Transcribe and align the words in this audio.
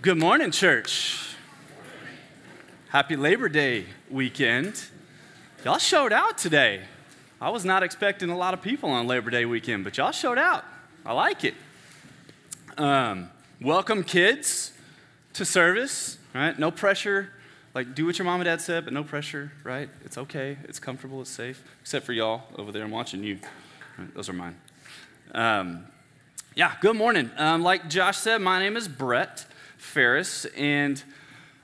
Good 0.00 0.16
morning, 0.16 0.52
church. 0.52 1.34
Happy 2.90 3.16
Labor 3.16 3.48
Day 3.48 3.84
weekend. 4.08 4.80
Y'all 5.64 5.78
showed 5.78 6.12
out 6.12 6.38
today. 6.38 6.82
I 7.40 7.50
was 7.50 7.64
not 7.64 7.82
expecting 7.82 8.30
a 8.30 8.36
lot 8.36 8.54
of 8.54 8.62
people 8.62 8.90
on 8.90 9.08
Labor 9.08 9.30
Day 9.30 9.44
weekend, 9.44 9.82
but 9.82 9.96
y'all 9.96 10.12
showed 10.12 10.38
out. 10.38 10.64
I 11.04 11.12
like 11.14 11.42
it. 11.42 11.54
Um, 12.76 13.28
welcome, 13.60 14.04
kids, 14.04 14.72
to 15.32 15.44
service. 15.44 16.18
Right? 16.32 16.56
No 16.56 16.70
pressure. 16.70 17.32
Like, 17.74 17.96
do 17.96 18.06
what 18.06 18.18
your 18.18 18.24
mom 18.24 18.38
and 18.38 18.44
dad 18.44 18.60
said, 18.60 18.84
but 18.84 18.94
no 18.94 19.02
pressure, 19.02 19.50
right? 19.64 19.90
It's 20.04 20.16
okay. 20.16 20.58
It's 20.68 20.78
comfortable. 20.78 21.22
It's 21.22 21.30
safe. 21.30 21.60
Except 21.80 22.06
for 22.06 22.12
y'all 22.12 22.44
over 22.54 22.70
there. 22.70 22.84
I'm 22.84 22.92
watching 22.92 23.24
you. 23.24 23.40
Right, 23.98 24.14
those 24.14 24.28
are 24.28 24.32
mine. 24.32 24.56
Um, 25.34 25.86
yeah, 26.54 26.76
good 26.80 26.94
morning. 26.94 27.32
Um, 27.36 27.64
like 27.64 27.90
Josh 27.90 28.18
said, 28.18 28.40
my 28.40 28.60
name 28.60 28.76
is 28.76 28.86
Bret. 28.86 29.44
Farris, 29.78 30.44
and 30.56 31.02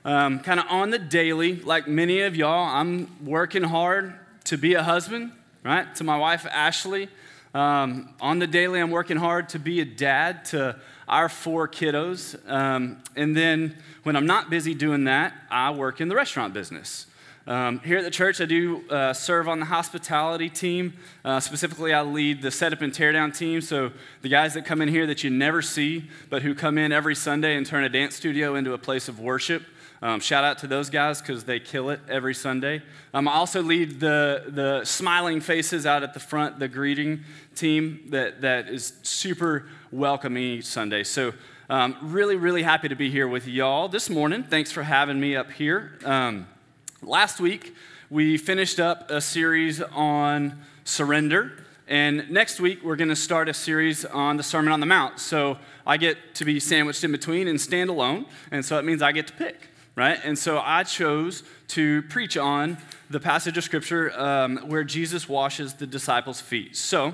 um, 0.03 0.39
kind 0.39 0.59
of 0.59 0.65
on 0.69 0.89
the 0.89 0.99
daily, 0.99 1.57
like 1.57 1.87
many 1.87 2.21
of 2.21 2.35
y'all, 2.35 2.67
I'm 2.67 3.25
working 3.25 3.63
hard 3.63 4.13
to 4.45 4.57
be 4.57 4.73
a 4.73 4.83
husband, 4.83 5.31
right? 5.63 5.93
To 5.95 6.03
my 6.03 6.17
wife, 6.17 6.45
Ashley. 6.49 7.09
Um, 7.53 8.13
on 8.19 8.39
the 8.39 8.47
daily, 8.47 8.79
I'm 8.79 8.91
working 8.91 9.17
hard 9.17 9.49
to 9.49 9.59
be 9.59 9.79
a 9.79 9.85
dad 9.85 10.45
to 10.45 10.77
our 11.07 11.29
four 11.29 11.67
kiddos. 11.67 12.37
Um, 12.49 13.01
and 13.15 13.35
then 13.35 13.77
when 14.03 14.15
I'm 14.15 14.25
not 14.25 14.49
busy 14.49 14.73
doing 14.73 15.05
that, 15.05 15.33
I 15.49 15.71
work 15.71 16.01
in 16.01 16.09
the 16.09 16.15
restaurant 16.15 16.53
business. 16.53 17.07
Um, 17.47 17.79
here 17.81 17.99
at 17.99 18.03
the 18.03 18.09
church, 18.09 18.41
I 18.41 18.45
do 18.45 18.83
uh, 18.89 19.13
serve 19.13 19.47
on 19.47 19.59
the 19.59 19.67
hospitality 19.67 20.49
team. 20.49 20.93
Uh, 21.23 21.39
specifically, 21.39 21.93
I 21.93 22.01
lead 22.01 22.41
the 22.41 22.49
setup 22.49 22.81
and 22.81 22.91
teardown 22.91 23.37
team. 23.37 23.61
So, 23.61 23.91
the 24.23 24.29
guys 24.29 24.55
that 24.55 24.65
come 24.65 24.81
in 24.81 24.89
here 24.89 25.05
that 25.05 25.23
you 25.23 25.29
never 25.29 25.61
see, 25.61 26.09
but 26.31 26.41
who 26.41 26.55
come 26.55 26.79
in 26.79 26.91
every 26.91 27.13
Sunday 27.13 27.55
and 27.55 27.63
turn 27.63 27.83
a 27.83 27.89
dance 27.89 28.15
studio 28.15 28.55
into 28.55 28.73
a 28.73 28.79
place 28.79 29.07
of 29.07 29.19
worship. 29.19 29.63
Um, 30.01 30.19
shout 30.19 30.43
out 30.43 30.57
to 30.59 30.67
those 30.67 30.89
guys 30.89 31.21
because 31.21 31.43
they 31.43 31.59
kill 31.59 31.91
it 31.91 31.99
every 32.09 32.33
Sunday. 32.33 32.81
Um, 33.13 33.27
I 33.27 33.33
also 33.33 33.61
lead 33.61 33.99
the, 33.99 34.45
the 34.47 34.83
smiling 34.83 35.39
faces 35.39 35.85
out 35.85 36.01
at 36.01 36.15
the 36.15 36.19
front, 36.19 36.57
the 36.57 36.67
greeting 36.67 37.23
team 37.55 38.07
that, 38.09 38.41
that 38.41 38.69
is 38.69 38.93
super 39.03 39.67
welcoming 39.91 40.63
Sunday. 40.63 41.03
So, 41.03 41.33
um, 41.69 41.95
really, 42.01 42.37
really 42.37 42.63
happy 42.63 42.89
to 42.89 42.95
be 42.95 43.11
here 43.11 43.27
with 43.27 43.47
y'all 43.47 43.87
this 43.87 44.09
morning. 44.09 44.43
Thanks 44.43 44.71
for 44.71 44.81
having 44.81 45.19
me 45.19 45.35
up 45.35 45.51
here. 45.51 45.93
Last 47.05 47.39
week, 47.39 47.75
we 48.09 48.35
finished 48.35 48.79
up 48.79 49.11
a 49.11 49.21
series 49.21 49.79
on 49.79 50.59
surrender. 50.85 51.51
And 51.87 52.31
next 52.31 52.59
week, 52.59 52.83
we're 52.83 52.95
going 52.95 53.09
to 53.09 53.15
start 53.15 53.47
a 53.47 53.53
series 53.53 54.05
on 54.05 54.37
the 54.37 54.43
Sermon 54.43 54.73
on 54.73 54.79
the 54.79 54.87
Mount. 54.87 55.19
So 55.19 55.59
I 55.85 55.97
get 55.97 56.33
to 56.33 56.45
be 56.45 56.59
sandwiched 56.59 57.03
in 57.03 57.11
between 57.11 57.47
and 57.47 57.61
stand 57.61 57.91
alone. 57.91 58.25
And 58.49 58.65
so 58.65 58.79
it 58.79 58.85
means 58.85 59.03
I 59.03 59.11
get 59.11 59.27
to 59.27 59.33
pick, 59.33 59.69
right? 59.93 60.19
And 60.23 60.35
so 60.35 60.57
I 60.57 60.81
chose 60.81 61.43
to 61.67 62.01
preach 62.03 62.37
on 62.37 62.79
the 63.11 63.19
passage 63.19 63.55
of 63.55 63.63
Scripture 63.63 64.11
um, 64.19 64.57
where 64.67 64.83
Jesus 64.83 65.29
washes 65.29 65.75
the 65.75 65.85
disciples' 65.85 66.41
feet. 66.41 66.75
So 66.75 67.13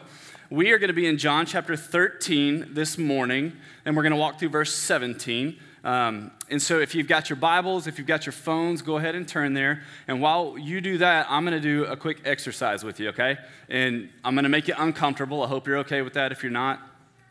we 0.50 0.72
are 0.72 0.80
going 0.80 0.88
to 0.88 0.94
be 0.94 1.06
in 1.06 1.18
John 1.18 1.46
chapter 1.46 1.76
13 1.76 2.76
this 2.76 2.98
morning, 2.98 3.58
and 3.84 3.98
we're 3.98 4.04
going 4.04 4.14
to 4.14 4.18
walk 4.18 4.40
through 4.40 4.50
verse 4.50 4.74
17. 4.74 5.58
Um, 5.84 6.32
and 6.50 6.62
so, 6.62 6.80
if 6.80 6.94
you've 6.94 7.08
got 7.08 7.30
your 7.30 7.38
Bibles, 7.38 7.88
if 7.88 7.98
you've 7.98 8.08
got 8.08 8.26
your 8.26 8.34
phones, 8.34 8.82
go 8.82 8.98
ahead 8.98 9.16
and 9.16 9.28
turn 9.28 9.54
there. 9.54 9.82
And 10.08 10.22
while 10.22 10.58
you 10.58 10.80
do 10.80 11.00
that, 11.00 11.26
I'm 11.30 11.44
going 11.44 11.60
to 11.60 11.62
do 11.62 11.86
a 11.86 11.98
quick 11.98 12.22
exercise 12.24 12.84
with 12.84 13.00
you, 13.00 13.10
okay? 13.10 13.38
And 13.68 14.10
I'm 14.24 14.36
going 14.36 14.44
to 14.44 14.50
make 14.50 14.68
you 14.68 14.76
uncomfortable. 14.78 15.42
I 15.44 15.48
hope 15.48 15.68
you're 15.68 15.80
okay 15.80 16.04
with 16.04 16.14
that. 16.14 16.32
If 16.32 16.44
you're 16.44 16.52
not, 16.52 16.80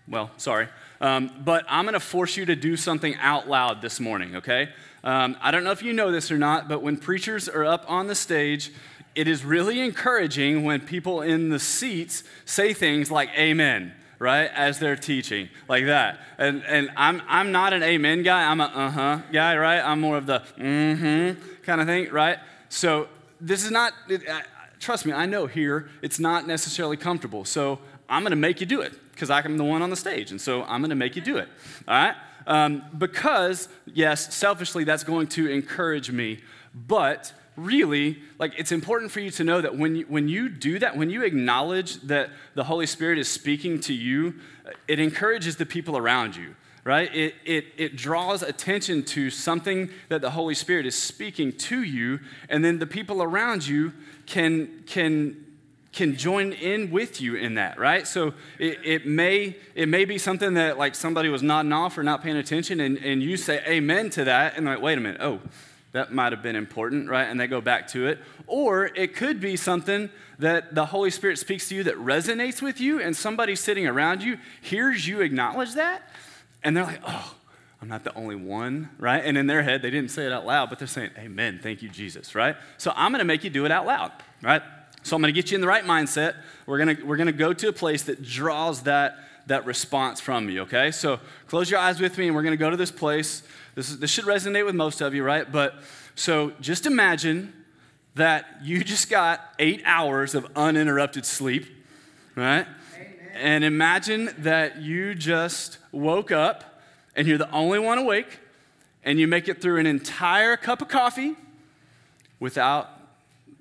well, 0.08 0.30
sorry. 0.36 0.68
Um, 1.00 1.30
but 1.44 1.64
I'm 1.68 1.84
going 1.84 1.94
to 1.94 2.00
force 2.00 2.36
you 2.36 2.44
to 2.46 2.56
do 2.56 2.76
something 2.76 3.14
out 3.16 3.48
loud 3.48 3.82
this 3.82 4.00
morning, 4.00 4.36
okay? 4.36 4.70
Um, 5.04 5.36
I 5.40 5.52
don't 5.52 5.62
know 5.62 5.70
if 5.70 5.82
you 5.82 5.92
know 5.92 6.10
this 6.10 6.32
or 6.32 6.36
not, 6.36 6.68
but 6.68 6.82
when 6.82 6.96
preachers 6.96 7.48
are 7.48 7.64
up 7.64 7.84
on 7.88 8.08
the 8.08 8.16
stage, 8.16 8.72
it 9.14 9.28
is 9.28 9.44
really 9.44 9.80
encouraging 9.80 10.64
when 10.64 10.80
people 10.80 11.22
in 11.22 11.50
the 11.50 11.60
seats 11.60 12.24
say 12.44 12.72
things 12.72 13.10
like, 13.10 13.30
Amen 13.38 13.94
right, 14.20 14.50
as 14.54 14.78
they're 14.78 14.94
teaching, 14.94 15.48
like 15.66 15.86
that. 15.86 16.20
And, 16.38 16.62
and 16.64 16.90
I'm, 16.96 17.22
I'm 17.26 17.50
not 17.50 17.72
an 17.72 17.82
amen 17.82 18.22
guy, 18.22 18.48
I'm 18.48 18.60
a 18.60 18.64
uh 18.64 18.90
huh 18.90 19.18
guy, 19.32 19.56
right? 19.56 19.80
I'm 19.80 20.00
more 20.00 20.16
of 20.16 20.26
the 20.26 20.44
mm 20.56 20.98
hmm 20.98 21.42
kind 21.62 21.80
of 21.80 21.86
thing, 21.88 22.10
right? 22.10 22.38
So 22.68 23.08
this 23.40 23.64
is 23.64 23.70
not, 23.70 23.94
it, 24.08 24.28
uh, 24.28 24.42
trust 24.78 25.06
me, 25.06 25.12
I 25.12 25.26
know 25.26 25.46
here 25.46 25.88
it's 26.02 26.20
not 26.20 26.46
necessarily 26.46 26.96
comfortable. 26.96 27.44
So 27.44 27.80
I'm 28.08 28.22
going 28.22 28.30
to 28.30 28.36
make 28.36 28.60
you 28.60 28.66
do 28.66 28.82
it 28.82 28.92
because 29.12 29.30
I'm 29.30 29.56
the 29.56 29.64
one 29.64 29.82
on 29.82 29.90
the 29.90 29.96
stage. 29.96 30.30
And 30.30 30.40
so 30.40 30.64
I'm 30.64 30.80
going 30.80 30.90
to 30.90 30.96
make 30.96 31.16
you 31.16 31.22
do 31.22 31.38
it, 31.38 31.48
all 31.88 31.94
right? 31.94 32.14
Um, 32.46 32.84
because, 32.96 33.68
yes, 33.86 34.34
selfishly, 34.34 34.84
that's 34.84 35.04
going 35.04 35.28
to 35.28 35.48
encourage 35.48 36.10
me, 36.10 36.40
but 36.74 37.32
really, 37.56 38.18
like, 38.38 38.58
it's 38.58 38.72
important 38.72 39.10
for 39.10 39.20
you 39.20 39.30
to 39.30 39.44
know 39.44 39.60
that 39.60 39.76
when 39.76 39.96
you, 39.96 40.04
when 40.08 40.28
you 40.28 40.48
do 40.48 40.78
that, 40.78 40.96
when 40.96 41.10
you 41.10 41.22
acknowledge 41.22 42.00
that 42.02 42.30
the 42.54 42.64
Holy 42.64 42.86
Spirit 42.86 43.18
is 43.18 43.28
speaking 43.28 43.80
to 43.80 43.92
you, 43.92 44.34
it 44.88 44.98
encourages 44.98 45.56
the 45.56 45.66
people 45.66 45.96
around 45.96 46.36
you, 46.36 46.54
right? 46.84 47.14
It, 47.14 47.34
it, 47.44 47.66
it 47.76 47.96
draws 47.96 48.42
attention 48.42 49.04
to 49.06 49.30
something 49.30 49.90
that 50.08 50.20
the 50.20 50.30
Holy 50.30 50.54
Spirit 50.54 50.86
is 50.86 50.94
speaking 50.94 51.52
to 51.52 51.82
you, 51.82 52.20
and 52.48 52.64
then 52.64 52.78
the 52.78 52.86
people 52.86 53.22
around 53.22 53.66
you 53.66 53.92
can, 54.26 54.82
can, 54.86 55.44
can 55.92 56.16
join 56.16 56.52
in 56.52 56.90
with 56.90 57.20
you 57.20 57.34
in 57.34 57.54
that, 57.54 57.78
right? 57.78 58.06
So 58.06 58.32
it, 58.58 58.78
it, 58.84 59.06
may, 59.06 59.56
it 59.74 59.88
may 59.88 60.04
be 60.04 60.18
something 60.18 60.54
that, 60.54 60.78
like, 60.78 60.94
somebody 60.94 61.28
was 61.28 61.42
nodding 61.42 61.72
off 61.72 61.98
or 61.98 62.02
not 62.02 62.22
paying 62.22 62.36
attention, 62.36 62.80
and, 62.80 62.96
and 62.98 63.22
you 63.22 63.36
say 63.36 63.62
amen 63.66 64.10
to 64.10 64.24
that, 64.24 64.56
and 64.56 64.66
like, 64.66 64.80
wait 64.80 64.96
a 64.96 65.00
minute, 65.00 65.20
oh, 65.20 65.40
that 65.92 66.12
might 66.12 66.32
have 66.32 66.42
been 66.42 66.56
important, 66.56 67.08
right? 67.08 67.24
And 67.24 67.40
they 67.40 67.46
go 67.46 67.60
back 67.60 67.88
to 67.88 68.06
it. 68.06 68.18
Or 68.46 68.86
it 68.86 69.16
could 69.16 69.40
be 69.40 69.56
something 69.56 70.08
that 70.38 70.74
the 70.74 70.86
Holy 70.86 71.10
Spirit 71.10 71.38
speaks 71.38 71.68
to 71.68 71.74
you 71.74 71.82
that 71.84 71.96
resonates 71.96 72.62
with 72.62 72.80
you, 72.80 73.00
and 73.00 73.16
somebody 73.16 73.56
sitting 73.56 73.86
around 73.86 74.22
you 74.22 74.38
hears 74.60 75.06
you 75.06 75.20
acknowledge 75.20 75.74
that, 75.74 76.02
and 76.62 76.76
they're 76.76 76.84
like, 76.84 77.02
oh, 77.06 77.34
I'm 77.82 77.88
not 77.88 78.04
the 78.04 78.14
only 78.14 78.36
one, 78.36 78.90
right? 78.98 79.24
And 79.24 79.38
in 79.38 79.46
their 79.46 79.62
head, 79.62 79.80
they 79.82 79.90
didn't 79.90 80.10
say 80.10 80.26
it 80.26 80.32
out 80.32 80.44
loud, 80.44 80.68
but 80.68 80.78
they're 80.78 80.88
saying, 80.88 81.10
Amen, 81.18 81.60
thank 81.62 81.82
you, 81.82 81.88
Jesus, 81.88 82.34
right? 82.34 82.56
So 82.76 82.92
I'm 82.94 83.10
gonna 83.10 83.24
make 83.24 83.42
you 83.42 83.50
do 83.50 83.64
it 83.64 83.72
out 83.72 83.86
loud, 83.86 84.12
right? 84.42 84.62
So 85.02 85.16
I'm 85.16 85.22
gonna 85.22 85.32
get 85.32 85.50
you 85.50 85.54
in 85.54 85.62
the 85.62 85.66
right 85.66 85.84
mindset. 85.84 86.34
We're 86.66 86.78
gonna, 86.78 86.96
we're 87.04 87.16
gonna 87.16 87.32
go 87.32 87.54
to 87.54 87.68
a 87.68 87.72
place 87.72 88.02
that 88.04 88.22
draws 88.22 88.82
that, 88.82 89.16
that 89.46 89.66
response 89.66 90.20
from 90.20 90.48
you, 90.48 90.62
okay? 90.62 90.90
So 90.90 91.20
close 91.46 91.70
your 91.70 91.80
eyes 91.80 92.00
with 92.00 92.16
me, 92.18 92.26
and 92.26 92.36
we're 92.36 92.42
gonna 92.42 92.56
go 92.56 92.70
to 92.70 92.76
this 92.76 92.90
place. 92.90 93.42
This, 93.74 93.90
is, 93.90 93.98
this 93.98 94.10
should 94.10 94.24
resonate 94.24 94.64
with 94.64 94.74
most 94.74 95.00
of 95.00 95.14
you, 95.14 95.22
right? 95.22 95.50
But 95.50 95.74
so 96.14 96.52
just 96.60 96.86
imagine 96.86 97.52
that 98.14 98.46
you 98.62 98.84
just 98.84 99.08
got 99.08 99.54
eight 99.58 99.82
hours 99.84 100.34
of 100.34 100.46
uninterrupted 100.56 101.24
sleep, 101.24 101.66
right? 102.34 102.66
Amen. 102.94 103.14
And 103.34 103.64
imagine 103.64 104.34
that 104.38 104.82
you 104.82 105.14
just 105.14 105.78
woke 105.92 106.30
up 106.30 106.82
and 107.16 107.26
you're 107.26 107.38
the 107.38 107.50
only 107.50 107.78
one 107.78 107.98
awake 107.98 108.40
and 109.04 109.18
you 109.18 109.26
make 109.26 109.48
it 109.48 109.62
through 109.62 109.78
an 109.78 109.86
entire 109.86 110.56
cup 110.56 110.82
of 110.82 110.88
coffee 110.88 111.36
without 112.38 112.90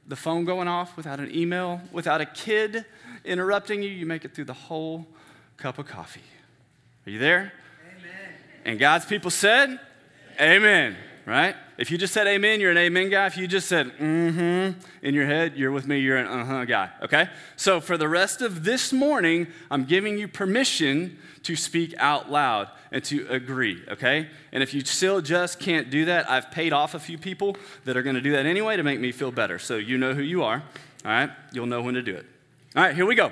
the 0.08 0.16
phone 0.16 0.44
going 0.44 0.68
off, 0.68 0.98
without 0.98 1.20
an 1.20 1.34
email, 1.34 1.82
without 1.92 2.20
a 2.20 2.26
kid 2.26 2.86
interrupting 3.24 3.84
you. 3.84 3.90
You 3.90 4.06
make 4.06 4.26
it 4.26 4.34
through 4.34 4.46
the 4.46 4.54
whole 4.54 5.08
cup 5.60 5.78
of 5.78 5.88
coffee. 5.88 6.24
Are 7.06 7.10
you 7.10 7.20
there? 7.20 7.52
Amen. 7.86 8.34
And 8.66 8.80
God's 8.80 9.06
people 9.06 9.30
said, 9.30 9.80
Amen, 10.40 10.96
right? 11.26 11.56
If 11.78 11.92
you 11.92 11.98
just 11.98 12.14
said 12.14 12.28
amen, 12.28 12.60
you're 12.60 12.72
an 12.72 12.78
amen 12.78 13.10
guy. 13.10 13.26
If 13.26 13.38
you 13.38 13.48
just 13.48 13.68
said 13.68 13.88
mm-hmm 13.98 14.80
in 15.02 15.14
your 15.14 15.26
head, 15.26 15.56
you're 15.56 15.72
with 15.72 15.88
me, 15.88 16.00
you're 16.00 16.18
an 16.18 16.28
uh-huh 16.28 16.66
guy, 16.66 16.90
okay? 17.02 17.30
So 17.56 17.80
for 17.80 17.98
the 17.98 18.10
rest 18.10 18.42
of 18.42 18.66
this 18.66 18.92
morning, 18.92 19.48
I'm 19.72 19.86
giving 19.86 20.18
you 20.18 20.28
permission 20.28 21.18
to 21.44 21.56
speak 21.56 21.96
out 21.98 22.30
loud 22.30 22.70
and 22.92 23.02
to 23.06 23.26
agree, 23.30 23.82
okay? 23.90 24.28
And 24.52 24.62
if 24.62 24.74
you 24.74 24.82
still 24.84 25.22
just 25.22 25.60
can't 25.60 25.90
do 25.90 26.06
that, 26.06 26.30
I've 26.30 26.52
paid 26.52 26.74
off 26.74 26.96
a 26.96 27.00
few 27.00 27.18
people 27.18 27.56
that 27.86 27.96
are 27.96 28.04
gonna 28.04 28.22
do 28.22 28.34
that 28.34 28.46
anyway 28.46 28.76
to 28.76 28.84
make 28.84 29.00
me 29.00 29.14
feel 29.14 29.32
better. 29.32 29.58
So 29.58 29.78
you 29.78 29.98
know 29.98 30.14
who 30.14 30.22
you 30.22 30.44
are, 30.44 30.64
all 31.06 31.12
right? 31.12 31.30
You'll 31.54 31.66
know 31.66 31.82
when 31.82 31.96
to 31.96 32.02
do 32.02 32.16
it. 32.16 32.26
All 32.76 32.84
right, 32.84 32.94
here 32.96 33.06
we 33.06 33.16
go. 33.16 33.32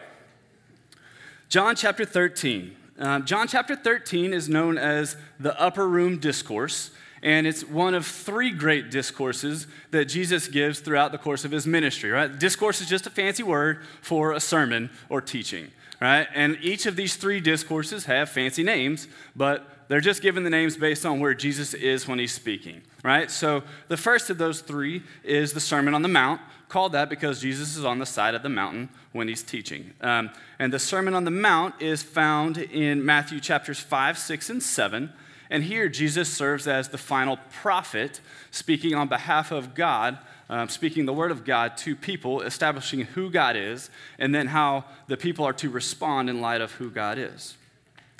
John 1.49 1.77
chapter 1.77 2.03
13. 2.03 2.75
Um, 2.99 3.25
John 3.25 3.47
chapter 3.47 3.73
13 3.73 4.33
is 4.33 4.49
known 4.49 4.77
as 4.77 5.15
the 5.39 5.57
upper 5.59 5.87
room 5.87 6.19
discourse, 6.19 6.91
and 7.21 7.47
it's 7.47 7.63
one 7.63 7.95
of 7.95 8.05
three 8.05 8.51
great 8.51 8.91
discourses 8.91 9.65
that 9.91 10.05
Jesus 10.05 10.49
gives 10.49 10.81
throughout 10.81 11.13
the 11.13 11.17
course 11.17 11.45
of 11.45 11.51
his 11.51 11.65
ministry, 11.65 12.09
right? 12.09 12.37
Discourse 12.37 12.81
is 12.81 12.89
just 12.89 13.07
a 13.07 13.09
fancy 13.09 13.43
word 13.43 13.81
for 14.01 14.33
a 14.33 14.41
sermon 14.41 14.89
or 15.07 15.21
teaching, 15.21 15.69
right? 16.01 16.27
And 16.35 16.57
each 16.61 16.85
of 16.85 16.97
these 16.97 17.15
three 17.15 17.39
discourses 17.39 18.05
have 18.05 18.29
fancy 18.29 18.63
names, 18.63 19.07
but 19.33 19.69
they're 19.87 20.01
just 20.01 20.21
given 20.21 20.43
the 20.43 20.49
names 20.49 20.75
based 20.75 21.05
on 21.05 21.21
where 21.21 21.33
Jesus 21.33 21.73
is 21.73 22.09
when 22.09 22.19
he's 22.19 22.33
speaking, 22.33 22.81
right? 23.07 23.31
So 23.31 23.63
the 23.87 23.95
first 23.95 24.29
of 24.29 24.37
those 24.37 24.59
three 24.59 25.01
is 25.23 25.53
the 25.53 25.61
Sermon 25.61 25.93
on 25.93 26.01
the 26.01 26.09
Mount, 26.09 26.41
called 26.67 26.91
that 26.91 27.09
because 27.09 27.39
Jesus 27.39 27.77
is 27.77 27.85
on 27.85 27.99
the 27.99 28.05
side 28.05 28.35
of 28.35 28.43
the 28.43 28.49
mountain 28.49 28.89
when 29.13 29.29
he's 29.29 29.43
teaching. 29.43 29.93
Um, 30.01 30.29
and 30.59 30.73
the 30.73 30.77
Sermon 30.77 31.13
on 31.13 31.23
the 31.23 31.31
Mount 31.31 31.81
is 31.81 32.03
found 32.03 32.57
in 32.57 33.05
Matthew 33.05 33.39
chapters 33.39 33.79
5, 33.79 34.17
6, 34.17 34.49
and 34.49 34.61
7. 34.61 35.13
And 35.49 35.63
here, 35.63 35.87
Jesus 35.87 36.27
serves 36.27 36.67
as 36.67 36.89
the 36.89 36.97
final 36.97 37.39
prophet, 37.61 38.19
speaking 38.51 38.93
on 38.93 39.07
behalf 39.07 39.51
of 39.51 39.73
God, 39.73 40.17
um, 40.49 40.67
speaking 40.67 41.05
the 41.05 41.13
word 41.13 41.31
of 41.31 41.45
God 41.45 41.77
to 41.77 41.95
people, 41.95 42.41
establishing 42.41 42.99
who 42.99 43.29
God 43.29 43.55
is, 43.55 43.89
and 44.19 44.35
then 44.35 44.47
how 44.47 44.83
the 45.07 45.15
people 45.15 45.45
are 45.45 45.53
to 45.53 45.69
respond 45.69 46.29
in 46.29 46.41
light 46.41 46.59
of 46.59 46.73
who 46.73 46.89
God 46.89 47.17
is. 47.17 47.55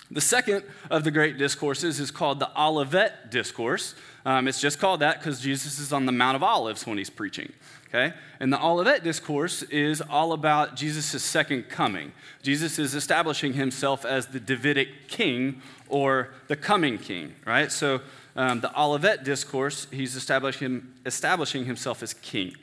The 0.10 0.22
second 0.22 0.64
of 0.90 1.04
the 1.04 1.12
great 1.12 1.38
discourses 1.38 2.00
is 2.00 2.12
called 2.12 2.40
the 2.40 2.50
Olivet 2.58 3.30
Discourse. 3.30 3.94
Um, 4.28 4.50
it's 4.50 4.60
just 4.60 4.78
called 4.78 5.00
that 5.00 5.20
because 5.20 5.40
Jesus 5.40 5.80
is 5.80 5.94
on 5.94 6.06
the 6.06 6.12
Mount 6.12 6.36
of 6.36 6.44
Olives 6.44 6.86
when 6.86 6.98
he's 6.98 7.10
preaching. 7.10 7.54
Okay? 7.88 8.14
And 8.42 8.52
the 8.52 8.62
Olivet 8.62 9.02
Discourse 9.02 9.62
is 9.64 10.02
all 10.02 10.34
about 10.34 10.76
Jesus' 10.76 11.24
second 11.24 11.70
coming. 11.70 12.12
Jesus 12.44 12.78
is 12.78 12.94
establishing 12.94 13.54
himself 13.54 14.04
as 14.04 14.26
the 14.28 14.42
Davidic 14.42 15.08
king 15.08 15.62
or 15.88 16.32
the 16.50 16.58
coming 16.58 16.98
king, 16.98 17.36
right? 17.46 17.72
So 17.72 18.02
um, 18.36 18.60
the 18.60 18.78
Olivet 18.78 19.24
Discourse, 19.24 19.88
he's 19.92 20.18
establishing, 20.18 20.86
establishing 21.06 21.64
himself 21.64 22.04
as 22.04 22.14
king. 22.14 22.54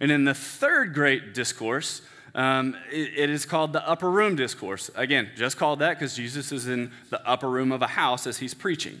And 0.00 0.12
in 0.12 0.26
the 0.26 0.34
third 0.34 0.92
great 0.92 1.32
discourse, 1.32 2.02
um, 2.34 2.76
it, 2.92 3.10
it 3.16 3.30
is 3.30 3.46
called 3.46 3.72
the 3.72 3.88
upper 3.88 4.10
room 4.10 4.36
discourse. 4.36 4.90
Again, 4.94 5.30
just 5.34 5.56
called 5.56 5.78
that 5.78 5.98
because 5.98 6.14
Jesus 6.14 6.52
is 6.52 6.68
in 6.68 6.92
the 7.08 7.26
upper 7.26 7.48
room 7.48 7.72
of 7.72 7.80
a 7.80 7.86
house 7.86 8.26
as 8.26 8.36
he's 8.36 8.52
preaching. 8.52 9.00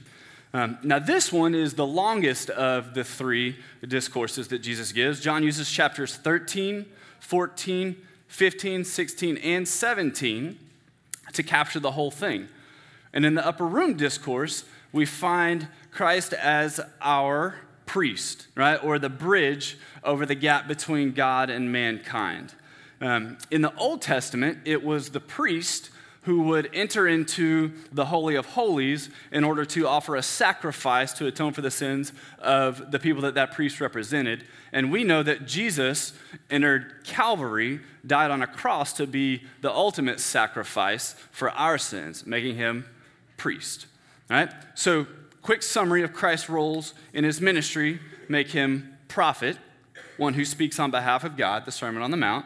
Um, 0.52 0.78
now, 0.82 0.98
this 0.98 1.32
one 1.32 1.54
is 1.54 1.74
the 1.74 1.86
longest 1.86 2.50
of 2.50 2.94
the 2.94 3.04
three 3.04 3.56
discourses 3.86 4.48
that 4.48 4.58
Jesus 4.58 4.90
gives. 4.90 5.20
John 5.20 5.44
uses 5.44 5.70
chapters 5.70 6.16
13, 6.16 6.86
14, 7.20 7.96
15, 8.26 8.84
16, 8.84 9.36
and 9.38 9.68
17 9.68 10.58
to 11.32 11.42
capture 11.42 11.78
the 11.78 11.92
whole 11.92 12.10
thing. 12.10 12.48
And 13.12 13.24
in 13.24 13.34
the 13.34 13.46
upper 13.46 13.66
room 13.66 13.96
discourse, 13.96 14.64
we 14.92 15.06
find 15.06 15.68
Christ 15.92 16.32
as 16.32 16.80
our 17.00 17.56
priest, 17.86 18.48
right? 18.56 18.82
Or 18.82 18.98
the 18.98 19.08
bridge 19.08 19.78
over 20.02 20.26
the 20.26 20.34
gap 20.34 20.66
between 20.66 21.12
God 21.12 21.50
and 21.50 21.70
mankind. 21.70 22.54
Um, 23.00 23.38
in 23.50 23.62
the 23.62 23.74
Old 23.76 24.02
Testament, 24.02 24.58
it 24.64 24.84
was 24.84 25.10
the 25.10 25.20
priest 25.20 25.90
who 26.22 26.42
would 26.42 26.68
enter 26.74 27.08
into 27.08 27.72
the 27.92 28.06
Holy 28.06 28.34
of 28.34 28.44
Holies 28.46 29.08
in 29.32 29.42
order 29.42 29.64
to 29.64 29.88
offer 29.88 30.16
a 30.16 30.22
sacrifice 30.22 31.12
to 31.14 31.26
atone 31.26 31.52
for 31.52 31.62
the 31.62 31.70
sins 31.70 32.12
of 32.38 32.90
the 32.90 32.98
people 32.98 33.22
that 33.22 33.34
that 33.34 33.52
priest 33.52 33.80
represented. 33.80 34.44
And 34.72 34.92
we 34.92 35.02
know 35.02 35.22
that 35.22 35.46
Jesus 35.46 36.12
entered 36.50 37.04
Calvary, 37.04 37.80
died 38.06 38.30
on 38.30 38.42
a 38.42 38.46
cross 38.46 38.92
to 38.94 39.06
be 39.06 39.44
the 39.62 39.72
ultimate 39.72 40.20
sacrifice 40.20 41.14
for 41.30 41.50
our 41.52 41.78
sins, 41.78 42.26
making 42.26 42.56
him 42.56 42.84
priest. 43.38 43.86
All 44.30 44.36
right? 44.36 44.52
So, 44.74 45.06
quick 45.40 45.62
summary 45.62 46.02
of 46.02 46.12
Christ's 46.12 46.50
roles 46.50 46.92
in 47.14 47.24
his 47.24 47.40
ministry 47.40 47.98
make 48.28 48.50
him 48.50 48.96
prophet, 49.08 49.56
one 50.18 50.34
who 50.34 50.44
speaks 50.44 50.78
on 50.78 50.90
behalf 50.90 51.24
of 51.24 51.36
God, 51.38 51.64
the 51.64 51.72
Sermon 51.72 52.02
on 52.02 52.10
the 52.10 52.16
Mount, 52.18 52.44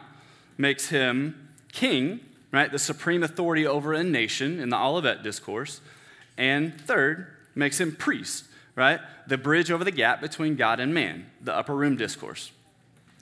makes 0.57 0.87
him 0.87 1.49
king, 1.73 2.21
right? 2.55 2.71
The 2.71 2.79
supreme 2.79 3.21
authority 3.21 3.67
over 3.67 3.93
a 3.93 4.01
nation 4.01 4.61
in 4.61 4.69
the 4.69 4.77
Olivet 4.77 5.23
discourse. 5.23 5.81
And 6.37 6.79
third, 6.79 7.27
makes 7.53 7.81
him 7.81 7.93
priest, 7.93 8.45
right? 8.77 9.01
The 9.27 9.37
bridge 9.37 9.71
over 9.71 9.83
the 9.83 9.91
gap 9.91 10.21
between 10.21 10.55
God 10.55 10.79
and 10.79 10.93
man, 10.93 11.25
the 11.41 11.53
upper 11.53 11.75
room 11.75 11.97
discourse. 11.97 12.53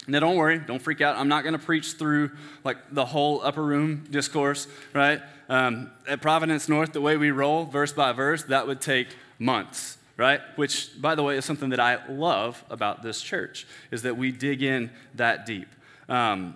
Now, 0.05 0.19
don't 0.19 0.35
worry, 0.35 0.59
don't 0.59 0.81
freak 0.81 1.01
out. 1.01 1.15
I'm 1.15 1.29
not 1.29 1.43
going 1.43 1.53
to 1.53 1.65
preach 1.65 1.93
through 1.93 2.29
like 2.63 2.77
the 2.91 3.05
whole 3.05 3.41
upper 3.41 3.63
room 3.63 4.05
discourse, 4.11 4.67
right? 4.93 5.19
Um, 5.49 5.89
at 6.07 6.21
Providence 6.21 6.69
North, 6.69 6.93
the 6.93 7.01
way 7.01 7.17
we 7.17 7.31
roll, 7.31 7.65
verse 7.65 7.91
by 7.91 8.11
verse, 8.11 8.43
that 8.43 8.67
would 8.67 8.81
take 8.81 9.07
months, 9.39 9.97
right? 10.15 10.41
Which, 10.57 11.01
by 11.01 11.15
the 11.15 11.23
way, 11.23 11.37
is 11.37 11.45
something 11.45 11.69
that 11.69 11.79
I 11.79 12.05
love 12.07 12.63
about 12.69 13.01
this 13.01 13.19
church, 13.19 13.65
is 13.89 14.03
that 14.03 14.15
we 14.15 14.31
dig 14.31 14.61
in 14.61 14.91
that 15.15 15.47
deep. 15.47 15.69
Um, 16.07 16.55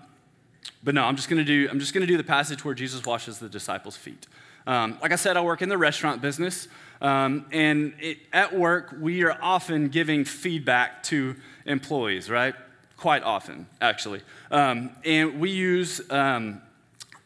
but 0.83 0.93
no, 0.93 1.03
I'm 1.03 1.15
just 1.15 1.29
to 1.39 1.43
do 1.43 1.67
I'm 1.69 1.79
just 1.79 1.93
to 2.05 2.07
do 2.07 2.17
the 2.17 2.23
passage 2.23 2.63
where 2.63 2.75
Jesus 2.75 3.05
washes 3.05 3.39
the 3.39 3.49
disciples' 3.49 3.97
feet. 3.97 4.27
Um, 4.65 4.97
like 5.01 5.11
I 5.11 5.15
said, 5.15 5.37
I 5.37 5.41
work 5.41 5.61
in 5.61 5.69
the 5.69 5.77
restaurant 5.77 6.21
business, 6.21 6.67
um, 7.01 7.45
and 7.51 7.93
it, 7.99 8.17
at 8.33 8.57
work 8.57 8.95
we 8.99 9.23
are 9.23 9.37
often 9.41 9.87
giving 9.87 10.25
feedback 10.25 11.03
to 11.03 11.35
employees, 11.65 12.29
right? 12.29 12.53
Quite 12.97 13.23
often, 13.23 13.67
actually, 13.79 14.21
um, 14.51 14.91
and 15.05 15.39
we 15.39 15.51
use 15.51 16.01
um, 16.11 16.61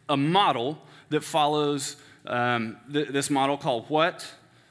a 0.08 0.18
model 0.18 0.78
that 1.10 1.24
follows 1.24 1.96
um, 2.28 2.78
th- 2.92 3.08
this 3.10 3.30
model 3.30 3.58
called 3.58 3.90
what, 3.90 4.28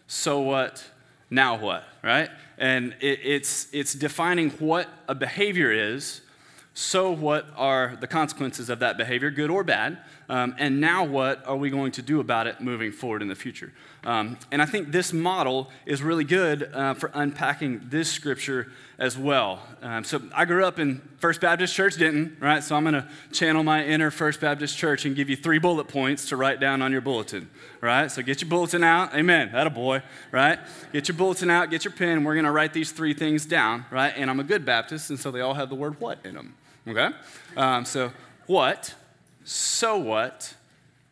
so 0.07 0.41
what, 0.41 0.85
now 1.31 1.57
what, 1.57 1.85
right? 2.03 2.31
And 2.59 2.95
it, 3.01 3.21
it's 3.23 3.69
it's 3.73 3.95
defining 3.95 4.51
what 4.51 4.89
a 5.09 5.15
behavior 5.15 5.73
is 5.73 6.21
so, 6.73 7.11
what 7.11 7.47
are 7.57 7.97
the 8.01 8.07
consequences 8.07 8.71
of 8.71 8.79
that 8.79 8.97
behavior, 8.97 9.31
good 9.31 9.51
or 9.51 9.65
bad? 9.65 9.99
Um, 10.29 10.55
and 10.57 10.81
now, 10.81 11.03
what 11.05 11.45
are 11.45 11.57
we 11.57 11.69
going 11.69 11.91
to 11.93 12.03
do 12.03 12.21
about 12.21 12.47
it 12.47 12.61
moving 12.61 12.93
forward 12.93 13.23
in 13.23 13.29
the 13.29 13.35
future? 13.35 13.73
Um, 14.05 14.39
and 14.53 14.63
I 14.63 14.67
think 14.67 14.93
this 14.93 15.13
model 15.13 15.69
is 15.85 16.01
really 16.01 16.23
good 16.23 16.71
uh, 16.73 16.95
for 16.95 17.11
unpacking 17.13 17.83
this 17.87 18.11
scripture 18.11 18.71
as 19.01 19.19
well. 19.19 19.67
Um, 19.83 20.05
so, 20.05 20.23
I 20.33 20.45
grew 20.45 20.65
up 20.65 20.79
in 20.79 21.03
First 21.19 21.41
Baptist 21.41 21.75
Church, 21.75 21.99
Denton, 21.99 22.37
right? 22.39 22.63
So, 22.63 22.77
I'm 22.77 22.85
going 22.85 22.95
to 22.95 23.09
channel 23.33 23.65
my 23.65 23.85
inner 23.85 24.13
First 24.13 24.41
Baptist 24.41 24.79
Church 24.79 25.05
and 25.05 25.17
give 25.17 25.29
you 25.29 25.35
three 25.35 25.59
bullet 25.59 25.89
points 25.89 26.29
to 26.29 26.37
write 26.37 26.61
down 26.61 26.83
on 26.83 26.93
your 26.93 27.01
bulletin, 27.01 27.51
right? 27.81 28.09
So, 28.13 28.23
get 28.23 28.41
your 28.41 28.49
bulletin 28.49 28.85
out. 28.85 29.13
Amen. 29.13 29.51
That 29.53 29.67
a 29.67 29.71
boy, 29.71 30.03
right? 30.31 30.61
Get 30.93 31.09
your 31.09 31.17
bulletin 31.17 31.51
out, 31.51 31.71
get 31.71 31.85
your 31.85 31.93
pen. 31.93 32.23
We're 32.23 32.35
going 32.35 32.45
to 32.45 32.53
write 32.53 32.73
these 32.73 32.93
three 32.93 33.13
things 33.13 33.45
down, 33.45 33.87
right? 33.91 34.15
And 34.17 34.31
I'm 34.31 34.39
a 34.39 34.45
good 34.45 34.65
Baptist, 34.65 35.11
and 35.11 35.19
so 35.19 35.33
they 35.33 35.41
all 35.41 35.55
have 35.55 35.69
the 35.69 35.75
word 35.75 36.01
what 36.01 36.21
in 36.25 36.37
them. 36.37 36.55
Okay? 36.91 37.11
Um, 37.57 37.85
so, 37.85 38.13
what, 38.47 38.95
so 39.45 39.97
what, 39.97 40.55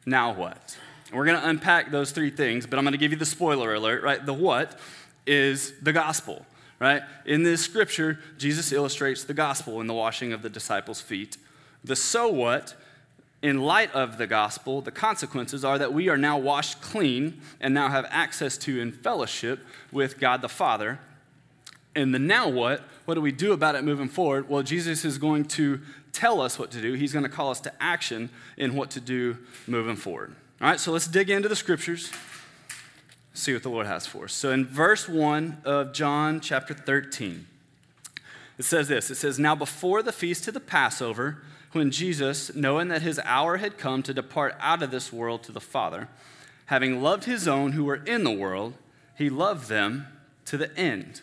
now 0.05 0.33
what? 0.33 0.77
We're 1.13 1.25
going 1.25 1.41
to 1.41 1.49
unpack 1.49 1.91
those 1.91 2.11
three 2.11 2.31
things, 2.31 2.67
but 2.67 2.79
I'm 2.79 2.85
going 2.85 2.93
to 2.93 2.99
give 2.99 3.13
you 3.13 3.19
the 3.19 3.27
spoiler 3.27 3.75
alert, 3.75 4.03
right? 4.03 4.25
The 4.25 4.35
what 4.35 4.79
is 5.27 5.73
the 5.81 5.93
gospel, 5.93 6.45
right? 6.81 7.03
In 7.25 7.45
this 7.45 7.63
scripture, 7.63 8.19
Jesus 8.37 8.73
illustrates 8.73 9.25
the 9.25 9.35
gospel 9.35 9.81
in 9.81 9.87
the 9.87 9.95
washing 9.95 10.33
of 10.33 10.43
the 10.43 10.51
disciples' 10.51 11.01
feet. 11.01 11.37
The 11.85 11.97
so 11.97 12.29
what, 12.29 12.75
in 13.41 13.61
light 13.61 13.93
of 13.95 14.19
the 14.19 14.27
gospel, 14.27 14.81
the 14.81 14.91
consequences 14.91 15.65
are 15.65 15.79
that 15.79 15.93
we 15.93 16.09
are 16.09 16.19
now 16.19 16.37
washed 16.37 16.81
clean 16.83 17.41
and 17.61 17.73
now 17.73 17.89
have 17.89 18.07
access 18.11 18.59
to 18.59 18.81
and 18.81 18.95
fellowship 18.95 19.61
with 19.93 20.19
God 20.19 20.43
the 20.43 20.49
Father. 20.49 20.99
And 21.95 22.15
the 22.15 22.19
now 22.19 22.49
what, 22.49 22.83
what 23.09 23.15
do 23.15 23.23
we 23.23 23.33
do 23.33 23.55
about 23.55 23.75
it 23.75 23.83
moving 23.85 24.07
forward? 24.07 24.51
Well, 24.51 24.63
Jesus 24.63 25.03
is 25.03 25.17
going 25.17 25.47
to 25.47 25.81
tell 26.13 26.43
us 26.43 26.59
what 26.59 26.71
to 26.73 26.83
do. 26.83 26.93
He's 26.93 27.15
going 27.15 27.23
to 27.23 27.31
call 27.31 27.51
us 27.51 27.59
to 27.61 27.73
action 27.81 28.29
in 28.59 28.75
what 28.75 28.91
to 28.91 29.01
do 29.01 29.39
moving 29.67 29.97
forward. 29.97 30.35
All 30.61 30.69
right, 30.69 30.79
so 30.79 30.93
let's 30.93 31.07
dig 31.07 31.31
into 31.31 31.49
the 31.49 31.57
scriptures, 31.57 32.13
see 33.33 33.55
what 33.55 33.63
the 33.63 33.71
Lord 33.71 33.87
has 33.87 34.07
for 34.07 34.25
us. 34.25 34.35
So 34.35 34.51
in 34.51 34.67
verse 34.67 35.09
1 35.09 35.63
of 35.65 35.95
John 35.95 36.41
chapter 36.41 36.75
13, 36.75 37.47
it 38.59 38.67
says 38.67 38.89
this 38.89 39.09
It 39.09 39.15
says, 39.15 39.39
Now 39.39 39.55
before 39.55 40.03
the 40.03 40.13
feast 40.13 40.47
of 40.47 40.53
the 40.53 40.61
Passover, 40.61 41.39
when 41.73 41.91
Jesus, 41.91 42.55
knowing 42.55 42.89
that 42.89 43.01
his 43.01 43.19
hour 43.25 43.57
had 43.57 43.79
come 43.79 44.03
to 44.03 44.13
depart 44.13 44.55
out 44.61 44.83
of 44.83 44.91
this 44.91 45.11
world 45.11 45.43
to 45.45 45.53
the 45.53 45.63
Father, 45.63 46.09
having 46.67 47.03
loved 47.03 47.25
his 47.25 47.49
own 47.49 47.73
who 47.73 47.85
were 47.85 48.05
in 48.05 48.25
the 48.25 48.31
world, 48.31 48.75
he 49.17 49.31
loved 49.31 49.71
them 49.71 50.09
to 50.45 50.59
the 50.59 50.77
end. 50.79 51.23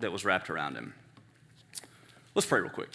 that 0.00 0.12
was 0.12 0.24
wrapped 0.24 0.50
around 0.50 0.74
him. 0.74 0.94
Let's 2.34 2.46
pray 2.46 2.60
real 2.60 2.70
quick. 2.70 2.90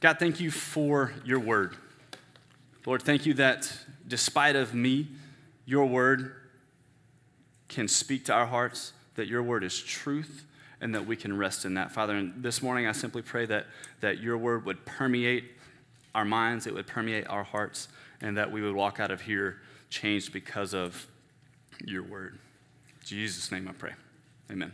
God, 0.00 0.18
thank 0.18 0.40
you 0.40 0.50
for 0.50 1.12
your 1.24 1.38
word. 1.38 1.76
Lord, 2.84 3.02
thank 3.02 3.26
you 3.26 3.34
that 3.34 3.72
despite 4.06 4.56
of 4.56 4.74
me, 4.74 5.08
your 5.64 5.86
word 5.86 6.32
can 7.68 7.88
speak 7.88 8.24
to 8.26 8.32
our 8.32 8.46
hearts, 8.46 8.92
that 9.16 9.26
your 9.26 9.42
word 9.42 9.64
is 9.64 9.82
truth, 9.82 10.44
and 10.80 10.94
that 10.94 11.06
we 11.06 11.16
can 11.16 11.36
rest 11.36 11.64
in 11.64 11.74
that. 11.74 11.90
Father, 11.90 12.14
and 12.14 12.42
this 12.42 12.62
morning 12.62 12.86
I 12.86 12.92
simply 12.92 13.22
pray 13.22 13.46
that, 13.46 13.66
that 14.00 14.20
your 14.20 14.38
word 14.38 14.64
would 14.66 14.84
permeate 14.84 15.44
our 16.14 16.24
minds, 16.24 16.66
it 16.66 16.74
would 16.74 16.86
permeate 16.86 17.26
our 17.28 17.44
hearts, 17.44 17.88
and 18.20 18.36
that 18.36 18.50
we 18.50 18.62
would 18.62 18.74
walk 18.74 19.00
out 19.00 19.10
of 19.10 19.22
here 19.22 19.60
changed 19.90 20.32
because 20.32 20.74
of 20.74 21.06
your 21.84 22.02
word. 22.02 22.38
Jesus' 23.04 23.50
name 23.50 23.68
I 23.68 23.72
pray. 23.72 23.92
Amen. 24.50 24.72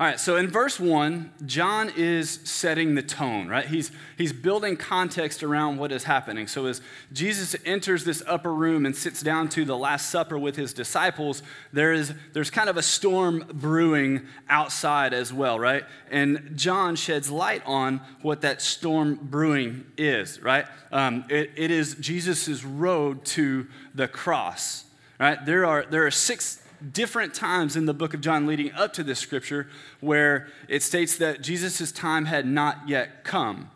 All 0.00 0.06
right, 0.06 0.18
so 0.18 0.36
in 0.36 0.48
verse 0.48 0.80
1, 0.80 1.30
John 1.44 1.92
is 1.94 2.40
setting 2.44 2.94
the 2.94 3.02
tone, 3.02 3.48
right? 3.48 3.66
He's, 3.66 3.92
he's 4.16 4.32
building 4.32 4.78
context 4.78 5.42
around 5.42 5.76
what 5.76 5.92
is 5.92 6.04
happening. 6.04 6.46
So 6.46 6.64
as 6.64 6.80
Jesus 7.12 7.54
enters 7.66 8.04
this 8.04 8.22
upper 8.26 8.54
room 8.54 8.86
and 8.86 8.96
sits 8.96 9.20
down 9.20 9.50
to 9.50 9.66
the 9.66 9.76
Last 9.76 10.08
Supper 10.08 10.38
with 10.38 10.56
his 10.56 10.72
disciples, 10.72 11.42
there 11.70 11.92
is, 11.92 12.14
there's 12.32 12.48
kind 12.48 12.70
of 12.70 12.78
a 12.78 12.82
storm 12.82 13.44
brewing 13.52 14.22
outside 14.48 15.12
as 15.12 15.34
well, 15.34 15.60
right? 15.60 15.84
And 16.10 16.52
John 16.54 16.96
sheds 16.96 17.30
light 17.30 17.62
on 17.66 18.00
what 18.22 18.40
that 18.40 18.62
storm 18.62 19.18
brewing 19.20 19.84
is, 19.98 20.40
right? 20.40 20.64
Um, 20.90 21.26
it, 21.28 21.50
it 21.56 21.70
is 21.70 21.94
Jesus' 21.96 22.64
road 22.64 23.26
to 23.26 23.66
the 23.94 24.08
cross, 24.08 24.86
right? 25.18 25.44
There 25.44 25.66
are, 25.66 25.84
there 25.84 26.06
are 26.06 26.10
six 26.10 26.62
different 26.92 27.34
times 27.34 27.76
in 27.76 27.86
the 27.86 27.94
book 27.94 28.14
of 28.14 28.20
John 28.20 28.46
leading 28.46 28.72
up 28.72 28.92
to 28.94 29.02
this 29.02 29.18
scripture 29.18 29.68
where 30.00 30.48
it 30.68 30.82
states 30.82 31.16
that 31.18 31.42
Jesus' 31.42 31.92
time 31.92 32.26
had 32.26 32.46
not 32.46 32.88
yet 32.88 33.24
come. 33.24 33.70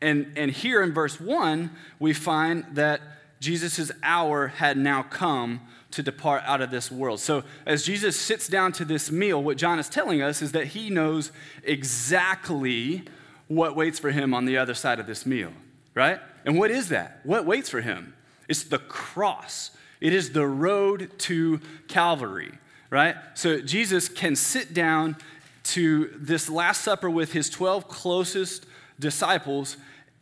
And, 0.00 0.32
and 0.36 0.50
here 0.50 0.82
in 0.82 0.92
verse 0.92 1.20
1, 1.20 1.70
we 1.98 2.12
find 2.12 2.64
that 2.72 3.00
Jesus' 3.40 3.90
hour 4.02 4.48
had 4.48 4.76
now 4.76 5.02
come 5.02 5.60
to 5.90 6.02
depart 6.02 6.42
out 6.44 6.60
of 6.60 6.70
this 6.70 6.90
world. 6.90 7.20
So, 7.20 7.44
as 7.64 7.84
Jesus 7.84 8.18
sits 8.18 8.46
down 8.46 8.72
to 8.72 8.84
this 8.84 9.10
meal, 9.10 9.42
what 9.42 9.56
John 9.56 9.78
is 9.78 9.88
telling 9.88 10.20
us 10.20 10.42
is 10.42 10.52
that 10.52 10.68
he 10.68 10.90
knows 10.90 11.32
exactly 11.64 13.04
what 13.46 13.74
waits 13.74 13.98
for 13.98 14.10
him 14.10 14.34
on 14.34 14.44
the 14.44 14.58
other 14.58 14.74
side 14.74 15.00
of 15.00 15.06
this 15.06 15.24
meal, 15.24 15.52
right? 15.94 16.20
And 16.44 16.58
what 16.58 16.70
is 16.70 16.90
that? 16.90 17.20
What 17.24 17.46
waits 17.46 17.70
for 17.70 17.80
him? 17.80 18.14
It's 18.48 18.64
the 18.64 18.78
cross. 18.78 19.70
It 20.00 20.12
is 20.12 20.30
the 20.30 20.46
road 20.46 21.10
to 21.18 21.60
Calvary, 21.88 22.52
right? 22.90 23.16
So 23.34 23.60
Jesus 23.60 24.08
can 24.08 24.36
sit 24.36 24.72
down 24.74 25.16
to 25.64 26.10
this 26.16 26.48
Last 26.48 26.82
Supper 26.82 27.10
with 27.10 27.32
his 27.32 27.50
12 27.50 27.88
closest 27.88 28.66
disciples, 28.98 29.76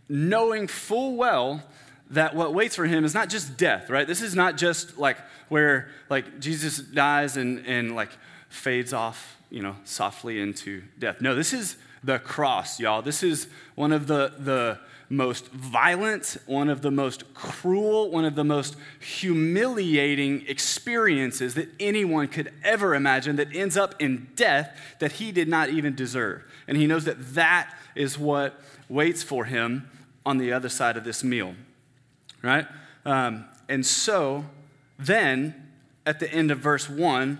knowing 0.08 0.66
full 0.66 1.16
well 1.16 1.62
that 2.10 2.34
what 2.34 2.54
waits 2.54 2.76
for 2.76 2.86
him 2.86 3.04
is 3.04 3.14
not 3.14 3.28
just 3.28 3.56
death, 3.56 3.90
right? 3.90 4.06
This 4.06 4.22
is 4.22 4.34
not 4.34 4.56
just 4.56 4.98
like 4.98 5.18
where 5.48 5.88
like 6.08 6.40
Jesus 6.40 6.78
dies 6.78 7.36
and, 7.36 7.64
and 7.66 7.94
like 7.94 8.10
fades 8.48 8.92
off, 8.92 9.36
you 9.50 9.62
know, 9.62 9.76
softly 9.84 10.40
into 10.40 10.82
death. 10.98 11.20
No, 11.20 11.34
this 11.34 11.52
is 11.52 11.76
the 12.04 12.18
cross, 12.18 12.78
y'all. 12.78 13.02
This 13.02 13.22
is 13.22 13.48
one 13.74 13.92
of 13.92 14.06
the, 14.06 14.32
the 14.38 14.78
most 15.08 15.48
violent, 15.48 16.36
one 16.46 16.68
of 16.68 16.82
the 16.82 16.90
most 16.90 17.32
cruel, 17.34 18.10
one 18.10 18.24
of 18.24 18.34
the 18.34 18.44
most 18.44 18.76
humiliating 19.00 20.44
experiences 20.48 21.54
that 21.54 21.68
anyone 21.78 22.26
could 22.28 22.52
ever 22.64 22.94
imagine 22.94 23.36
that 23.36 23.54
ends 23.54 23.76
up 23.76 23.94
in 24.00 24.28
death 24.34 24.76
that 24.98 25.12
he 25.12 25.30
did 25.30 25.48
not 25.48 25.68
even 25.68 25.94
deserve. 25.94 26.42
And 26.66 26.76
he 26.76 26.86
knows 26.86 27.04
that 27.04 27.34
that 27.34 27.72
is 27.94 28.18
what 28.18 28.60
waits 28.88 29.22
for 29.22 29.44
him 29.44 29.88
on 30.24 30.38
the 30.38 30.52
other 30.52 30.68
side 30.68 30.96
of 30.96 31.04
this 31.04 31.22
meal, 31.22 31.54
right? 32.42 32.66
Um, 33.04 33.44
and 33.68 33.86
so 33.86 34.44
then, 34.98 35.54
at 36.04 36.18
the 36.20 36.32
end 36.32 36.50
of 36.50 36.58
verse 36.58 36.88
1, 36.90 37.38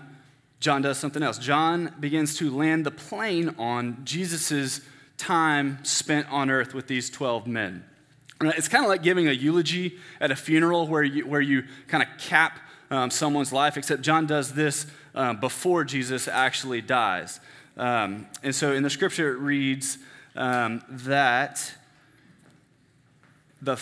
John 0.59 0.81
does 0.81 0.97
something 0.97 1.21
else. 1.21 1.37
John 1.37 1.93
begins 1.99 2.37
to 2.37 2.49
land 2.49 2.85
the 2.85 2.91
plane 2.91 3.53
on 3.57 3.97
Jesus' 4.03 4.81
time 5.17 5.83
spent 5.83 6.31
on 6.31 6.49
earth 6.49 6.73
with 6.73 6.87
these 6.87 7.09
12 7.09 7.47
men. 7.47 7.83
It's 8.41 8.67
kind 8.67 8.83
of 8.83 8.89
like 8.89 9.01
giving 9.01 9.27
a 9.27 9.31
eulogy 9.31 9.97
at 10.21 10.29
a 10.29 10.35
funeral 10.35 10.87
where 10.87 11.03
you, 11.03 11.25
where 11.27 11.41
you 11.41 11.63
kind 11.87 12.03
of 12.03 12.09
cap 12.19 12.59
um, 12.91 13.09
someone's 13.09 13.51
life, 13.51 13.77
except 13.77 14.01
John 14.03 14.27
does 14.27 14.53
this 14.53 14.85
um, 15.15 15.39
before 15.39 15.83
Jesus 15.83 16.27
actually 16.27 16.81
dies. 16.81 17.39
Um, 17.75 18.27
and 18.43 18.53
so 18.53 18.73
in 18.73 18.83
the 18.83 18.89
scripture, 18.89 19.33
it 19.33 19.39
reads 19.39 19.97
um, 20.35 20.83
that 20.89 21.73
the, 23.61 23.81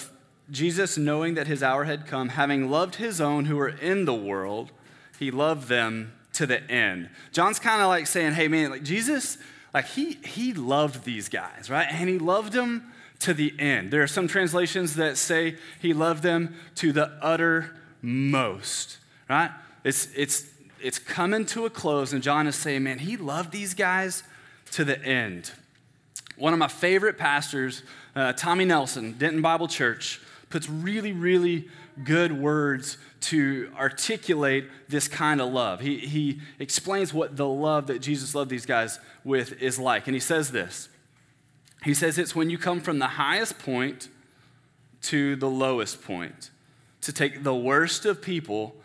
Jesus, 0.50 0.98
knowing 0.98 1.34
that 1.36 1.48
his 1.48 1.62
hour 1.62 1.84
had 1.84 2.08
come, 2.08 2.30
having 2.30 2.70
loved 2.70 2.96
his 2.96 3.20
own 3.20 3.46
who 3.46 3.58
were 3.58 3.70
in 3.70 4.06
the 4.06 4.14
world, 4.14 4.72
he 5.20 5.32
loved 5.32 5.68
them 5.68 6.14
to 6.34 6.46
the 6.46 6.64
end. 6.70 7.10
John's 7.32 7.60
kind 7.60 7.82
of 7.82 7.88
like 7.90 8.08
saying, 8.08 8.34
hey, 8.34 8.48
man, 8.48 8.70
like 8.70 8.84
Jesus 8.84 9.38
like 9.76 9.88
he, 9.88 10.14
he 10.24 10.54
loved 10.54 11.04
these 11.04 11.28
guys, 11.28 11.70
right? 11.70 11.86
And 11.92 12.08
he 12.08 12.18
loved 12.18 12.54
them 12.54 12.94
to 13.20 13.34
the 13.34 13.54
end. 13.60 13.92
There 13.92 14.02
are 14.02 14.08
some 14.08 14.26
translations 14.26 14.96
that 14.96 15.18
say 15.18 15.58
he 15.82 15.94
loved 15.94 16.24
them 16.24 16.56
to 16.76 16.94
the 16.94 17.12
uttermost, 17.22 19.00
right? 19.30 19.52
It's, 19.84 20.08
it's, 20.16 20.46
it's 20.82 20.98
coming 20.98 21.46
to 21.48 21.66
a 21.66 21.70
close, 21.70 22.14
and 22.14 22.24
John 22.24 22.48
is 22.48 22.56
saying, 22.56 22.84
man, 22.84 23.00
he 23.00 23.18
loved 23.18 23.52
these 23.52 23.74
guys 23.74 24.24
to 24.72 24.86
the 24.86 24.98
end. 25.04 25.52
One 26.38 26.54
of 26.54 26.60
my 26.60 26.70
favorite 26.70 27.18
pastors, 27.18 27.84
uh, 28.16 28.32
Tommy 28.32 28.64
Nelson, 28.64 29.16
Denton 29.18 29.42
Bible 29.42 29.68
Church, 29.68 30.22
puts 30.50 30.70
really, 30.70 31.12
really 31.12 31.68
good 32.04 32.32
words 32.32 32.98
to 33.22 33.72
articulate 33.78 34.66
this 34.88 35.08
kind 35.08 35.42
of 35.42 35.52
love. 35.52 35.80
He, 35.80 35.98
he 36.00 36.42
explains 36.60 37.14
what 37.14 37.38
the 37.38 37.48
love 37.48 37.88
that 37.88 38.00
Jesus 38.00 38.36
loved 38.36 38.50
these 38.50 38.66
guys 38.66 39.00
with 39.24 39.62
is 39.62 39.80
like. 39.80 40.08
And 40.08 40.14
he 40.14 40.20
says 40.20 40.52
this 40.52 40.90
He 41.84 41.94
says 41.94 42.18
it's 42.18 42.36
when 42.36 42.50
you 42.50 42.58
come 42.58 42.82
from 42.82 43.00
the 43.00 43.08
highest 43.08 43.60
point 43.60 44.10
to 45.04 45.36
the 45.36 45.50
lowest 45.50 46.04
point, 46.04 46.50
to 47.02 47.14
take 47.14 47.44
the 47.44 47.56
worst 47.56 48.06
of 48.06 48.22
people 48.22 48.76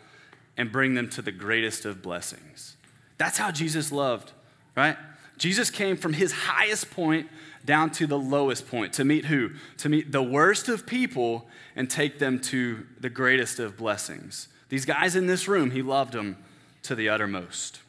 and 0.55 0.71
bring 0.71 0.93
them 0.93 1.09
to 1.09 1.21
the 1.21 1.31
greatest 1.31 1.85
of 1.85 2.01
blessings. 2.01 2.77
That's 3.17 3.37
how 3.37 3.51
Jesus 3.51 3.91
loved, 3.91 4.31
right? 4.75 4.97
Jesus 5.37 5.71
came 5.71 5.97
from 5.97 6.13
his 6.13 6.31
highest 6.31 6.91
point 6.91 7.27
down 7.65 7.91
to 7.91 8.07
the 8.07 8.17
lowest 8.17 8.67
point 8.67 8.93
to 8.93 9.03
meet 9.03 9.25
who? 9.25 9.51
To 9.77 9.89
meet 9.89 10.11
the 10.11 10.23
worst 10.23 10.69
of 10.69 10.85
people 10.85 11.47
and 11.75 11.89
take 11.89 12.19
them 12.19 12.39
to 12.39 12.85
the 12.99 13.09
greatest 13.09 13.59
of 13.59 13.77
blessings. 13.77 14.47
These 14.69 14.85
guys 14.85 15.15
in 15.15 15.27
this 15.27 15.47
room, 15.47 15.71
he 15.71 15.81
loved 15.81 16.13
them 16.13 16.37
to 16.83 16.95
the 16.95 17.09
uttermost. 17.09 17.79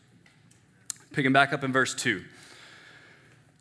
Picking 1.12 1.32
back 1.32 1.52
up 1.52 1.62
in 1.62 1.72
verse 1.72 1.94
2. 1.94 2.22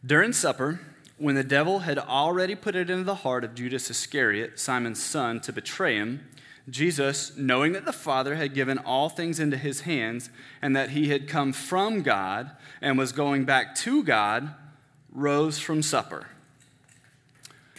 During 0.05 0.33
supper, 0.33 0.79
when 1.17 1.35
the 1.35 1.43
devil 1.43 1.79
had 1.79 1.99
already 1.99 2.55
put 2.55 2.75
it 2.75 2.89
into 2.89 3.03
the 3.03 3.15
heart 3.15 3.43
of 3.43 3.53
Judas 3.53 3.89
Iscariot, 3.91 4.59
Simon's 4.59 5.01
son, 5.01 5.39
to 5.41 5.53
betray 5.53 5.95
him, 5.97 6.27
Jesus, 6.69 7.35
knowing 7.37 7.73
that 7.73 7.85
the 7.85 7.93
Father 7.93 8.35
had 8.35 8.53
given 8.53 8.77
all 8.79 9.09
things 9.09 9.39
into 9.39 9.57
his 9.57 9.81
hands 9.81 10.29
and 10.61 10.75
that 10.75 10.91
he 10.91 11.09
had 11.09 11.27
come 11.27 11.53
from 11.53 12.01
God 12.01 12.51
and 12.81 12.97
was 12.97 13.11
going 13.11 13.45
back 13.45 13.75
to 13.75 14.03
God, 14.03 14.53
rose 15.11 15.59
from 15.59 15.81
supper. 15.81 16.27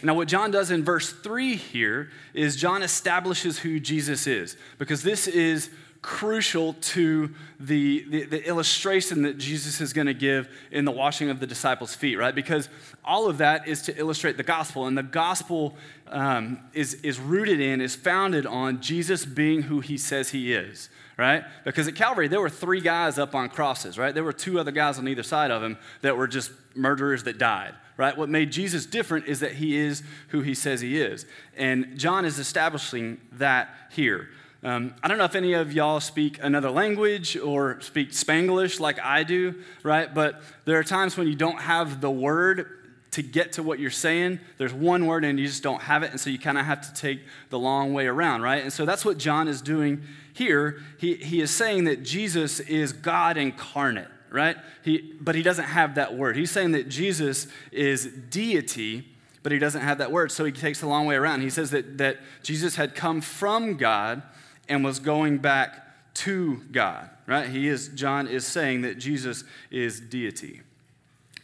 Now, 0.03 0.15
what 0.15 0.27
John 0.27 0.51
does 0.51 0.69
in 0.69 0.83
verse 0.83 1.11
3 1.11 1.55
here 1.55 2.09
is 2.33 2.57
John 2.57 2.83
establishes 2.83 3.59
who 3.59 3.79
Jesus 3.79 4.27
is, 4.27 4.57
because 4.77 5.01
this 5.01 5.27
is 5.27 5.69
crucial 6.01 6.73
to 6.73 7.33
the, 7.61 8.03
the, 8.09 8.25
the, 8.25 8.45
illustration 8.45 9.21
that 9.21 9.37
Jesus 9.37 9.79
is 9.79 9.93
going 9.93 10.07
to 10.07 10.13
give 10.13 10.49
in 10.69 10.83
the 10.83 10.91
washing 10.91 11.29
of 11.29 11.39
the 11.39 11.47
disciples' 11.47 11.95
feet, 11.95 12.17
right? 12.17 12.35
Because 12.35 12.67
all 13.05 13.29
of 13.29 13.37
that 13.37 13.69
is 13.69 13.83
to 13.83 13.97
illustrate 13.97 14.35
the 14.35 14.43
gospel, 14.43 14.85
and 14.85 14.97
the 14.97 15.03
gospel 15.03 15.77
um, 16.07 16.59
is, 16.73 16.95
is 16.95 17.19
rooted 17.19 17.61
in, 17.61 17.79
is 17.79 17.95
founded 17.95 18.45
on 18.45 18.81
Jesus 18.81 19.25
being 19.25 19.61
who 19.63 19.79
he 19.79 19.97
says 19.97 20.29
he 20.31 20.53
is, 20.53 20.89
right? 21.17 21.43
Because 21.63 21.87
at 21.87 21.95
Calvary, 21.95 22.27
there 22.27 22.41
were 22.41 22.49
three 22.49 22.81
guys 22.81 23.17
up 23.17 23.35
on 23.35 23.49
crosses, 23.49 23.97
right? 23.97 24.13
There 24.13 24.23
were 24.23 24.33
two 24.33 24.59
other 24.59 24.71
guys 24.71 24.97
on 24.97 25.07
either 25.07 25.23
side 25.23 25.51
of 25.51 25.61
him 25.61 25.77
that 26.01 26.17
were 26.17 26.27
just 26.27 26.51
murderers 26.75 27.23
that 27.23 27.37
died 27.37 27.75
right? 27.97 28.17
What 28.17 28.29
made 28.29 28.51
Jesus 28.51 28.85
different 28.85 29.27
is 29.27 29.39
that 29.41 29.53
he 29.53 29.77
is 29.77 30.03
who 30.29 30.41
he 30.41 30.53
says 30.53 30.81
he 30.81 30.99
is. 30.99 31.25
And 31.55 31.97
John 31.97 32.25
is 32.25 32.39
establishing 32.39 33.19
that 33.33 33.69
here. 33.91 34.29
Um, 34.63 34.95
I 35.03 35.09
don't 35.09 35.17
know 35.17 35.25
if 35.25 35.35
any 35.35 35.53
of 35.53 35.73
y'all 35.73 35.99
speak 35.99 36.39
another 36.41 36.71
language 36.71 37.35
or 37.35 37.81
speak 37.81 38.11
Spanglish 38.11 38.79
like 38.79 38.97
I 38.99 39.23
do, 39.23 39.55
right? 39.83 40.13
But 40.13 40.41
there 40.65 40.79
are 40.79 40.83
times 40.83 41.17
when 41.17 41.27
you 41.27 41.35
don't 41.35 41.59
have 41.59 41.99
the 41.99 42.09
word 42.09 42.79
to 43.11 43.21
get 43.21 43.53
to 43.53 43.63
what 43.63 43.79
you're 43.79 43.91
saying. 43.91 44.39
There's 44.57 44.73
one 44.73 45.05
word 45.05 45.25
and 45.25 45.37
you 45.37 45.45
just 45.45 45.61
don't 45.63 45.81
have 45.81 46.01
it, 46.01 46.11
and 46.11 46.19
so 46.19 46.29
you 46.29 46.39
kind 46.39 46.57
of 46.57 46.65
have 46.65 46.81
to 46.81 46.99
take 46.99 47.19
the 47.49 47.59
long 47.59 47.93
way 47.93 48.07
around, 48.07 48.41
right? 48.41 48.63
And 48.63 48.71
so 48.71 48.85
that's 48.85 49.03
what 49.03 49.17
John 49.17 49.47
is 49.47 49.61
doing 49.61 50.01
here. 50.33 50.81
He, 50.97 51.15
he 51.15 51.41
is 51.41 51.51
saying 51.51 51.85
that 51.85 52.03
Jesus 52.03 52.59
is 52.59 52.91
God 52.91 53.37
incarnate 53.37 54.07
right? 54.33 54.57
He, 54.81 55.13
but 55.21 55.35
he 55.35 55.43
doesn't 55.43 55.65
have 55.65 55.95
that 55.95 56.15
word. 56.15 56.35
He's 56.35 56.49
saying 56.49 56.71
that 56.71 56.89
Jesus 56.89 57.47
is 57.71 58.07
deity, 58.07 59.07
but 59.43 59.51
he 59.51 59.59
doesn't 59.59 59.81
have 59.81 59.99
that 59.99 60.11
word. 60.11 60.31
So 60.31 60.43
he 60.43 60.51
takes 60.51 60.81
a 60.81 60.87
long 60.87 61.05
way 61.05 61.15
around. 61.15 61.41
He 61.41 61.51
says 61.51 61.69
that, 61.69 61.99
that 61.99 62.17
Jesus 62.41 62.75
had 62.75 62.95
come 62.95 63.21
from 63.21 63.77
God 63.77 64.23
and 64.67 64.83
was 64.83 64.97
going 64.99 65.37
back 65.37 66.13
to 66.15 66.61
God, 66.71 67.09
right? 67.27 67.47
He 67.47 67.67
is, 67.67 67.89
John 67.89 68.27
is 68.27 68.45
saying 68.45 68.81
that 68.81 68.97
Jesus 68.97 69.43
is 69.69 69.99
deity. 69.99 70.61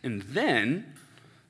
And 0.04 0.24
then 0.24 0.96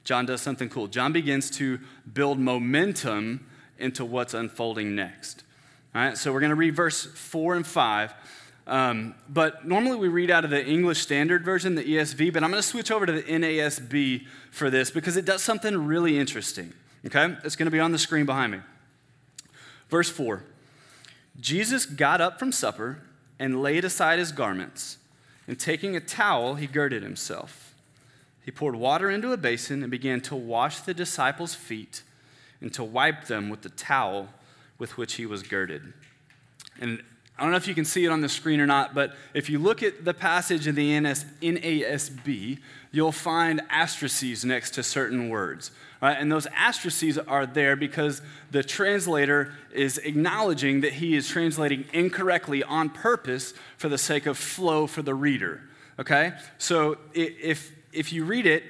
John 0.04 0.26
does 0.26 0.42
something 0.42 0.68
cool. 0.68 0.88
John 0.88 1.14
begins 1.14 1.50
to 1.52 1.80
build 2.12 2.38
momentum 2.38 3.48
into 3.78 4.04
what's 4.04 4.34
unfolding 4.34 4.94
next. 4.94 5.44
All 5.96 6.02
right, 6.04 6.16
so 6.16 6.32
we're 6.32 6.40
going 6.40 6.52
to 6.52 6.56
read 6.56 6.76
verse 6.76 7.04
4 7.04 7.56
and 7.56 7.66
5. 7.66 8.14
Um, 8.68 9.16
but 9.28 9.66
normally 9.66 9.98
we 9.98 10.08
read 10.08 10.30
out 10.30 10.46
of 10.46 10.52
the 10.52 10.64
English 10.64 11.00
Standard 11.00 11.44
Version, 11.44 11.74
the 11.74 11.84
ESV, 11.84 12.32
but 12.32 12.44
I'm 12.44 12.52
going 12.52 12.62
to 12.62 12.68
switch 12.68 12.92
over 12.92 13.08
to 13.08 13.12
the 13.12 13.24
NASB 13.24 14.28
for 14.52 14.70
this 14.70 14.92
because 14.92 15.18
it 15.18 15.26
does 15.26 15.42
something 15.42 15.88
really 15.88 16.20
interesting. 16.20 16.74
Okay? 17.08 17.36
It's 17.44 17.56
going 17.56 17.66
to 17.66 17.72
be 17.72 17.80
on 17.80 17.92
the 17.92 17.98
screen 17.98 18.28
behind 18.28 18.52
me. 18.52 18.60
Verse 19.90 20.12
4 20.12 20.44
Jesus 21.40 21.88
got 21.88 22.22
up 22.22 22.38
from 22.38 22.52
supper 22.52 23.00
and 23.40 23.64
laid 23.64 23.84
aside 23.84 24.20
his 24.20 24.32
garments, 24.32 24.98
and 25.48 25.60
taking 25.60 25.96
a 25.96 26.00
towel, 26.00 26.54
he 26.54 26.68
girded 26.68 27.02
himself. 27.02 27.74
He 28.46 28.52
poured 28.52 28.76
water 28.76 29.10
into 29.10 29.32
a 29.32 29.38
basin 29.38 29.82
and 29.82 29.90
began 29.90 30.22
to 30.22 30.36
wash 30.36 30.82
the 30.82 30.94
disciples' 30.94 31.56
feet 31.56 32.04
and 32.62 32.72
to 32.76 32.84
wipe 32.84 33.26
them 33.26 33.50
with 33.50 33.64
the 33.64 33.70
towel 33.70 34.30
with 34.80 34.98
which 34.98 35.14
he 35.16 35.26
was 35.26 35.44
girded. 35.44 35.94
And 36.80 37.04
I 37.38 37.44
don't 37.44 37.52
know 37.52 37.58
if 37.58 37.68
you 37.68 37.76
can 37.76 37.86
see 37.86 38.04
it 38.04 38.10
on 38.10 38.20
the 38.20 38.28
screen 38.28 38.60
or 38.60 38.68
not, 38.68 38.94
but 38.94 39.14
if 39.34 39.50
you 39.50 39.60
look 39.60 39.82
at 39.82 40.04
the 40.04 40.14
passage 40.14 40.68
in 40.68 40.76
the 40.76 40.92
NASB, 40.92 42.60
you'll 42.92 43.12
find 43.14 43.62
asterisks 43.70 44.44
next 44.44 44.72
to 44.72 44.84
certain 44.84 45.30
words. 45.30 45.72
Right? 46.02 46.18
And 46.20 46.30
those 46.30 46.48
asterisks 46.48 47.18
are 47.18 47.46
there 47.46 47.78
because 47.78 48.22
the 48.52 48.62
translator 48.62 49.54
is 49.72 50.00
acknowledging 50.00 50.82
that 50.82 50.94
he 50.94 51.16
is 51.16 51.30
translating 51.30 51.86
incorrectly 51.94 52.62
on 52.62 52.90
purpose 52.90 53.54
for 53.78 53.88
the 53.88 53.98
sake 53.98 54.26
of 54.26 54.38
flow 54.38 54.86
for 54.86 55.02
the 55.02 55.16
reader. 55.16 55.62
Okay? 55.98 56.34
So 56.58 56.98
if, 57.14 57.72
if 57.94 58.12
you 58.12 58.26
read 58.26 58.48
it 58.48 58.64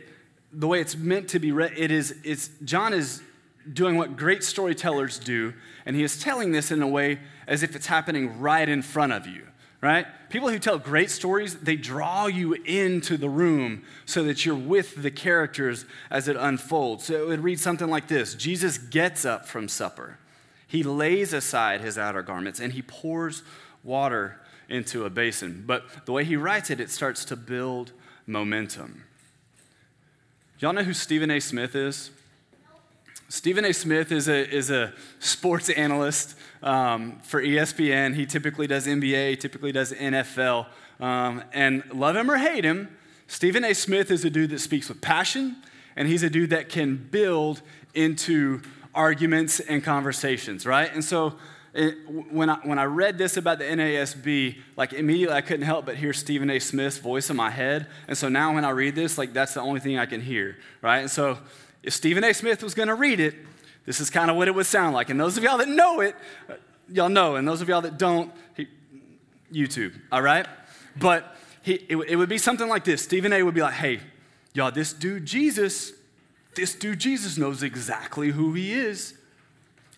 the 0.52 0.68
way 0.68 0.80
it's 0.80 0.96
meant 0.96 1.30
to 1.30 1.40
be 1.40 1.52
read, 1.52 1.74
it 1.76 1.90
is, 1.90 2.16
it's, 2.24 2.50
John 2.64 2.94
is 2.94 3.22
doing 3.72 3.98
what 3.98 4.18
great 4.18 4.44
storytellers 4.44 5.20
do, 5.20 5.54
and 5.86 5.96
he 5.96 6.04
is 6.04 6.22
telling 6.22 6.52
this 6.52 6.72
in 6.72 6.82
a 6.82 6.88
way 6.88 7.20
as 7.48 7.64
if 7.64 7.76
it's 7.76 7.88
happening 7.88 8.40
right 8.40 8.68
in 8.68 8.82
front 8.82 9.14
of 9.14 9.28
you 9.28 9.44
right? 9.82 10.06
People 10.30 10.50
who 10.50 10.60
tell 10.60 10.78
great 10.78 11.10
stories, 11.10 11.56
they 11.56 11.76
draw 11.76 12.28
you 12.28 12.54
into 12.54 13.18
the 13.18 13.30
room 13.30 13.84
so 14.06 14.24
that 14.24 14.46
you're 14.46 14.56
with 14.56 15.02
the 15.02 15.12
characters 15.12 15.86
as 16.10 16.28
it 16.28 16.36
unfolds. 16.36 17.06
So 17.06 17.24
it 17.24 17.28
would 17.28 17.44
read 17.44 17.60
something 17.60 17.88
like 17.88 18.08
this 18.08 18.36
Jesus 18.36 18.78
gets 18.78 19.26
up 19.26 19.46
from 19.46 19.68
supper, 19.68 20.18
he 20.68 20.84
lays 20.84 21.34
aside 21.34 21.82
his 21.82 21.98
outer 21.98 22.22
garments, 22.22 22.60
and 22.60 22.74
he 22.74 22.82
pours 22.82 23.44
water 23.84 24.40
into 24.68 25.06
a 25.06 25.10
basin. 25.10 25.64
But 25.66 26.06
the 26.06 26.12
way 26.12 26.24
he 26.24 26.36
writes 26.36 26.70
it, 26.70 26.80
it 26.80 26.90
starts 26.90 27.26
to 27.26 27.36
build 27.36 27.92
momentum. 28.28 29.04
Y'all 30.60 30.74
know 30.74 30.84
who 30.84 30.94
Stephen 30.94 31.32
A. 31.32 31.40
Smith 31.40 31.74
is? 31.74 32.12
Stephen 33.30 33.64
A. 33.64 33.72
Smith 33.72 34.12
is 34.12 34.28
a, 34.28 34.50
is 34.50 34.72
a 34.72 34.92
sports 35.20 35.70
analyst 35.70 36.36
um, 36.64 37.20
for 37.22 37.42
ESPN. 37.42 38.16
He 38.16 38.26
typically 38.26 38.66
does 38.66 38.88
NBA, 38.88 39.40
typically 39.40 39.72
does 39.72 39.94
NFL. 39.94 40.66
Um, 41.00 41.44
and 41.54 41.84
love 41.94 42.16
him 42.16 42.30
or 42.30 42.38
hate 42.38 42.66
him, 42.66 42.90
Stephen 43.28 43.64
A. 43.64 43.74
Smith 43.76 44.10
is 44.10 44.26
a 44.26 44.30
dude 44.32 44.50
that 44.50 44.60
speaks 44.60 44.90
with 44.90 45.00
passion, 45.00 45.58
and 45.96 46.08
he's 46.08 46.24
a 46.24 46.30
dude 46.30 46.50
that 46.50 46.70
can 46.70 46.96
build 46.96 47.62
into 47.94 48.62
arguments 48.96 49.60
and 49.60 49.84
conversations, 49.84 50.66
right? 50.66 50.92
And 50.92 51.06
so 51.06 51.36
it, 51.76 51.96
when, 52.32 52.50
I, 52.50 52.56
when 52.64 52.80
I 52.80 52.86
read 52.86 53.20
this 53.20 53.38
about 53.38 53.60
the 53.60 53.66
NASB, 53.66 54.58
like 54.76 54.94
immediately 54.94 55.36
I 55.36 55.42
couldn't 55.42 55.68
help 55.68 55.86
but 55.86 55.96
hear 55.96 56.12
Stephen 56.12 56.50
A. 56.50 56.58
Smith's 56.58 56.98
voice 56.98 57.30
in 57.30 57.36
my 57.36 57.52
head. 57.52 57.86
And 58.08 58.18
so 58.18 58.28
now 58.28 58.56
when 58.56 58.66
I 58.66 58.72
read 58.72 58.96
this, 58.96 59.20
like 59.20 59.32
that's 59.32 59.54
the 59.54 59.62
only 59.62 59.80
thing 59.80 60.00
I 60.00 60.08
can 60.08 60.22
hear, 60.22 60.58
right? 60.82 60.98
And 60.98 61.12
so 61.12 61.38
if 61.84 61.94
Stephen 61.94 62.24
A. 62.24 62.34
Smith 62.34 62.62
was 62.62 62.74
going 62.74 62.88
to 62.88 62.96
read 62.96 63.20
it, 63.20 63.36
this 63.86 64.00
is 64.00 64.10
kind 64.10 64.30
of 64.30 64.38
what 64.38 64.48
it 64.48 64.56
would 64.56 64.66
sound 64.66 64.94
like. 64.94 65.10
And 65.10 65.20
those 65.20 65.38
of 65.38 65.44
y'all 65.44 65.58
that 65.58 65.70
know 65.70 66.02
it, 66.02 66.16
uh, 66.50 66.54
y'all 66.92 67.10
know. 67.10 67.36
And 67.36 67.48
those 67.48 67.62
of 67.62 67.70
y'all 67.70 67.82
that 67.82 67.98
don't, 67.98 68.32
he, 68.56 68.68
YouTube, 69.52 69.94
all 70.12 70.22
right? 70.22 70.46
But 70.96 71.36
he, 71.62 71.74
it, 71.74 71.98
it 71.98 72.16
would 72.16 72.30
be 72.30 72.38
something 72.38 72.68
like 72.68 72.84
this 72.84 73.04
Stephen 73.04 73.34
A. 73.34 73.44
would 73.44 73.56
be 73.56 73.62
like, 73.62 73.74
hey, 73.74 74.00
y'all, 74.54 74.72
this 74.72 74.94
dude 74.94 75.26
Jesus, 75.26 75.94
this 76.56 76.76
dude 76.76 77.00
Jesus 77.00 77.38
knows 77.38 77.64
exactly 77.64 78.30
who 78.30 78.54
he 78.54 78.74
is. 78.74 79.16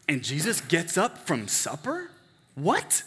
And 0.08 0.24
Jesus 0.24 0.62
gets 0.62 0.98
up 0.98 1.18
from 1.20 1.48
supper? 1.48 2.12
What? 2.56 3.04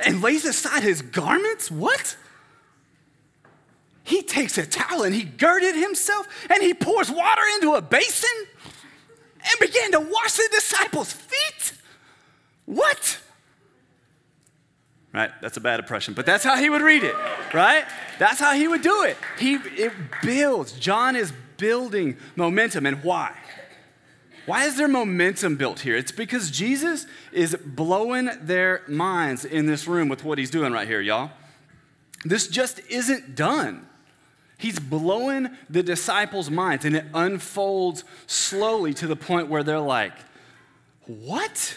And 0.00 0.20
lays 0.20 0.44
aside 0.44 0.82
his 0.82 1.02
garments? 1.02 1.70
What? 1.70 2.16
He 4.12 4.20
takes 4.20 4.58
a 4.58 4.66
towel 4.66 5.04
and 5.04 5.14
he 5.14 5.22
girded 5.24 5.74
himself 5.74 6.28
and 6.50 6.62
he 6.62 6.74
pours 6.74 7.10
water 7.10 7.40
into 7.54 7.72
a 7.72 7.80
basin 7.80 8.28
and 9.40 9.58
began 9.58 9.90
to 9.92 10.00
wash 10.00 10.34
the 10.34 10.46
disciples' 10.52 11.14
feet. 11.14 11.72
What? 12.66 13.18
Right? 15.14 15.30
That's 15.40 15.56
a 15.56 15.62
bad 15.62 15.80
impression, 15.80 16.12
but 16.12 16.26
that's 16.26 16.44
how 16.44 16.56
he 16.56 16.68
would 16.68 16.82
read 16.82 17.04
it, 17.04 17.14
right? 17.54 17.86
That's 18.18 18.38
how 18.38 18.52
he 18.52 18.68
would 18.68 18.82
do 18.82 19.04
it. 19.04 19.16
He 19.38 19.54
it 19.54 19.94
builds. 20.22 20.72
John 20.72 21.16
is 21.16 21.32
building 21.56 22.18
momentum 22.36 22.84
and 22.84 23.02
why? 23.02 23.34
Why 24.44 24.66
is 24.66 24.76
there 24.76 24.88
momentum 24.88 25.56
built 25.56 25.80
here? 25.80 25.96
It's 25.96 26.12
because 26.12 26.50
Jesus 26.50 27.06
is 27.32 27.56
blowing 27.64 28.28
their 28.42 28.82
minds 28.88 29.46
in 29.46 29.64
this 29.64 29.86
room 29.86 30.10
with 30.10 30.22
what 30.22 30.36
he's 30.36 30.50
doing 30.50 30.74
right 30.74 30.86
here, 30.86 31.00
y'all. 31.00 31.30
This 32.26 32.46
just 32.46 32.78
isn't 32.90 33.34
done. 33.34 33.88
He's 34.62 34.78
blowing 34.78 35.48
the 35.68 35.82
disciples' 35.82 36.48
minds, 36.48 36.84
and 36.84 36.94
it 36.94 37.04
unfolds 37.12 38.04
slowly 38.28 38.94
to 38.94 39.08
the 39.08 39.16
point 39.16 39.48
where 39.48 39.64
they're 39.64 39.80
like, 39.80 40.12
What? 41.06 41.76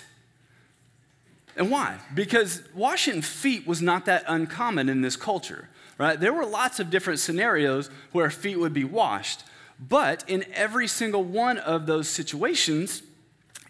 And 1.57 1.71
why? 1.71 1.97
Because 2.13 2.61
washing 2.75 3.23
feet 3.23 3.65
was 3.65 3.81
not 3.81 4.05
that 4.05 4.23
uncommon 4.27 4.87
in 4.87 5.01
this 5.01 5.15
culture, 5.15 5.67
right? 5.97 6.19
There 6.19 6.31
were 6.31 6.45
lots 6.45 6.79
of 6.79 6.91
different 6.91 7.19
scenarios 7.19 7.89
where 8.11 8.29
feet 8.29 8.59
would 8.59 8.73
be 8.73 8.83
washed, 8.83 9.43
but 9.79 10.23
in 10.27 10.45
every 10.53 10.85
single 10.87 11.23
one 11.23 11.57
of 11.57 11.87
those 11.87 12.07
situations, 12.07 13.01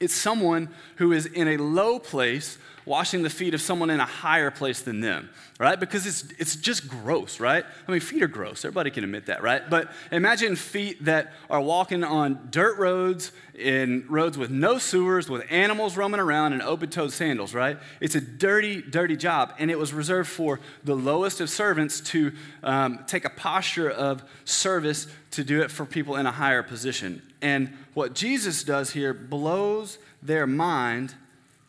it's 0.02 0.14
someone 0.14 0.68
who 0.98 1.14
is 1.14 1.26
in 1.26 1.48
a 1.48 1.56
low 1.56 2.00
place 2.00 2.58
washing 2.86 3.24
the 3.24 3.30
feet 3.30 3.54
of 3.54 3.62
someone 3.62 3.90
in 3.90 4.00
a 4.00 4.06
higher 4.06 4.52
place 4.52 4.82
than 4.82 5.02
them, 5.02 5.30
right? 5.60 5.80
Because 5.80 6.06
it's, 6.06 6.26
it's 6.38 6.56
just 6.56 6.88
gross, 6.88 7.40
right? 7.40 7.66
I 7.88 7.92
mean, 7.92 8.00
feet 8.00 8.22
are 8.22 8.28
gross. 8.28 8.64
Everybody 8.64 8.92
can 8.92 9.04
admit 9.04 9.26
that, 9.26 9.42
right? 9.42 9.68
But 9.70 9.92
imagine 10.12 10.56
feet 10.56 11.06
that 11.06 11.34
are 11.50 11.62
walking 11.62 12.04
on 12.04 12.50
dirt 12.52 12.78
roads, 12.78 13.32
in 13.58 14.06
roads 14.08 14.38
with 14.38 14.52
no 14.52 14.78
sewers, 14.78 15.30
with 15.30 15.46
animals 15.50 15.98
roaming 15.98 16.20
around, 16.20 16.54
in 16.54 16.62
open 16.62 16.90
toed 16.90 17.12
sandals, 17.12 17.54
right? 17.54 17.78
It's 18.00 18.16
a 18.16 18.22
dirty, 18.22 18.82
dirty 18.82 19.18
job. 19.18 19.54
And 19.58 19.72
it 19.72 19.80
was 19.80 19.94
reserved 19.94 20.30
for 20.30 20.60
the 20.84 20.96
lowest 20.96 21.42
of 21.42 21.50
servants 21.50 22.02
to 22.02 22.34
um, 22.64 23.04
take 23.08 23.26
a 23.26 23.30
posture 23.30 23.90
of 23.90 24.24
service 24.44 25.08
to 25.32 25.44
do 25.44 25.62
it 25.62 25.72
for 25.72 25.86
people 25.86 26.18
in 26.18 26.26
a 26.26 26.32
higher 26.32 26.64
position. 26.64 27.22
And 27.42 27.76
what 27.94 28.14
Jesus 28.14 28.64
does 28.64 28.92
here 28.92 29.14
blows 29.14 29.98
their 30.22 30.48
mind 30.48 31.16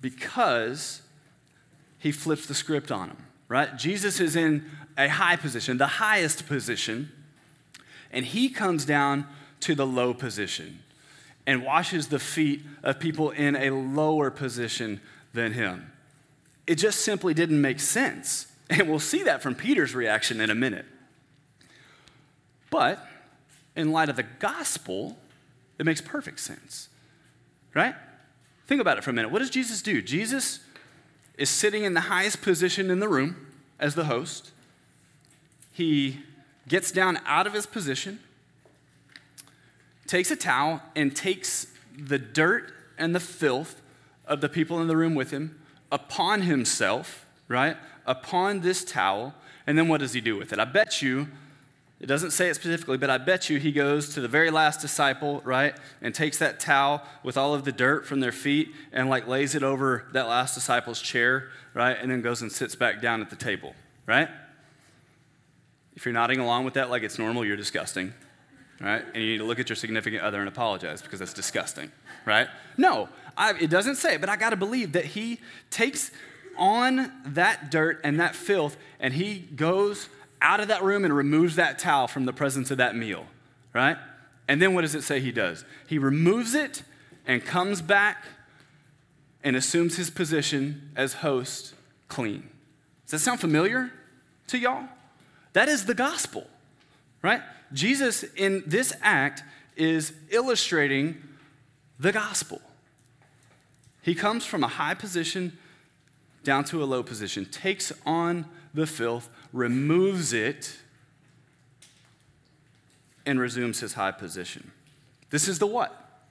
because 0.01 1.03
he 1.99 2.13
flips 2.13 2.47
the 2.47 2.55
script 2.55 2.93
on 2.93 3.09
them, 3.09 3.27
right? 3.49 3.77
Jesus 3.77 4.21
is 4.21 4.37
in 4.37 4.65
a 4.97 5.09
high 5.09 5.37
position, 5.37 5.79
the 5.79 5.87
highest 5.87 6.47
position, 6.47 7.11
and 8.13 8.25
he 8.25 8.49
comes 8.49 8.85
down 8.85 9.27
to 9.61 9.75
the 9.75 9.87
low 9.87 10.15
position 10.15 10.81
and 11.47 11.63
washes 11.65 12.09
the 12.09 12.19
feet 12.19 12.63
of 12.83 12.99
people 12.99 13.31
in 13.31 13.57
a 13.57 13.71
lower 13.71 14.31
position 14.31 15.01
than 15.33 15.53
him. 15.53 15.93
It 16.67 16.77
just 16.77 17.01
simply 17.01 17.35
didn't 17.35 17.61
make 17.61 17.81
sense. 17.81 18.49
And 18.69 18.91
we'll 18.91 18.99
see 18.99 19.23
that 19.23 19.45
from 19.45 19.55
Peter's 19.55 19.95
reaction 19.95 20.41
in 20.41 20.51
a 20.51 20.55
minute. 20.57 20.87
But 22.69 22.99
in 23.77 23.93
light 23.93 24.09
of 24.09 24.17
the 24.17 24.25
gospel, 24.25 25.17
it 25.79 25.87
makes 25.87 26.01
perfect 26.01 26.41
sense, 26.41 26.89
right? 27.75 27.95
Think 28.67 28.81
about 28.81 28.99
it 28.99 29.05
for 29.05 29.11
a 29.11 29.13
minute. 29.13 29.31
What 29.31 29.39
does 29.39 29.51
Jesus 29.51 29.83
do? 29.83 30.03
Jesus 30.03 30.59
is 31.37 31.51
sitting 31.51 31.85
in 31.85 31.95
the 31.95 32.03
highest 32.03 32.43
position 32.43 32.91
in 32.91 33.01
the 33.01 33.09
room 33.09 33.47
as 33.79 33.95
the 33.95 34.05
host. 34.05 34.53
He 35.73 36.21
gets 36.69 36.91
down 36.91 37.19
out 37.27 37.47
of 37.47 37.53
his 37.53 37.67
position, 37.67 38.21
takes 40.07 40.31
a 40.31 40.37
towel, 40.37 40.83
and 40.95 41.15
takes 41.15 41.67
the 41.97 42.19
dirt 42.19 42.73
and 42.99 43.15
the 43.15 43.21
filth 43.21 43.81
of 44.27 44.41
the 44.41 44.49
people 44.49 44.81
in 44.81 44.89
the 44.89 44.97
room 44.97 45.15
with 45.15 45.31
him 45.31 45.61
upon 45.93 46.43
himself, 46.43 47.27
right? 47.49 47.77
Upon 48.07 48.61
this 48.61 48.85
towel. 48.85 49.35
And 49.67 49.77
then 49.77 49.89
what 49.89 50.01
does 50.01 50.13
he 50.13 50.21
do 50.21 50.37
with 50.37 50.53
it? 50.53 50.59
I 50.59 50.65
bet 50.65 51.03
you 51.03 51.29
it 51.99 52.07
doesn't 52.07 52.33
say 52.33 52.51
it 52.51 52.55
specifically, 52.55 52.99
but 52.99 53.09
I 53.09 53.17
bet 53.17 53.49
you 53.49 53.59
he 53.59 53.73
goes 53.73 54.11
to 54.15 54.21
the 54.21 54.29
very 54.29 54.51
last 54.51 54.81
disciple, 54.81 55.41
right, 55.45 55.75
and 56.03 56.15
takes 56.15 56.39
that 56.39 56.61
towel 56.61 57.03
with 57.23 57.39
all 57.39 57.55
of 57.55 57.65
the 57.65 57.73
dirt 57.73 58.07
from 58.07 58.21
their 58.21 58.33
feet 58.33 58.69
and 58.93 59.09
like 59.09 59.27
lays 59.27 59.55
it 59.55 59.63
over 59.63 60.05
that 60.13 60.29
last 60.29 60.55
disciple's 60.55 61.01
chair, 61.01 61.49
right, 61.73 61.97
and 61.99 62.11
then 62.11 62.21
goes 62.21 62.43
and 62.43 62.53
sits 62.53 62.75
back 62.75 63.01
down 63.01 63.23
at 63.23 63.31
the 63.31 63.37
table, 63.37 63.75
right? 64.05 64.29
If 65.95 66.05
you're 66.05 66.13
nodding 66.13 66.39
along 66.39 66.67
with 66.67 66.75
that 66.75 66.91
like 66.91 67.03
it's 67.03 67.19
normal, 67.19 67.47
you're 67.47 67.57
disgusting, 67.57 68.13
right? 68.79 69.03
And 69.15 69.23
you 69.23 69.31
need 69.31 69.39
to 69.39 69.45
look 69.45 69.59
at 69.59 69.71
your 69.71 69.77
significant 69.77 70.23
other 70.23 70.41
and 70.41 70.49
apologize 70.49 71.01
because 71.01 71.21
that's 71.21 71.33
disgusting, 71.33 71.91
right? 72.27 72.49
No, 72.77 73.09
I, 73.39 73.55
it 73.55 73.71
doesn't 73.71 73.97
say 73.97 74.17
it, 74.17 74.21
but 74.21 74.29
I 74.29 74.37
got 74.37 74.51
to 74.51 74.57
believe 74.57 74.93
that 74.93 75.07
he 75.07 75.41
takes 75.71 76.11
on 76.59 77.11
that 77.25 77.71
dirt 77.71 78.01
and 78.05 78.21
that 78.21 78.35
filth, 78.35 78.77
and 79.01 79.15
he 79.15 79.39
goes 79.39 80.11
out 80.41 80.61
of 80.61 80.69
that 80.69 80.83
room 80.83 81.05
and 81.05 81.15
removes 81.15 81.57
that 81.57 81.79
towel 81.79 82.07
from 82.07 82.25
the 82.25 82.33
presence 82.33 82.71
of 82.71 82.79
that 82.79 82.97
meal, 82.97 83.27
right? 83.73 83.97
And 84.49 84.61
then 84.61 84.75
what 84.75 84.83
does 84.83 84.95
it 84.95 85.03
say 85.03 85.21
he 85.21 85.33
does? 85.33 85.65
He 85.87 85.99
removes 85.99 86.55
it 86.55 86.83
and 87.27 87.45
comes 87.45 87.83
back 87.83 88.25
and 89.43 89.57
assumes 89.57 89.97
his 89.97 90.11
position 90.11 90.91
as 90.97 91.15
host 91.15 91.75
clean. 92.09 92.49
Does 93.05 93.13
that 93.13 93.19
sound 93.21 93.41
familiar 93.41 93.93
to 94.49 94.59
y'all? 94.59 94.89
That 95.53 95.69
is 95.69 95.87
the 95.87 95.95
gospel, 95.95 96.47
right? 97.23 97.41
Jesus 97.73 98.25
in 98.37 98.63
this 98.67 98.93
act 99.03 99.43
is 99.77 100.13
illustrating 100.31 101.23
the 101.99 102.13
gospel. 102.13 102.61
He 104.03 104.15
comes 104.15 104.45
from 104.47 104.63
a 104.63 104.69
high 104.69 104.95
position 104.95 105.59
down 106.45 106.65
to 106.65 106.83
a 106.83 106.87
low 106.87 107.03
position, 107.03 107.45
takes 107.45 107.93
on 108.05 108.47
the 108.77 108.87
filth, 108.87 109.29
removes 109.53 110.33
it, 110.33 110.77
and 113.25 113.41
resumes 113.41 113.81
his 113.81 113.95
high 113.95 114.13
position. 114.13 114.71
This 115.31 115.49
is 115.49 115.59
the 115.59 115.67
what? 115.67 116.23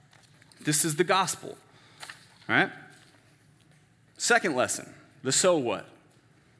This 0.60 0.84
is 0.84 0.96
the 0.96 1.04
gospel. 1.04 1.56
All 2.48 2.56
right? 2.56 2.70
Second 4.16 4.56
lesson 4.56 4.92
the 5.22 5.32
so 5.32 5.58
what. 5.58 5.86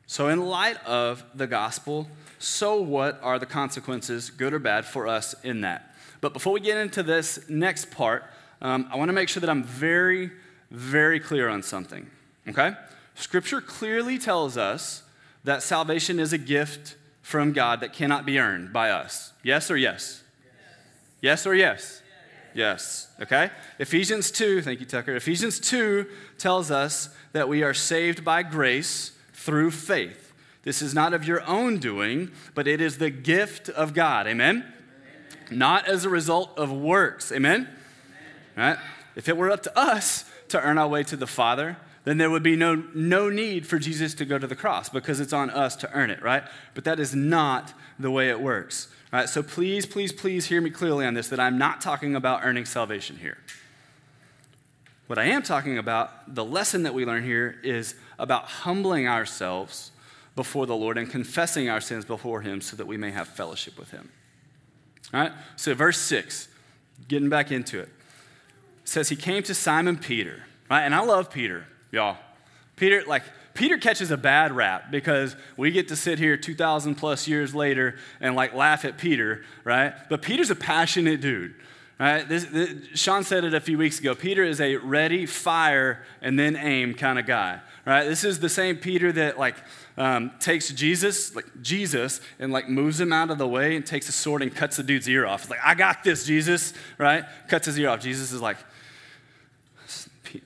So, 0.08 0.28
in 0.28 0.44
light 0.44 0.84
of 0.84 1.24
the 1.34 1.46
gospel, 1.46 2.08
so 2.38 2.80
what 2.80 3.18
are 3.22 3.38
the 3.38 3.46
consequences, 3.46 4.30
good 4.30 4.52
or 4.52 4.58
bad, 4.58 4.84
for 4.84 5.08
us 5.08 5.34
in 5.42 5.62
that? 5.62 5.94
But 6.20 6.32
before 6.32 6.52
we 6.52 6.60
get 6.60 6.76
into 6.76 7.02
this 7.02 7.48
next 7.48 7.90
part, 7.90 8.24
um, 8.60 8.88
I 8.92 8.96
want 8.96 9.08
to 9.08 9.12
make 9.12 9.28
sure 9.28 9.40
that 9.40 9.50
I'm 9.50 9.64
very, 9.64 10.30
very 10.70 11.18
clear 11.20 11.48
on 11.48 11.62
something, 11.62 12.08
okay? 12.48 12.72
Scripture 13.14 13.60
clearly 13.60 14.18
tells 14.18 14.56
us 14.56 15.02
that 15.46 15.62
salvation 15.62 16.18
is 16.18 16.32
a 16.32 16.38
gift 16.38 16.96
from 17.22 17.52
God 17.52 17.80
that 17.80 17.92
cannot 17.92 18.26
be 18.26 18.38
earned 18.38 18.72
by 18.72 18.90
us. 18.90 19.32
Yes 19.44 19.70
or 19.70 19.76
yes? 19.76 20.24
Yes, 20.44 20.54
yes 21.22 21.46
or 21.46 21.54
yes? 21.54 22.02
Yes. 22.52 23.08
Okay? 23.22 23.50
Ephesians 23.78 24.32
2, 24.32 24.62
thank 24.62 24.80
you, 24.80 24.86
Tucker. 24.86 25.14
Ephesians 25.14 25.60
2 25.60 26.06
tells 26.36 26.72
us 26.72 27.10
that 27.32 27.48
we 27.48 27.62
are 27.62 27.74
saved 27.74 28.24
by 28.24 28.42
grace 28.42 29.12
through 29.32 29.70
faith. 29.70 30.32
This 30.64 30.82
is 30.82 30.94
not 30.94 31.14
of 31.14 31.24
your 31.24 31.42
own 31.42 31.78
doing, 31.78 32.32
but 32.56 32.66
it 32.66 32.80
is 32.80 32.98
the 32.98 33.10
gift 33.10 33.68
of 33.68 33.94
God. 33.94 34.26
Amen? 34.26 34.64
Amen. 34.64 35.58
Not 35.58 35.86
as 35.86 36.04
a 36.04 36.08
result 36.08 36.58
of 36.58 36.72
works. 36.72 37.30
Amen? 37.30 37.68
Amen? 38.56 38.74
Right? 38.74 38.78
If 39.14 39.28
it 39.28 39.36
were 39.36 39.52
up 39.52 39.62
to 39.62 39.78
us 39.78 40.24
to 40.48 40.60
earn 40.60 40.76
our 40.76 40.88
way 40.88 41.04
to 41.04 41.16
the 41.16 41.26
Father, 41.28 41.76
then 42.06 42.18
there 42.18 42.30
would 42.30 42.44
be 42.44 42.54
no, 42.54 42.84
no 42.94 43.28
need 43.28 43.66
for 43.66 43.80
Jesus 43.80 44.14
to 44.14 44.24
go 44.24 44.38
to 44.38 44.46
the 44.46 44.54
cross 44.54 44.88
because 44.88 45.18
it's 45.18 45.32
on 45.32 45.50
us 45.50 45.74
to 45.74 45.92
earn 45.92 46.08
it, 46.08 46.22
right? 46.22 46.44
But 46.72 46.84
that 46.84 47.00
is 47.00 47.16
not 47.16 47.74
the 47.98 48.12
way 48.12 48.30
it 48.30 48.40
works. 48.40 48.88
Right, 49.12 49.28
so 49.28 49.42
please, 49.42 49.86
please, 49.86 50.12
please 50.12 50.46
hear 50.46 50.60
me 50.60 50.70
clearly 50.70 51.04
on 51.04 51.14
this 51.14 51.28
that 51.28 51.40
I'm 51.40 51.58
not 51.58 51.80
talking 51.80 52.14
about 52.14 52.40
earning 52.44 52.64
salvation 52.64 53.16
here. 53.16 53.38
What 55.08 55.18
I 55.18 55.24
am 55.24 55.42
talking 55.42 55.78
about, 55.78 56.32
the 56.32 56.44
lesson 56.44 56.84
that 56.84 56.94
we 56.94 57.04
learn 57.04 57.24
here 57.24 57.58
is 57.62 57.94
about 58.18 58.44
humbling 58.44 59.08
ourselves 59.08 59.90
before 60.36 60.66
the 60.66 60.76
Lord 60.76 60.98
and 60.98 61.10
confessing 61.10 61.68
our 61.68 61.80
sins 61.80 62.04
before 62.04 62.40
Him 62.40 62.60
so 62.60 62.76
that 62.76 62.86
we 62.86 62.96
may 62.96 63.10
have 63.10 63.26
fellowship 63.26 63.78
with 63.78 63.90
Him. 63.90 64.10
All 65.12 65.20
right? 65.20 65.32
So, 65.56 65.74
verse 65.74 65.98
6, 65.98 66.48
getting 67.08 67.28
back 67.28 67.50
into 67.50 67.80
it, 67.80 67.88
says, 68.84 69.08
He 69.08 69.16
came 69.16 69.42
to 69.44 69.54
Simon 69.54 69.96
Peter, 69.96 70.44
right? 70.70 70.82
And 70.82 70.94
I 70.94 71.00
love 71.00 71.30
Peter, 71.30 71.66
y'all. 71.90 72.16
Peter, 72.76 73.02
like, 73.06 73.22
Peter 73.54 73.78
catches 73.78 74.10
a 74.10 74.16
bad 74.16 74.52
rap 74.52 74.90
because 74.90 75.34
we 75.56 75.70
get 75.70 75.88
to 75.88 75.96
sit 75.96 76.18
here 76.18 76.36
2,000 76.36 76.94
plus 76.94 77.26
years 77.26 77.54
later 77.54 77.96
and 78.20 78.36
like 78.36 78.54
laugh 78.54 78.84
at 78.84 78.98
Peter, 78.98 79.42
right? 79.64 79.94
But 80.08 80.22
Peter's 80.22 80.50
a 80.50 80.56
passionate 80.56 81.20
dude. 81.20 81.54
Right? 81.98 82.28
This, 82.28 82.44
this, 82.44 82.74
Sean 82.92 83.24
said 83.24 83.44
it 83.44 83.54
a 83.54 83.60
few 83.60 83.78
weeks 83.78 83.98
ago. 83.98 84.14
Peter 84.14 84.44
is 84.44 84.60
a 84.60 84.76
ready, 84.76 85.24
fire, 85.24 86.02
and 86.20 86.38
then 86.38 86.54
aim 86.54 86.92
kind 86.92 87.18
of 87.18 87.24
guy. 87.24 87.60
Right? 87.86 88.04
This 88.04 88.22
is 88.22 88.38
the 88.38 88.50
same 88.50 88.76
Peter 88.76 89.10
that 89.12 89.38
like 89.38 89.56
um, 89.96 90.32
takes 90.38 90.68
Jesus, 90.68 91.34
like 91.34 91.46
Jesus, 91.62 92.20
and 92.38 92.52
like 92.52 92.68
moves 92.68 93.00
him 93.00 93.14
out 93.14 93.30
of 93.30 93.38
the 93.38 93.48
way 93.48 93.76
and 93.76 93.86
takes 93.86 94.10
a 94.10 94.12
sword 94.12 94.42
and 94.42 94.54
cuts 94.54 94.76
the 94.76 94.82
dude's 94.82 95.08
ear 95.08 95.24
off. 95.24 95.42
It's 95.42 95.50
like, 95.50 95.60
I 95.64 95.74
got 95.74 96.04
this, 96.04 96.26
Jesus. 96.26 96.74
Right? 96.98 97.24
Cuts 97.48 97.64
his 97.64 97.78
ear 97.78 97.88
off. 97.88 98.00
Jesus 98.00 98.30
is 98.30 98.42
like, 98.42 98.58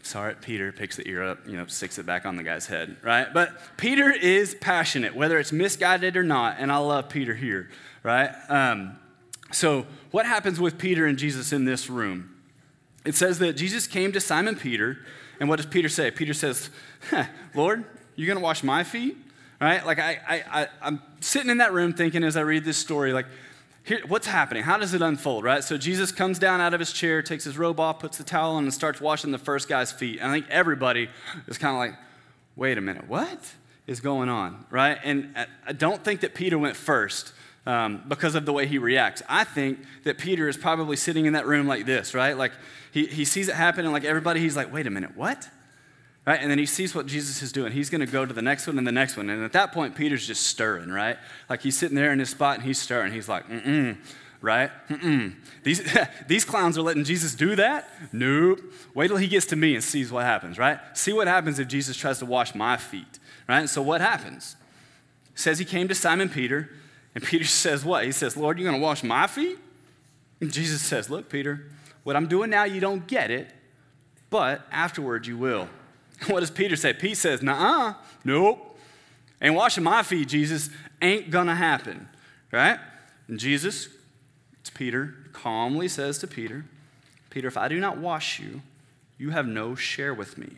sorry, 0.02 0.34
Peter 0.40 0.72
picks 0.72 0.96
the 0.96 1.08
ear 1.08 1.22
up, 1.22 1.46
you 1.46 1.56
know, 1.56 1.66
sticks 1.66 1.98
it 1.98 2.06
back 2.06 2.26
on 2.26 2.36
the 2.36 2.42
guy's 2.42 2.66
head, 2.66 2.96
right? 3.02 3.32
But 3.32 3.52
Peter 3.76 4.10
is 4.10 4.54
passionate, 4.54 5.14
whether 5.14 5.38
it's 5.38 5.52
misguided 5.52 6.16
or 6.16 6.22
not, 6.22 6.56
and 6.58 6.70
I 6.72 6.78
love 6.78 7.08
Peter 7.08 7.34
here, 7.34 7.70
right? 8.02 8.30
Um, 8.48 8.98
so, 9.52 9.86
what 10.10 10.26
happens 10.26 10.60
with 10.60 10.78
Peter 10.78 11.06
and 11.06 11.18
Jesus 11.18 11.52
in 11.52 11.64
this 11.64 11.90
room? 11.90 12.36
It 13.04 13.14
says 13.14 13.38
that 13.38 13.54
Jesus 13.54 13.86
came 13.86 14.12
to 14.12 14.20
Simon 14.20 14.56
Peter, 14.56 14.98
and 15.40 15.48
what 15.48 15.56
does 15.56 15.66
Peter 15.66 15.88
say? 15.88 16.10
Peter 16.10 16.34
says, 16.34 16.70
Lord, 17.54 17.84
you're 18.14 18.26
going 18.26 18.38
to 18.38 18.42
wash 18.42 18.62
my 18.62 18.84
feet? 18.84 19.16
Right? 19.60 19.84
Like, 19.84 19.98
I, 19.98 20.18
I, 20.26 20.62
I, 20.62 20.68
I'm 20.80 21.02
sitting 21.20 21.50
in 21.50 21.58
that 21.58 21.72
room 21.72 21.92
thinking 21.92 22.24
as 22.24 22.36
I 22.36 22.40
read 22.40 22.64
this 22.64 22.78
story, 22.78 23.12
like, 23.12 23.26
here, 23.90 24.00
what's 24.06 24.26
happening? 24.26 24.62
How 24.62 24.78
does 24.78 24.94
it 24.94 25.02
unfold, 25.02 25.42
right? 25.42 25.64
So 25.64 25.76
Jesus 25.76 26.12
comes 26.12 26.38
down 26.38 26.60
out 26.60 26.74
of 26.74 26.80
his 26.80 26.92
chair, 26.92 27.22
takes 27.22 27.44
his 27.44 27.58
robe 27.58 27.80
off, 27.80 27.98
puts 27.98 28.18
the 28.18 28.24
towel 28.24 28.54
on, 28.54 28.62
and 28.62 28.72
starts 28.72 29.00
washing 29.00 29.32
the 29.32 29.38
first 29.38 29.68
guy's 29.68 29.90
feet. 29.90 30.20
And 30.20 30.30
I 30.30 30.34
think 30.34 30.46
everybody 30.48 31.10
is 31.48 31.58
kind 31.58 31.74
of 31.74 31.78
like, 31.78 31.98
wait 32.54 32.78
a 32.78 32.80
minute, 32.80 33.08
what 33.08 33.52
is 33.86 34.00
going 34.00 34.28
on, 34.28 34.64
right? 34.70 34.96
And 35.02 35.34
I 35.66 35.72
don't 35.72 36.04
think 36.04 36.20
that 36.20 36.34
Peter 36.34 36.56
went 36.56 36.76
first 36.76 37.32
um, 37.66 38.04
because 38.06 38.36
of 38.36 38.46
the 38.46 38.52
way 38.52 38.66
he 38.66 38.78
reacts. 38.78 39.22
I 39.28 39.42
think 39.42 39.80
that 40.04 40.18
Peter 40.18 40.48
is 40.48 40.56
probably 40.56 40.96
sitting 40.96 41.26
in 41.26 41.32
that 41.32 41.46
room 41.46 41.66
like 41.66 41.84
this, 41.84 42.14
right? 42.14 42.36
Like 42.36 42.52
he, 42.92 43.06
he 43.06 43.24
sees 43.24 43.48
it 43.48 43.56
happen, 43.56 43.84
and 43.84 43.92
like 43.92 44.04
everybody, 44.04 44.38
he's 44.38 44.56
like, 44.56 44.72
wait 44.72 44.86
a 44.86 44.90
minute, 44.90 45.16
what? 45.16 45.48
Right? 46.30 46.40
And 46.40 46.48
then 46.48 46.60
he 46.60 46.66
sees 46.66 46.94
what 46.94 47.06
Jesus 47.06 47.42
is 47.42 47.50
doing. 47.50 47.72
He's 47.72 47.90
going 47.90 48.02
to 48.02 48.06
go 48.06 48.24
to 48.24 48.32
the 48.32 48.40
next 48.40 48.68
one 48.68 48.78
and 48.78 48.86
the 48.86 48.92
next 48.92 49.16
one. 49.16 49.28
And 49.30 49.42
at 49.42 49.50
that 49.54 49.72
point, 49.72 49.96
Peter's 49.96 50.24
just 50.24 50.46
stirring, 50.46 50.88
right? 50.88 51.16
Like 51.48 51.60
he's 51.60 51.76
sitting 51.76 51.96
there 51.96 52.12
in 52.12 52.20
his 52.20 52.30
spot 52.30 52.54
and 52.54 52.64
he's 52.64 52.78
stirring. 52.78 53.12
He's 53.12 53.28
like, 53.28 53.48
mm 53.48 53.64
mm, 53.64 53.96
right? 54.40 54.70
Mm-mm. 54.88 55.34
These, 55.64 55.82
these 56.28 56.44
clowns 56.44 56.78
are 56.78 56.82
letting 56.82 57.02
Jesus 57.02 57.34
do 57.34 57.56
that? 57.56 57.88
Nope. 58.12 58.60
Wait 58.94 59.08
till 59.08 59.16
he 59.16 59.26
gets 59.26 59.46
to 59.46 59.56
me 59.56 59.74
and 59.74 59.82
sees 59.82 60.12
what 60.12 60.24
happens, 60.24 60.56
right? 60.56 60.78
See 60.94 61.12
what 61.12 61.26
happens 61.26 61.58
if 61.58 61.66
Jesus 61.66 61.96
tries 61.96 62.20
to 62.20 62.26
wash 62.26 62.54
my 62.54 62.76
feet, 62.76 63.18
right? 63.48 63.68
So 63.68 63.82
what 63.82 64.00
happens? 64.00 64.54
It 65.32 65.40
says 65.40 65.58
he 65.58 65.64
came 65.64 65.88
to 65.88 65.96
Simon 65.96 66.28
Peter 66.28 66.70
and 67.12 67.24
Peter 67.24 67.44
says, 67.44 67.84
What? 67.84 68.04
He 68.04 68.12
says, 68.12 68.36
Lord, 68.36 68.56
you're 68.56 68.70
going 68.70 68.80
to 68.80 68.86
wash 68.86 69.02
my 69.02 69.26
feet? 69.26 69.58
And 70.40 70.52
Jesus 70.52 70.80
says, 70.80 71.10
Look, 71.10 71.28
Peter, 71.28 71.72
what 72.04 72.14
I'm 72.14 72.28
doing 72.28 72.50
now, 72.50 72.62
you 72.62 72.78
don't 72.78 73.04
get 73.08 73.32
it, 73.32 73.52
but 74.30 74.64
afterwards 74.70 75.26
you 75.26 75.36
will. 75.36 75.68
What 76.26 76.40
does 76.40 76.50
Peter 76.50 76.76
say? 76.76 76.92
Pete 76.92 77.16
says, 77.16 77.42
Nah, 77.42 77.94
nope. 78.24 78.78
Ain't 79.42 79.54
washing 79.54 79.84
my 79.84 80.02
feet, 80.02 80.28
Jesus. 80.28 80.68
Ain't 81.00 81.30
gonna 81.30 81.54
happen. 81.54 82.08
Right? 82.52 82.78
And 83.28 83.38
Jesus, 83.38 83.88
it's 84.60 84.70
Peter, 84.70 85.14
calmly 85.32 85.88
says 85.88 86.18
to 86.18 86.26
Peter, 86.26 86.64
Peter, 87.30 87.48
if 87.48 87.56
I 87.56 87.68
do 87.68 87.78
not 87.78 87.96
wash 87.96 88.40
you, 88.40 88.60
you 89.16 89.30
have 89.30 89.46
no 89.46 89.74
share 89.74 90.12
with 90.12 90.36
me. 90.36 90.48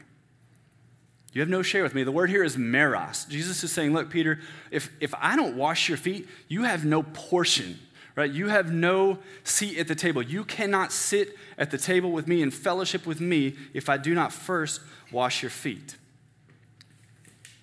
You 1.32 1.40
have 1.40 1.48
no 1.48 1.62
share 1.62 1.82
with 1.82 1.94
me. 1.94 2.02
The 2.02 2.12
word 2.12 2.30
here 2.30 2.44
is 2.44 2.56
meros. 2.56 3.28
Jesus 3.28 3.62
is 3.64 3.72
saying, 3.72 3.92
Look, 3.92 4.10
Peter, 4.10 4.40
if, 4.70 4.90
if 5.00 5.14
I 5.18 5.36
don't 5.36 5.56
wash 5.56 5.88
your 5.88 5.98
feet, 5.98 6.28
you 6.48 6.64
have 6.64 6.84
no 6.84 7.02
portion, 7.02 7.78
right? 8.16 8.30
You 8.30 8.48
have 8.48 8.72
no 8.72 9.18
seat 9.44 9.78
at 9.78 9.88
the 9.88 9.94
table. 9.94 10.22
You 10.22 10.44
cannot 10.44 10.92
sit 10.92 11.36
at 11.56 11.70
the 11.70 11.78
table 11.78 12.12
with 12.12 12.28
me 12.28 12.42
and 12.42 12.52
fellowship 12.52 13.06
with 13.06 13.20
me 13.20 13.56
if 13.74 13.88
I 13.88 13.96
do 13.96 14.14
not 14.14 14.32
first 14.32 14.80
wash 15.10 15.42
your 15.42 15.50
feet. 15.50 15.96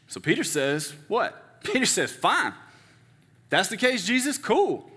So 0.08 0.20
Peter 0.20 0.44
says, 0.44 0.94
What? 1.08 1.64
Peter 1.64 1.86
says, 1.86 2.12
Fine. 2.12 2.54
That's 3.50 3.70
the 3.70 3.78
case, 3.78 4.06
Jesus, 4.06 4.38
cool. 4.38 4.90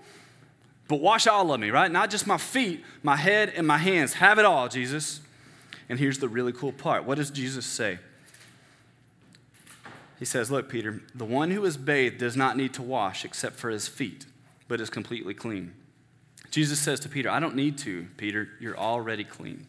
But 0.87 0.99
wash 1.01 1.27
all 1.27 1.51
of 1.51 1.59
me, 1.59 1.71
right? 1.71 1.91
Not 1.91 2.09
just 2.09 2.27
my 2.27 2.37
feet, 2.37 2.83
my 3.01 3.15
head, 3.15 3.51
and 3.55 3.65
my 3.65 3.77
hands. 3.77 4.13
Have 4.13 4.37
it 4.37 4.45
all, 4.45 4.67
Jesus. 4.67 5.21
And 5.89 5.97
here's 5.97 6.19
the 6.19 6.27
really 6.27 6.51
cool 6.51 6.71
part. 6.71 7.05
What 7.05 7.17
does 7.17 7.31
Jesus 7.31 7.65
say? 7.65 7.99
He 10.19 10.25
says, 10.25 10.51
Look, 10.51 10.69
Peter, 10.69 11.01
the 11.13 11.25
one 11.25 11.51
who 11.51 11.65
is 11.65 11.77
bathed 11.77 12.17
does 12.17 12.37
not 12.37 12.57
need 12.57 12.73
to 12.75 12.81
wash 12.81 13.25
except 13.25 13.55
for 13.55 13.69
his 13.69 13.87
feet, 13.87 14.25
but 14.73 14.81
is 14.81 14.89
completely 14.89 15.35
clean. 15.35 15.71
Jesus 16.49 16.79
says 16.79 16.99
to 17.01 17.07
Peter, 17.07 17.29
I 17.29 17.39
don't 17.39 17.55
need 17.55 17.77
to, 17.77 18.07
Peter, 18.17 18.49
you're 18.59 18.75
already 18.75 19.23
clean. 19.23 19.67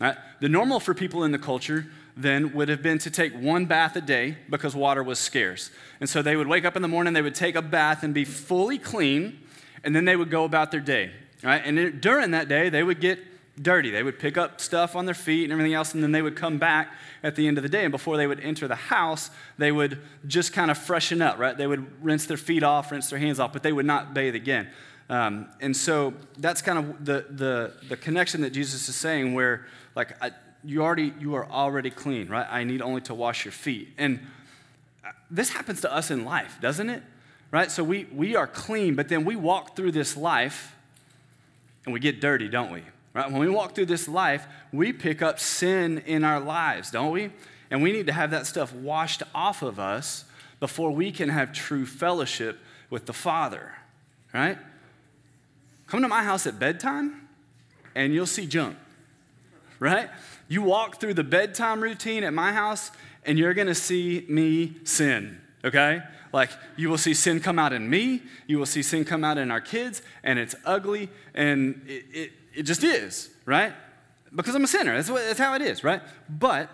Right? 0.00 0.16
The 0.40 0.48
normal 0.48 0.80
for 0.80 0.94
people 0.94 1.22
in 1.22 1.30
the 1.30 1.38
culture 1.38 1.86
then 2.16 2.52
would 2.54 2.68
have 2.68 2.82
been 2.82 2.98
to 2.98 3.10
take 3.12 3.32
one 3.34 3.66
bath 3.66 3.94
a 3.94 4.00
day 4.00 4.36
because 4.48 4.74
water 4.74 5.04
was 5.04 5.20
scarce. 5.20 5.70
And 6.00 6.10
so 6.10 6.22
they 6.22 6.34
would 6.34 6.48
wake 6.48 6.64
up 6.64 6.74
in 6.74 6.82
the 6.82 6.88
morning, 6.88 7.12
they 7.12 7.22
would 7.22 7.36
take 7.36 7.54
a 7.54 7.62
bath 7.62 8.02
and 8.02 8.12
be 8.12 8.24
fully 8.24 8.78
clean, 8.78 9.38
and 9.84 9.94
then 9.94 10.06
they 10.06 10.16
would 10.16 10.28
go 10.28 10.42
about 10.42 10.72
their 10.72 10.80
day. 10.80 11.12
Right? 11.44 11.62
And 11.64 12.00
during 12.00 12.32
that 12.32 12.48
day, 12.48 12.68
they 12.68 12.82
would 12.82 13.00
get 13.00 13.20
dirty. 13.60 13.90
They 13.90 14.02
would 14.02 14.18
pick 14.18 14.36
up 14.36 14.60
stuff 14.60 14.96
on 14.96 15.06
their 15.06 15.14
feet 15.14 15.44
and 15.44 15.52
everything 15.52 15.74
else, 15.74 15.94
and 15.94 16.02
then 16.02 16.12
they 16.12 16.22
would 16.22 16.36
come 16.36 16.58
back 16.58 16.92
at 17.22 17.36
the 17.36 17.46
end 17.46 17.58
of 17.58 17.62
the 17.62 17.68
day. 17.68 17.84
And 17.84 17.92
before 17.92 18.16
they 18.16 18.26
would 18.26 18.40
enter 18.40 18.68
the 18.68 18.74
house, 18.74 19.30
they 19.58 19.72
would 19.72 19.98
just 20.26 20.52
kind 20.52 20.70
of 20.70 20.78
freshen 20.78 21.20
up, 21.20 21.38
right? 21.38 21.56
They 21.56 21.66
would 21.66 22.02
rinse 22.02 22.26
their 22.26 22.36
feet 22.36 22.62
off, 22.62 22.90
rinse 22.90 23.10
their 23.10 23.18
hands 23.18 23.38
off, 23.40 23.52
but 23.52 23.62
they 23.62 23.72
would 23.72 23.86
not 23.86 24.14
bathe 24.14 24.34
again. 24.34 24.68
Um, 25.08 25.48
and 25.60 25.76
so 25.76 26.14
that's 26.38 26.62
kind 26.62 26.78
of 26.78 27.04
the, 27.04 27.26
the, 27.28 27.72
the 27.88 27.96
connection 27.96 28.42
that 28.42 28.50
Jesus 28.50 28.88
is 28.88 28.94
saying, 28.94 29.34
where 29.34 29.66
like 29.96 30.16
I, 30.22 30.30
you 30.64 30.82
already 30.82 31.12
you 31.18 31.34
are 31.34 31.46
already 31.50 31.90
clean, 31.90 32.28
right? 32.28 32.46
I 32.48 32.64
need 32.64 32.80
only 32.80 33.00
to 33.02 33.14
wash 33.14 33.44
your 33.44 33.52
feet. 33.52 33.88
And 33.98 34.20
uh, 35.04 35.10
this 35.30 35.50
happens 35.50 35.80
to 35.80 35.92
us 35.92 36.10
in 36.10 36.24
life, 36.24 36.58
doesn't 36.60 36.88
it? 36.88 37.02
Right? 37.50 37.70
So 37.70 37.82
we 37.82 38.04
we 38.12 38.36
are 38.36 38.46
clean, 38.46 38.94
but 38.94 39.08
then 39.08 39.24
we 39.24 39.34
walk 39.34 39.74
through 39.74 39.92
this 39.92 40.16
life 40.16 40.76
and 41.84 41.92
we 41.92 41.98
get 41.98 42.20
dirty, 42.20 42.48
don't 42.48 42.70
we? 42.70 42.82
Right? 43.12 43.30
When 43.30 43.40
we 43.40 43.48
walk 43.48 43.74
through 43.74 43.86
this 43.86 44.06
life, 44.06 44.46
we 44.72 44.92
pick 44.92 45.20
up 45.20 45.40
sin 45.40 45.98
in 46.06 46.22
our 46.22 46.38
lives, 46.38 46.90
don't 46.90 47.10
we? 47.10 47.30
And 47.70 47.82
we 47.82 47.92
need 47.92 48.06
to 48.06 48.12
have 48.12 48.30
that 48.30 48.46
stuff 48.46 48.72
washed 48.72 49.22
off 49.34 49.62
of 49.62 49.78
us 49.78 50.24
before 50.60 50.90
we 50.90 51.10
can 51.10 51.28
have 51.28 51.52
true 51.52 51.86
fellowship 51.86 52.58
with 52.88 53.06
the 53.06 53.12
Father, 53.12 53.72
right? 54.32 54.58
Come 55.86 56.02
to 56.02 56.08
my 56.08 56.22
house 56.22 56.46
at 56.46 56.58
bedtime 56.58 57.28
and 57.94 58.14
you'll 58.14 58.26
see 58.26 58.46
junk, 58.46 58.76
right? 59.78 60.08
You 60.48 60.62
walk 60.62 61.00
through 61.00 61.14
the 61.14 61.24
bedtime 61.24 61.80
routine 61.80 62.22
at 62.22 62.32
my 62.32 62.52
house 62.52 62.90
and 63.24 63.38
you're 63.38 63.54
gonna 63.54 63.74
see 63.74 64.24
me 64.28 64.76
sin, 64.84 65.40
okay? 65.64 66.02
Like 66.32 66.50
you 66.76 66.88
will 66.88 66.98
see 66.98 67.14
sin 67.14 67.40
come 67.40 67.58
out 67.58 67.72
in 67.72 67.88
me, 67.88 68.22
you 68.46 68.58
will 68.58 68.66
see 68.66 68.82
sin 68.82 69.04
come 69.04 69.24
out 69.24 69.38
in 69.38 69.50
our 69.50 69.60
kids, 69.60 70.02
and 70.22 70.38
it's 70.38 70.54
ugly, 70.64 71.08
and 71.34 71.82
it, 71.86 72.04
it, 72.12 72.32
it 72.60 72.66
just 72.66 72.84
is, 72.84 73.30
right? 73.46 73.72
Because 74.36 74.54
I'm 74.54 74.64
a 74.64 74.66
sinner. 74.66 74.94
That's, 74.94 75.08
what, 75.08 75.22
that's 75.24 75.38
how 75.38 75.54
it 75.54 75.62
is, 75.62 75.82
right? 75.82 76.02
But 76.28 76.68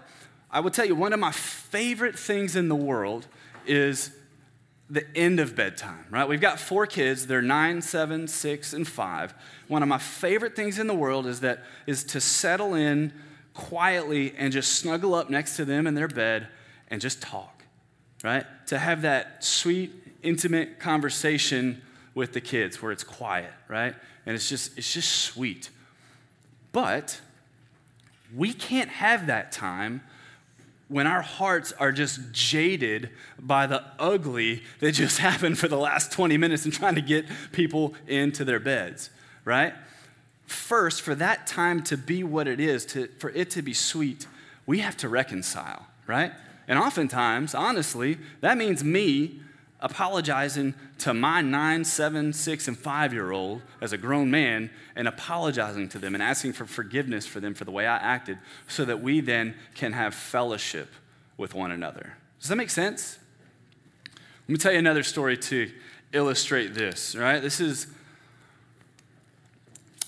I 0.50 0.58
will 0.58 0.72
tell 0.72 0.84
you, 0.84 0.96
one 0.96 1.12
of 1.12 1.20
my 1.20 1.30
favorite 1.30 2.18
things 2.18 2.56
in 2.56 2.68
the 2.68 2.74
world 2.74 3.28
is 3.66 4.10
the 4.90 5.06
end 5.16 5.38
of 5.38 5.54
bedtime, 5.54 6.06
right? 6.10 6.26
We've 6.26 6.40
got 6.40 6.58
four 6.58 6.88
kids. 6.88 7.28
They're 7.28 7.40
nine, 7.40 7.82
seven, 7.82 8.26
six, 8.26 8.72
and 8.72 8.86
five. 8.86 9.32
One 9.68 9.80
of 9.80 9.88
my 9.88 9.98
favorite 9.98 10.56
things 10.56 10.80
in 10.80 10.88
the 10.88 10.94
world 10.94 11.24
is 11.24 11.38
that 11.42 11.62
is 11.86 12.02
to 12.02 12.20
settle 12.20 12.74
in 12.74 13.12
quietly 13.54 14.34
and 14.36 14.52
just 14.52 14.74
snuggle 14.80 15.14
up 15.14 15.30
next 15.30 15.54
to 15.54 15.64
them 15.64 15.86
in 15.86 15.94
their 15.94 16.08
bed 16.08 16.48
and 16.88 17.00
just 17.00 17.22
talk, 17.22 17.62
right? 18.24 18.44
To 18.66 18.78
have 18.78 19.02
that 19.02 19.44
sweet, 19.44 19.92
intimate 20.24 20.80
conversation 20.80 21.80
with 22.12 22.32
the 22.32 22.40
kids 22.40 22.82
where 22.82 22.90
it's 22.90 23.04
quiet, 23.04 23.52
right? 23.68 23.94
And 24.26 24.34
it's 24.34 24.48
just 24.48 24.76
it's 24.76 24.92
just 24.92 25.12
sweet. 25.12 25.70
But 26.76 27.22
we 28.36 28.52
can't 28.52 28.90
have 28.90 29.28
that 29.28 29.50
time 29.50 30.02
when 30.88 31.06
our 31.06 31.22
hearts 31.22 31.72
are 31.72 31.90
just 31.90 32.32
jaded 32.32 33.08
by 33.40 33.66
the 33.66 33.82
ugly 33.98 34.62
that 34.80 34.92
just 34.92 35.16
happened 35.30 35.58
for 35.58 35.68
the 35.68 35.78
last 35.78 36.12
20 36.12 36.36
minutes 36.36 36.66
and 36.66 36.74
trying 36.74 36.94
to 36.96 37.00
get 37.00 37.24
people 37.52 37.94
into 38.06 38.44
their 38.44 38.60
beds, 38.60 39.08
right? 39.46 39.72
First, 40.44 41.00
for 41.00 41.14
that 41.14 41.46
time 41.46 41.82
to 41.84 41.96
be 41.96 42.22
what 42.22 42.46
it 42.46 42.60
is, 42.60 42.84
to, 42.86 43.06
for 43.16 43.30
it 43.30 43.48
to 43.52 43.62
be 43.62 43.72
sweet, 43.72 44.26
we 44.66 44.80
have 44.80 44.98
to 44.98 45.08
reconcile, 45.08 45.86
right? 46.06 46.32
And 46.68 46.78
oftentimes, 46.78 47.54
honestly, 47.54 48.18
that 48.42 48.58
means 48.58 48.84
me 48.84 49.40
apologizing 49.80 50.74
to 50.98 51.12
my 51.12 51.40
nine, 51.40 51.84
seven, 51.84 52.32
six, 52.32 52.66
and 52.66 52.78
five 52.78 53.12
year 53.12 53.30
old 53.30 53.62
as 53.80 53.92
a 53.92 53.98
grown 53.98 54.30
man 54.30 54.70
and 54.94 55.06
apologizing 55.06 55.88
to 55.90 55.98
them 55.98 56.14
and 56.14 56.22
asking 56.22 56.52
for 56.52 56.64
forgiveness 56.64 57.26
for 57.26 57.40
them 57.40 57.54
for 57.54 57.64
the 57.64 57.70
way 57.70 57.86
I 57.86 57.96
acted 57.96 58.38
so 58.68 58.84
that 58.84 59.02
we 59.02 59.20
then 59.20 59.54
can 59.74 59.92
have 59.92 60.14
fellowship 60.14 60.90
with 61.36 61.54
one 61.54 61.70
another. 61.70 62.16
Does 62.40 62.48
that 62.48 62.56
make 62.56 62.70
sense? 62.70 63.18
Let 64.14 64.48
me 64.48 64.56
tell 64.56 64.72
you 64.72 64.78
another 64.78 65.02
story 65.02 65.36
to 65.36 65.70
illustrate 66.12 66.74
this, 66.74 67.14
right? 67.14 67.40
This 67.42 67.60
is 67.60 67.88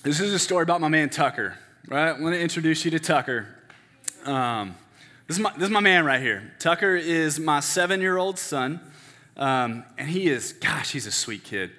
this 0.04 0.20
is 0.20 0.32
a 0.32 0.38
story 0.38 0.62
about 0.62 0.80
my 0.80 0.88
man 0.88 1.10
Tucker, 1.10 1.58
right? 1.88 2.10
I 2.10 2.12
want 2.20 2.34
to 2.34 2.40
introduce 2.40 2.84
you 2.84 2.90
to 2.92 3.00
Tucker. 3.00 3.48
Um, 4.24 4.76
this, 5.26 5.36
is 5.36 5.42
my, 5.42 5.52
this 5.54 5.64
is 5.64 5.70
my 5.70 5.80
man 5.80 6.04
right 6.04 6.20
here. 6.20 6.52
Tucker 6.60 6.94
is 6.94 7.40
my 7.40 7.60
seven 7.60 8.00
year 8.00 8.16
old 8.16 8.38
son. 8.38 8.80
Um, 9.38 9.84
and 9.96 10.08
he 10.08 10.28
is, 10.28 10.52
gosh, 10.52 10.90
he's 10.90 11.06
a 11.06 11.12
sweet 11.12 11.44
kid. 11.44 11.70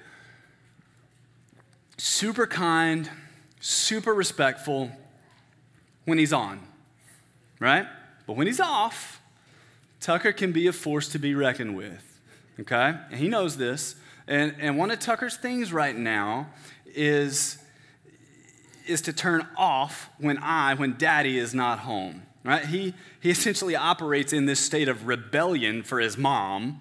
Super 1.98 2.48
kind, 2.48 3.10
super 3.60 4.14
respectful 4.14 4.92
when 6.06 6.18
he's 6.18 6.32
on, 6.32 6.62
right? 7.60 7.86
But 8.26 8.38
when 8.38 8.48
he's 8.48 8.62
off, 8.62 9.22
Tucker 10.00 10.32
can 10.32 10.54
be 10.54 10.68
a 10.68 10.74
force 10.74 11.10
to 11.10 11.20
be 11.20 11.36
reckoned 11.36 11.76
with, 11.76 12.20
okay? 12.62 12.96
And 13.12 13.20
he 13.20 13.28
knows 13.28 13.58
this. 13.58 13.96
And, 14.28 14.56
and 14.60 14.78
one 14.78 14.92
of 14.92 15.00
Tucker's 15.00 15.36
things 15.36 15.74
right 15.74 15.96
now 15.96 16.48
is, 16.86 17.58
is 18.88 19.02
to 19.02 19.12
turn 19.12 19.46
off 19.58 20.10
when 20.18 20.38
I, 20.38 20.76
when 20.76 20.96
daddy 20.98 21.38
is 21.38 21.54
not 21.54 21.80
home, 21.80 22.22
right? 22.46 22.66
He, 22.66 22.94
he 23.20 23.32
essentially 23.32 23.76
operates 23.76 24.32
in 24.32 24.46
this 24.46 24.62
state 24.62 24.88
of 24.88 25.06
rebellion 25.06 25.84
for 25.84 26.00
his 26.00 26.18
mom 26.18 26.80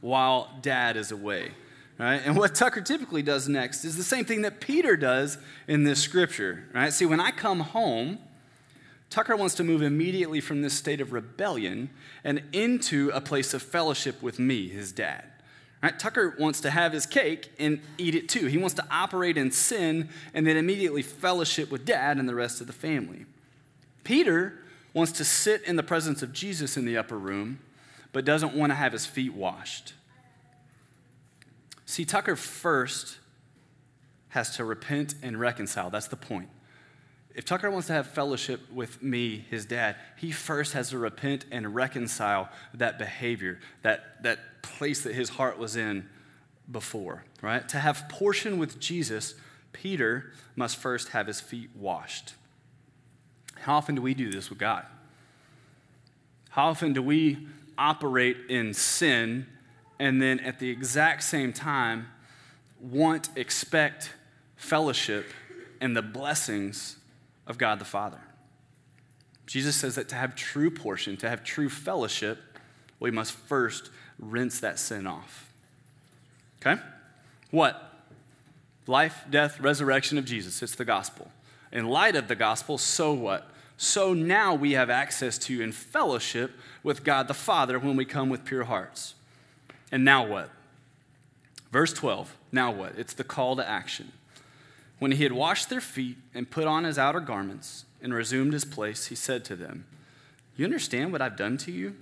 while 0.00 0.50
dad 0.62 0.96
is 0.96 1.10
away. 1.10 1.52
Right? 1.98 2.22
And 2.24 2.36
what 2.36 2.54
Tucker 2.54 2.80
typically 2.80 3.22
does 3.22 3.48
next 3.48 3.84
is 3.84 3.96
the 3.96 4.04
same 4.04 4.24
thing 4.24 4.42
that 4.42 4.60
Peter 4.60 4.96
does 4.96 5.36
in 5.66 5.82
this 5.82 6.00
scripture. 6.00 6.64
Right? 6.72 6.92
See, 6.92 7.06
when 7.06 7.20
I 7.20 7.32
come 7.32 7.60
home, 7.60 8.18
Tucker 9.10 9.34
wants 9.34 9.56
to 9.56 9.64
move 9.64 9.82
immediately 9.82 10.40
from 10.40 10.62
this 10.62 10.74
state 10.74 11.00
of 11.00 11.12
rebellion 11.12 11.90
and 12.22 12.42
into 12.52 13.10
a 13.12 13.20
place 13.20 13.52
of 13.52 13.62
fellowship 13.62 14.22
with 14.22 14.38
me, 14.38 14.68
his 14.68 14.92
dad. 14.92 15.24
Right? 15.82 15.98
Tucker 15.98 16.36
wants 16.38 16.60
to 16.60 16.70
have 16.70 16.92
his 16.92 17.04
cake 17.04 17.50
and 17.58 17.80
eat 17.98 18.14
it 18.14 18.28
too. 18.28 18.46
He 18.46 18.58
wants 18.58 18.74
to 18.74 18.86
operate 18.92 19.36
in 19.36 19.50
sin 19.50 20.08
and 20.34 20.46
then 20.46 20.56
immediately 20.56 21.02
fellowship 21.02 21.68
with 21.70 21.84
dad 21.84 22.18
and 22.18 22.28
the 22.28 22.34
rest 22.34 22.60
of 22.60 22.68
the 22.68 22.72
family. 22.72 23.26
Peter 24.04 24.54
wants 24.94 25.12
to 25.12 25.24
sit 25.24 25.62
in 25.62 25.76
the 25.76 25.82
presence 25.82 26.22
of 26.22 26.32
Jesus 26.32 26.76
in 26.76 26.84
the 26.84 26.96
upper 26.96 27.18
room 27.18 27.58
but 28.12 28.24
doesn't 28.24 28.54
want 28.54 28.70
to 28.70 28.74
have 28.74 28.92
his 28.92 29.06
feet 29.06 29.34
washed. 29.34 29.94
See, 31.84 32.04
Tucker 32.04 32.36
first 32.36 33.18
has 34.30 34.56
to 34.56 34.64
repent 34.64 35.14
and 35.22 35.40
reconcile. 35.40 35.90
That's 35.90 36.08
the 36.08 36.16
point. 36.16 36.48
If 37.34 37.44
Tucker 37.44 37.70
wants 37.70 37.86
to 37.86 37.92
have 37.92 38.08
fellowship 38.08 38.60
with 38.72 39.02
me, 39.02 39.44
his 39.50 39.64
dad, 39.64 39.96
he 40.16 40.32
first 40.32 40.72
has 40.72 40.90
to 40.90 40.98
repent 40.98 41.44
and 41.50 41.74
reconcile 41.74 42.48
that 42.74 42.98
behavior, 42.98 43.60
that, 43.82 44.22
that 44.22 44.62
place 44.62 45.02
that 45.02 45.14
his 45.14 45.28
heart 45.30 45.58
was 45.58 45.76
in 45.76 46.08
before, 46.70 47.24
right? 47.40 47.66
To 47.68 47.78
have 47.78 48.08
portion 48.08 48.58
with 48.58 48.80
Jesus, 48.80 49.34
Peter 49.72 50.32
must 50.56 50.76
first 50.76 51.10
have 51.10 51.26
his 51.26 51.40
feet 51.40 51.70
washed. 51.74 52.34
How 53.60 53.76
often 53.76 53.94
do 53.94 54.02
we 54.02 54.14
do 54.14 54.32
this 54.32 54.50
with 54.50 54.58
God? 54.58 54.84
How 56.50 56.68
often 56.68 56.92
do 56.92 57.02
we 57.02 57.46
operate 57.78 58.36
in 58.48 58.74
sin 58.74 59.46
and 59.98 60.20
then 60.20 60.40
at 60.40 60.58
the 60.58 60.68
exact 60.68 61.22
same 61.22 61.52
time 61.52 62.08
want, 62.80 63.30
expect 63.36 64.12
fellowship 64.56 65.26
and 65.80 65.96
the 65.96 66.02
blessings 66.02 66.96
of 67.46 67.58
God 67.58 67.78
the 67.78 67.84
Father. 67.84 68.20
Jesus 69.46 69.76
says 69.76 69.94
that 69.94 70.08
to 70.10 70.14
have 70.14 70.34
true 70.34 70.70
portion, 70.70 71.16
to 71.16 71.28
have 71.28 71.42
true 71.42 71.68
fellowship, 71.68 72.38
we 73.00 73.10
must 73.10 73.32
first 73.32 73.90
rinse 74.18 74.60
that 74.60 74.78
sin 74.78 75.06
off. 75.06 75.50
Okay? 76.60 76.80
What? 77.50 77.82
Life, 78.86 79.24
death, 79.30 79.60
resurrection 79.60 80.18
of 80.18 80.24
Jesus. 80.24 80.62
It's 80.62 80.74
the 80.74 80.84
gospel. 80.84 81.30
In 81.72 81.86
light 81.86 82.16
of 82.16 82.28
the 82.28 82.34
gospel, 82.34 82.78
so 82.78 83.12
what? 83.12 83.50
So 83.76 84.12
now 84.12 84.54
we 84.54 84.72
have 84.72 84.90
access 84.90 85.38
to 85.38 85.62
and 85.62 85.74
fellowship 85.74 86.50
with 86.88 87.04
God 87.04 87.28
the 87.28 87.34
Father 87.34 87.78
when 87.78 87.96
we 87.96 88.06
come 88.06 88.30
with 88.30 88.46
pure 88.46 88.64
hearts. 88.64 89.14
And 89.92 90.06
now 90.06 90.26
what? 90.26 90.48
Verse 91.70 91.92
12. 91.92 92.34
Now 92.50 92.70
what? 92.70 92.94
It's 92.96 93.12
the 93.12 93.24
call 93.24 93.56
to 93.56 93.68
action. 93.68 94.10
When 94.98 95.12
he 95.12 95.22
had 95.22 95.32
washed 95.32 95.68
their 95.68 95.82
feet 95.82 96.16
and 96.32 96.50
put 96.50 96.66
on 96.66 96.84
his 96.84 96.98
outer 96.98 97.20
garments 97.20 97.84
and 98.00 98.14
resumed 98.14 98.54
his 98.54 98.64
place, 98.64 99.08
he 99.08 99.14
said 99.14 99.44
to 99.44 99.54
them, 99.54 99.84
You 100.56 100.64
understand 100.64 101.12
what 101.12 101.20
I've 101.20 101.36
done 101.36 101.58
to 101.58 101.70
you? 101.70 101.94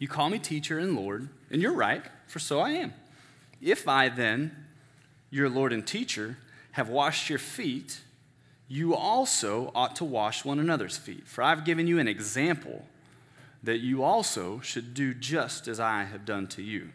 You 0.00 0.08
call 0.08 0.30
me 0.30 0.40
teacher 0.40 0.80
and 0.80 0.96
Lord, 0.96 1.28
and 1.48 1.62
you're 1.62 1.72
right, 1.72 2.02
for 2.26 2.40
so 2.40 2.58
I 2.58 2.70
am. 2.70 2.92
If 3.62 3.86
I 3.86 4.08
then, 4.08 4.66
your 5.30 5.48
Lord 5.48 5.72
and 5.72 5.86
teacher, 5.86 6.38
have 6.72 6.88
washed 6.88 7.30
your 7.30 7.38
feet, 7.38 8.00
you 8.66 8.96
also 8.96 9.70
ought 9.76 9.94
to 9.96 10.04
wash 10.04 10.44
one 10.44 10.58
another's 10.58 10.98
feet. 10.98 11.28
For 11.28 11.44
I've 11.44 11.64
given 11.64 11.86
you 11.86 12.00
an 12.00 12.08
example 12.08 12.84
that 13.62 13.78
you 13.78 14.02
also 14.02 14.60
should 14.60 14.94
do 14.94 15.12
just 15.12 15.68
as 15.68 15.78
I 15.78 16.04
have 16.04 16.24
done 16.24 16.46
to 16.48 16.62
you. 16.62 16.90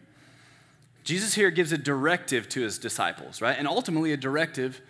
Jesus 1.04 1.34
here 1.34 1.50
gives 1.50 1.70
a 1.70 1.78
directive 1.78 2.48
to 2.50 2.62
his 2.62 2.78
disciples, 2.78 3.40
right? 3.40 3.56
And 3.56 3.68
ultimately 3.68 4.12
a 4.12 4.16
directive 4.16 4.80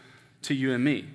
to 0.43 0.55
you 0.55 0.73
and 0.73 0.83
me. 0.83 1.07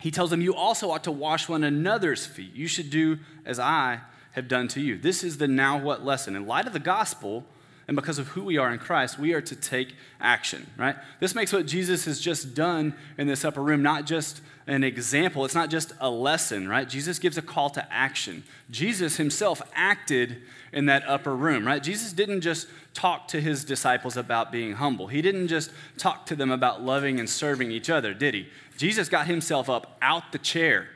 he 0.00 0.10
tells 0.10 0.30
them, 0.30 0.42
You 0.42 0.54
also 0.54 0.90
ought 0.90 1.04
to 1.04 1.12
wash 1.12 1.48
one 1.48 1.64
another's 1.64 2.26
feet. 2.26 2.54
You 2.54 2.68
should 2.68 2.90
do 2.90 3.18
as 3.46 3.58
I 3.58 4.00
have 4.32 4.46
done 4.46 4.68
to 4.68 4.80
you. 4.80 4.98
This 4.98 5.24
is 5.24 5.38
the 5.38 5.48
now 5.48 5.78
what 5.78 6.04
lesson. 6.04 6.36
In 6.36 6.46
light 6.46 6.66
of 6.66 6.72
the 6.72 6.78
gospel, 6.78 7.44
and 7.88 7.96
because 7.96 8.18
of 8.18 8.28
who 8.28 8.44
we 8.44 8.58
are 8.58 8.70
in 8.70 8.78
Christ, 8.78 9.18
we 9.18 9.32
are 9.32 9.40
to 9.40 9.56
take 9.56 9.94
action, 10.20 10.66
right? 10.76 10.94
This 11.20 11.34
makes 11.34 11.54
what 11.54 11.66
Jesus 11.66 12.04
has 12.04 12.20
just 12.20 12.54
done 12.54 12.94
in 13.16 13.26
this 13.26 13.46
upper 13.46 13.62
room 13.62 13.82
not 13.82 14.04
just 14.04 14.42
an 14.66 14.84
example, 14.84 15.46
it's 15.46 15.54
not 15.54 15.70
just 15.70 15.94
a 15.98 16.10
lesson, 16.10 16.68
right? 16.68 16.86
Jesus 16.86 17.18
gives 17.18 17.38
a 17.38 17.42
call 17.42 17.70
to 17.70 17.92
action. 17.92 18.44
Jesus 18.70 19.16
himself 19.16 19.62
acted 19.74 20.42
in 20.70 20.84
that 20.86 21.02
upper 21.08 21.34
room, 21.34 21.66
right? 21.66 21.82
Jesus 21.82 22.12
didn't 22.12 22.42
just 22.42 22.68
talk 22.92 23.26
to 23.28 23.40
his 23.40 23.64
disciples 23.64 24.18
about 24.18 24.52
being 24.52 24.74
humble. 24.74 25.06
He 25.06 25.22
didn't 25.22 25.48
just 25.48 25.70
talk 25.96 26.26
to 26.26 26.36
them 26.36 26.50
about 26.50 26.82
loving 26.82 27.18
and 27.18 27.30
serving 27.30 27.72
each 27.72 27.88
other, 27.88 28.12
did 28.12 28.34
he? 28.34 28.48
Jesus 28.76 29.08
got 29.08 29.26
himself 29.26 29.70
up 29.70 29.96
out 30.02 30.32
the 30.32 30.38
chair, 30.38 30.88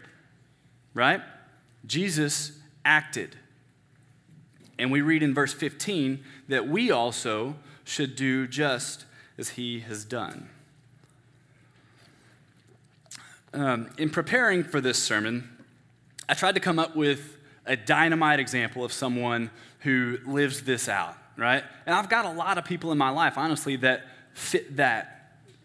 right? 0.93 1.23
Jesus 1.87 2.53
acted. 2.85 3.37
And 4.83 4.91
we 4.91 5.01
read 5.01 5.23
in 5.23 5.33
verse 5.33 5.55
15 5.55 6.25
that 6.49 6.67
we 6.67 6.91
also 6.91 7.55
should 7.85 8.17
do 8.17 8.49
just 8.49 9.05
as 9.39 9.51
he 9.51 9.79
has 9.81 10.05
done. 10.05 10.51
Um, 13.55 13.91
in 13.97 14.11
preparing 14.11 14.65
for 14.65 14.81
this 14.81 15.01
sermon, 15.01 15.49
I 16.29 16.35
tried 16.35 16.57
to 16.57 16.61
come 16.61 16.81
up 16.81 16.97
with 16.97 17.39
a 17.65 17.77
dynamite 17.77 18.41
example 18.41 18.85
of 18.85 18.93
someone 18.93 19.53
who 19.81 20.19
lives 20.27 20.63
this 20.63 20.89
out, 20.89 21.17
right? 21.37 21.63
And 21.87 21.95
I've 21.95 22.09
got 22.09 22.25
a 22.25 22.33
lot 22.33 22.59
of 22.59 22.65
people 22.65 22.91
in 22.91 22.99
my 22.99 23.11
life, 23.11 23.39
honestly, 23.39 23.77
that 23.77 24.05
fit 24.35 24.79
that 24.79 25.22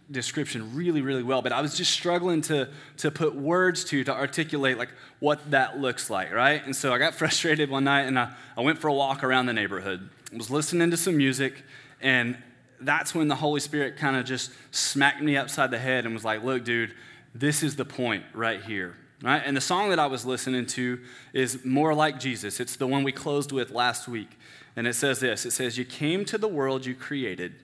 description 0.10 0.76
really, 0.76 1.02
really 1.02 1.24
well, 1.24 1.42
but 1.42 1.52
I 1.52 1.62
was 1.62 1.76
just 1.76 1.92
struggling 1.92 2.42
to, 2.44 2.70
to 2.98 3.12
put 3.12 3.36
words 3.36 3.84
to, 3.86 4.04
to 4.06 4.14
articulate 4.14 4.78
like 4.78 4.90
what 5.20 5.52
that 5.52 5.80
looks 5.80 6.10
like, 6.10 6.32
right? 6.32 6.64
And 6.64 6.76
so 6.76 6.94
I 6.94 6.98
got 6.98 7.14
frustrated 7.16 7.70
one 7.70 7.84
night 7.84 8.04
and 8.04 8.18
I, 8.18 8.34
I 8.56 8.62
went 8.62 8.80
for 8.80 8.88
a 8.88 8.94
walk 8.94 9.24
around 9.24 9.48
the 9.48 9.54
neighborhood. 9.54 10.10
I 10.34 10.38
was 10.38 10.50
listening 10.50 10.92
to 10.92 10.98
some 10.98 11.16
music, 11.18 11.64
and 12.02 12.38
that's 12.80 13.16
when 13.16 13.28
the 13.28 13.36
Holy 13.36 13.60
Spirit 13.60 13.98
kind 13.98 14.16
of 14.16 14.26
just 14.26 14.52
smacked 14.72 15.22
me 15.22 15.38
upside 15.38 15.72
the 15.72 15.80
head 15.80 16.06
and 16.06 16.14
was 16.14 16.26
like, 16.26 16.44
look, 16.44 16.64
dude, 16.64 16.94
this 17.34 17.64
is 17.64 17.76
the 17.76 17.86
point 17.86 18.24
right 18.34 18.62
here. 18.62 18.96
Right? 19.24 19.42
And 19.44 19.58
the 19.58 19.62
song 19.62 19.90
that 19.90 20.00
I 20.00 20.06
was 20.06 20.26
listening 20.26 20.68
to 20.68 21.00
is 21.34 21.66
More 21.66 21.96
Like 21.96 22.20
Jesus. 22.20 22.60
It's 22.60 22.76
the 22.76 22.86
one 22.86 23.04
we 23.04 23.12
closed 23.12 23.52
with 23.52 23.72
last 23.72 24.08
week. 24.08 24.38
And 24.76 24.86
it 24.86 24.94
says 24.94 25.20
this 25.20 25.46
It 25.46 25.52
says, 25.52 25.78
You 25.78 25.86
came 25.86 26.24
to 26.26 26.38
the 26.38 26.48
world 26.48 26.86
you 26.86 26.94
created 26.94 27.56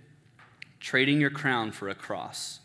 trading 0.84 1.22
your 1.22 1.30
crown 1.30 1.72
for 1.72 1.88
a 1.88 1.96
cross. 1.96 2.60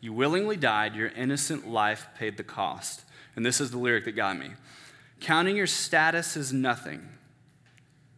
You 0.00 0.12
willingly 0.12 0.56
died, 0.56 0.96
your 0.96 1.08
innocent 1.08 1.68
life 1.68 2.08
paid 2.18 2.36
the 2.36 2.42
cost. 2.42 3.04
And 3.36 3.46
this 3.46 3.60
is 3.60 3.70
the 3.70 3.78
lyric 3.78 4.04
that 4.06 4.16
got 4.16 4.36
me. 4.36 4.50
Counting 5.20 5.56
your 5.56 5.68
status 5.68 6.36
as 6.36 6.52
nothing, 6.52 7.08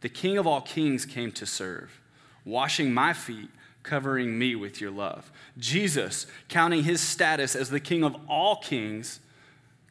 the 0.01 0.09
King 0.09 0.39
of 0.39 0.47
all 0.47 0.63
kings 0.63 1.05
came 1.05 1.31
to 1.33 1.45
serve, 1.45 2.01
washing 2.47 2.95
my 2.95 3.13
feet, 3.13 3.51
covering 3.83 4.39
me 4.39 4.55
with 4.55 4.81
your 4.81 4.91
love. 4.91 5.31
Jesus, 5.59 6.27
counting 6.49 6.85
his 6.85 7.03
status 7.03 7.55
as 7.55 7.69
the 7.69 7.81
King 7.81 8.05
of 8.05 8.17
all 8.29 8.57
kings, 8.57 9.21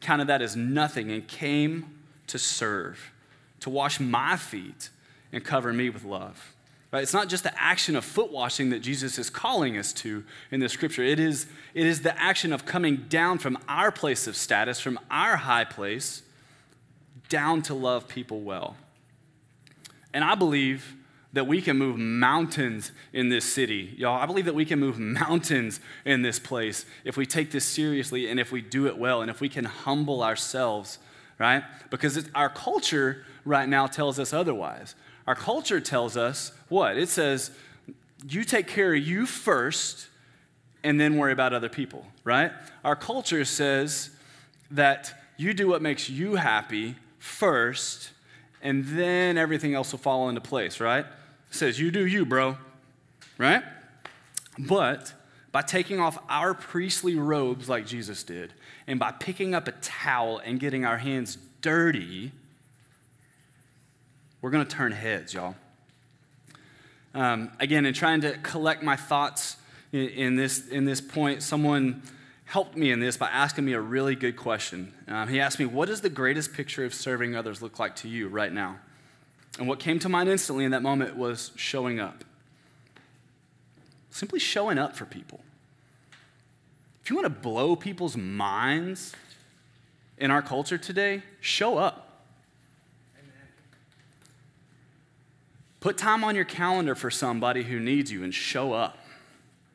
counted 0.00 0.26
that 0.26 0.42
as 0.42 0.56
nothing 0.56 1.12
and 1.12 1.28
came 1.28 2.00
to 2.26 2.38
serve, 2.38 3.12
to 3.60 3.70
wash 3.70 4.00
my 4.00 4.36
feet 4.36 4.90
and 5.30 5.44
cover 5.44 5.72
me 5.72 5.88
with 5.88 6.04
love. 6.04 6.51
Right? 6.92 7.02
It's 7.02 7.14
not 7.14 7.30
just 7.30 7.42
the 7.42 7.60
action 7.60 7.96
of 7.96 8.04
foot 8.04 8.30
washing 8.30 8.68
that 8.70 8.80
Jesus 8.80 9.18
is 9.18 9.30
calling 9.30 9.78
us 9.78 9.94
to 9.94 10.24
in 10.50 10.60
the 10.60 10.68
scripture. 10.68 11.02
It 11.02 11.18
is, 11.18 11.46
it 11.72 11.86
is 11.86 12.02
the 12.02 12.18
action 12.20 12.52
of 12.52 12.66
coming 12.66 13.06
down 13.08 13.38
from 13.38 13.56
our 13.66 13.90
place 13.90 14.26
of 14.26 14.36
status, 14.36 14.78
from 14.78 15.00
our 15.10 15.36
high 15.36 15.64
place, 15.64 16.22
down 17.30 17.62
to 17.62 17.74
love 17.74 18.08
people 18.08 18.42
well. 18.42 18.76
And 20.12 20.22
I 20.22 20.34
believe 20.34 20.94
that 21.32 21.46
we 21.46 21.62
can 21.62 21.78
move 21.78 21.96
mountains 21.96 22.92
in 23.14 23.30
this 23.30 23.46
city. 23.46 23.94
Y'all, 23.96 24.20
I 24.20 24.26
believe 24.26 24.44
that 24.44 24.54
we 24.54 24.66
can 24.66 24.78
move 24.78 24.98
mountains 24.98 25.80
in 26.04 26.20
this 26.20 26.38
place 26.38 26.84
if 27.04 27.16
we 27.16 27.24
take 27.24 27.50
this 27.52 27.64
seriously 27.64 28.28
and 28.28 28.38
if 28.38 28.52
we 28.52 28.60
do 28.60 28.86
it 28.86 28.98
well 28.98 29.22
and 29.22 29.30
if 29.30 29.40
we 29.40 29.48
can 29.48 29.64
humble 29.64 30.22
ourselves, 30.22 30.98
right? 31.38 31.64
Because 31.88 32.28
our 32.34 32.50
culture 32.50 33.24
right 33.46 33.66
now 33.66 33.86
tells 33.86 34.18
us 34.18 34.34
otherwise. 34.34 34.94
Our 35.26 35.34
culture 35.34 35.80
tells 35.80 36.16
us 36.16 36.52
what? 36.68 36.96
It 36.96 37.08
says, 37.08 37.50
you 38.28 38.44
take 38.44 38.68
care 38.68 38.94
of 38.94 39.02
you 39.02 39.26
first 39.26 40.08
and 40.84 41.00
then 41.00 41.16
worry 41.16 41.32
about 41.32 41.52
other 41.52 41.68
people, 41.68 42.06
right? 42.24 42.52
Our 42.84 42.96
culture 42.96 43.44
says 43.44 44.10
that 44.70 45.14
you 45.36 45.54
do 45.54 45.68
what 45.68 45.82
makes 45.82 46.08
you 46.08 46.36
happy 46.36 46.96
first 47.18 48.10
and 48.62 48.84
then 48.84 49.38
everything 49.38 49.74
else 49.74 49.92
will 49.92 49.98
fall 49.98 50.28
into 50.28 50.40
place, 50.40 50.80
right? 50.80 51.04
It 51.04 51.54
says, 51.54 51.78
you 51.80 51.90
do 51.90 52.06
you, 52.06 52.24
bro, 52.24 52.56
right? 53.38 53.62
But 54.58 55.12
by 55.50 55.62
taking 55.62 56.00
off 56.00 56.18
our 56.28 56.54
priestly 56.54 57.16
robes 57.16 57.68
like 57.68 57.86
Jesus 57.86 58.22
did, 58.22 58.54
and 58.86 58.98
by 58.98 59.12
picking 59.12 59.54
up 59.54 59.68
a 59.68 59.72
towel 59.72 60.38
and 60.38 60.58
getting 60.58 60.84
our 60.84 60.96
hands 60.96 61.36
dirty, 61.60 62.32
we're 64.42 64.50
going 64.50 64.66
to 64.66 64.76
turn 64.76 64.92
heads, 64.92 65.32
y'all. 65.32 65.54
Um, 67.14 67.52
again, 67.60 67.86
in 67.86 67.94
trying 67.94 68.20
to 68.22 68.36
collect 68.38 68.82
my 68.82 68.96
thoughts 68.96 69.56
in, 69.92 70.08
in, 70.08 70.36
this, 70.36 70.68
in 70.68 70.84
this 70.84 71.00
point, 71.00 71.42
someone 71.42 72.02
helped 72.44 72.76
me 72.76 72.90
in 72.90 73.00
this 73.00 73.16
by 73.16 73.28
asking 73.28 73.64
me 73.64 73.72
a 73.72 73.80
really 73.80 74.16
good 74.16 74.36
question. 74.36 74.92
Um, 75.08 75.28
he 75.28 75.40
asked 75.40 75.58
me, 75.58 75.64
What 75.64 75.88
does 75.88 76.00
the 76.00 76.10
greatest 76.10 76.52
picture 76.52 76.84
of 76.84 76.92
serving 76.92 77.36
others 77.36 77.62
look 77.62 77.78
like 77.78 77.96
to 77.96 78.08
you 78.08 78.28
right 78.28 78.52
now? 78.52 78.78
And 79.58 79.68
what 79.68 79.78
came 79.78 79.98
to 80.00 80.08
mind 80.08 80.28
instantly 80.28 80.64
in 80.64 80.72
that 80.72 80.82
moment 80.82 81.16
was 81.16 81.52
showing 81.54 82.00
up. 82.00 82.24
Simply 84.10 84.40
showing 84.40 84.76
up 84.78 84.96
for 84.96 85.04
people. 85.04 85.40
If 87.04 87.10
you 87.10 87.16
want 87.16 87.26
to 87.26 87.40
blow 87.40 87.76
people's 87.76 88.16
minds 88.16 89.14
in 90.18 90.30
our 90.30 90.42
culture 90.42 90.78
today, 90.78 91.22
show 91.40 91.78
up. 91.78 92.01
Put 95.82 95.98
time 95.98 96.22
on 96.22 96.36
your 96.36 96.44
calendar 96.44 96.94
for 96.94 97.10
somebody 97.10 97.64
who 97.64 97.80
needs 97.80 98.12
you 98.12 98.22
and 98.22 98.32
show 98.32 98.72
up. 98.72 98.98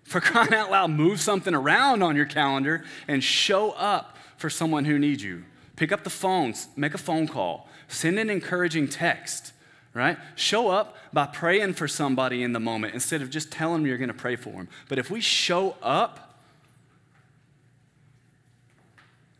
For 0.05 0.21
crying 0.21 0.53
out 0.53 0.71
loud, 0.71 0.89
move 0.89 1.19
something 1.19 1.53
around 1.53 2.01
on 2.01 2.15
your 2.15 2.25
calendar 2.25 2.85
and 3.09 3.21
show 3.21 3.71
up 3.71 4.17
for 4.37 4.49
someone 4.49 4.85
who 4.85 4.97
needs 4.97 5.21
you. 5.21 5.43
Pick 5.75 5.91
up 5.91 6.05
the 6.05 6.09
phone, 6.09 6.53
make 6.77 6.93
a 6.93 6.97
phone 6.97 7.27
call, 7.27 7.67
send 7.89 8.17
an 8.19 8.29
encouraging 8.29 8.87
text, 8.87 9.51
right? 9.93 10.17
Show 10.35 10.69
up 10.69 10.95
by 11.11 11.25
praying 11.25 11.73
for 11.73 11.89
somebody 11.89 12.41
in 12.41 12.53
the 12.53 12.59
moment 12.61 12.93
instead 12.93 13.21
of 13.21 13.29
just 13.29 13.51
telling 13.51 13.81
them 13.81 13.85
you're 13.85 13.97
going 13.97 14.07
to 14.07 14.13
pray 14.13 14.37
for 14.37 14.51
them. 14.51 14.69
But 14.87 14.99
if 14.99 15.11
we 15.11 15.19
show 15.19 15.75
up, 15.83 16.39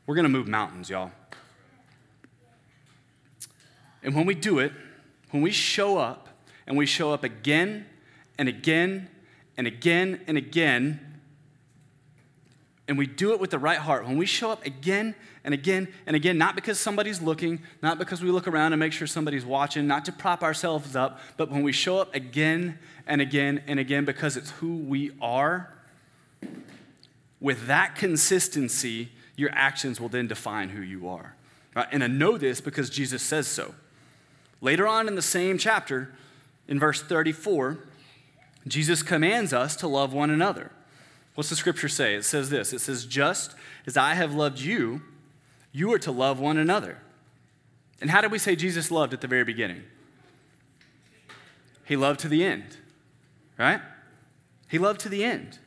we're 0.06 0.16
going 0.16 0.24
to 0.24 0.30
move 0.30 0.50
mountains, 0.50 0.90
y'all. 0.90 1.12
And 4.04 4.14
when 4.14 4.26
we 4.26 4.36
do 4.36 4.60
it, 4.60 4.74
when 5.32 5.42
we 5.42 5.52
show 5.52 5.98
up, 5.98 6.28
and 6.68 6.78
we 6.78 6.86
show 6.86 7.12
up 7.12 7.24
again 7.24 7.86
and 8.38 8.48
again 8.48 9.08
and 9.58 9.66
again 9.66 10.22
and 10.28 10.38
again, 10.38 11.00
and 12.88 12.98
we 12.98 13.08
do 13.08 13.34
it 13.34 13.40
with 13.40 13.50
the 13.50 13.60
right 13.60 13.80
heart, 13.80 14.06
when 14.06 14.18
we 14.18 14.26
show 14.26 14.52
up 14.52 14.66
again 14.66 15.16
and 15.44 15.54
again 15.54 15.88
and 16.06 16.16
again, 16.16 16.38
not 16.38 16.56
because 16.56 16.80
somebody's 16.80 17.22
looking, 17.22 17.62
not 17.82 17.98
because 17.98 18.22
we 18.22 18.30
look 18.30 18.48
around 18.48 18.74
and 18.74 18.80
make 18.80 18.94
sure 18.94 19.08
somebody's 19.08 19.46
watching, 19.46 19.88
not 19.88 20.06
to 20.06 20.12
prop 20.12 20.44
ourselves 20.44 20.96
up, 20.96 21.20
but 21.38 21.50
when 21.50 21.64
we 21.64 21.72
show 21.72 21.98
up 21.98 22.14
again 22.14 22.78
and 23.08 23.22
again 23.22 23.64
and 23.68 23.80
again 23.80 24.06
because 24.06 24.38
it's 24.38 24.52
who 24.52 24.78
we 24.78 25.12
are, 25.22 25.74
with 27.40 27.68
that 27.68 27.96
consistency, 27.96 29.10
your 29.36 29.50
actions 29.54 30.02
will 30.02 30.10
then 30.10 30.28
define 30.28 30.70
who 30.70 30.82
you 30.82 31.08
are. 31.08 31.36
Right? 31.76 31.88
And 31.92 32.04
I 32.04 32.08
know 32.08 32.38
this 32.38 32.60
because 32.62 32.90
Jesus 32.90 33.22
says 33.22 33.48
so. 33.48 33.76
Later 34.62 34.88
on 34.88 35.08
in 35.08 35.16
the 35.16 35.22
same 35.22 35.58
chapter, 35.58 36.14
in 36.68 36.80
verse 36.80 37.02
34, 37.02 37.80
Jesus 38.68 39.02
commands 39.04 39.54
us 39.54 39.76
to 39.78 39.88
love 39.88 40.14
one 40.14 40.30
another. 40.30 40.72
What's 41.36 41.50
the 41.50 41.56
scripture 41.56 41.88
say? 41.88 42.16
It 42.16 42.26
says 42.26 42.50
this 42.50 42.74
it 42.74 42.80
says, 42.80 43.06
Just 43.06 43.56
as 43.86 43.96
I 43.96 44.16
have 44.16 44.34
loved 44.34 44.60
you, 44.60 45.02
you 45.72 45.94
are 45.94 46.00
to 46.00 46.12
love 46.12 46.40
one 46.40 46.58
another. 46.58 46.98
And 48.02 48.10
how 48.10 48.22
did 48.22 48.32
we 48.32 48.40
say 48.40 48.56
Jesus 48.56 48.92
loved 48.92 49.14
at 49.14 49.22
the 49.22 49.28
very 49.28 49.44
beginning? 49.44 49.84
He 51.86 51.96
loved 51.96 52.20
to 52.22 52.28
the 52.28 52.44
end, 52.44 52.78
right? 53.58 53.82
He 54.68 54.78
loved 54.78 55.00
to 55.02 55.10
the 55.10 55.24
end. 55.24 55.60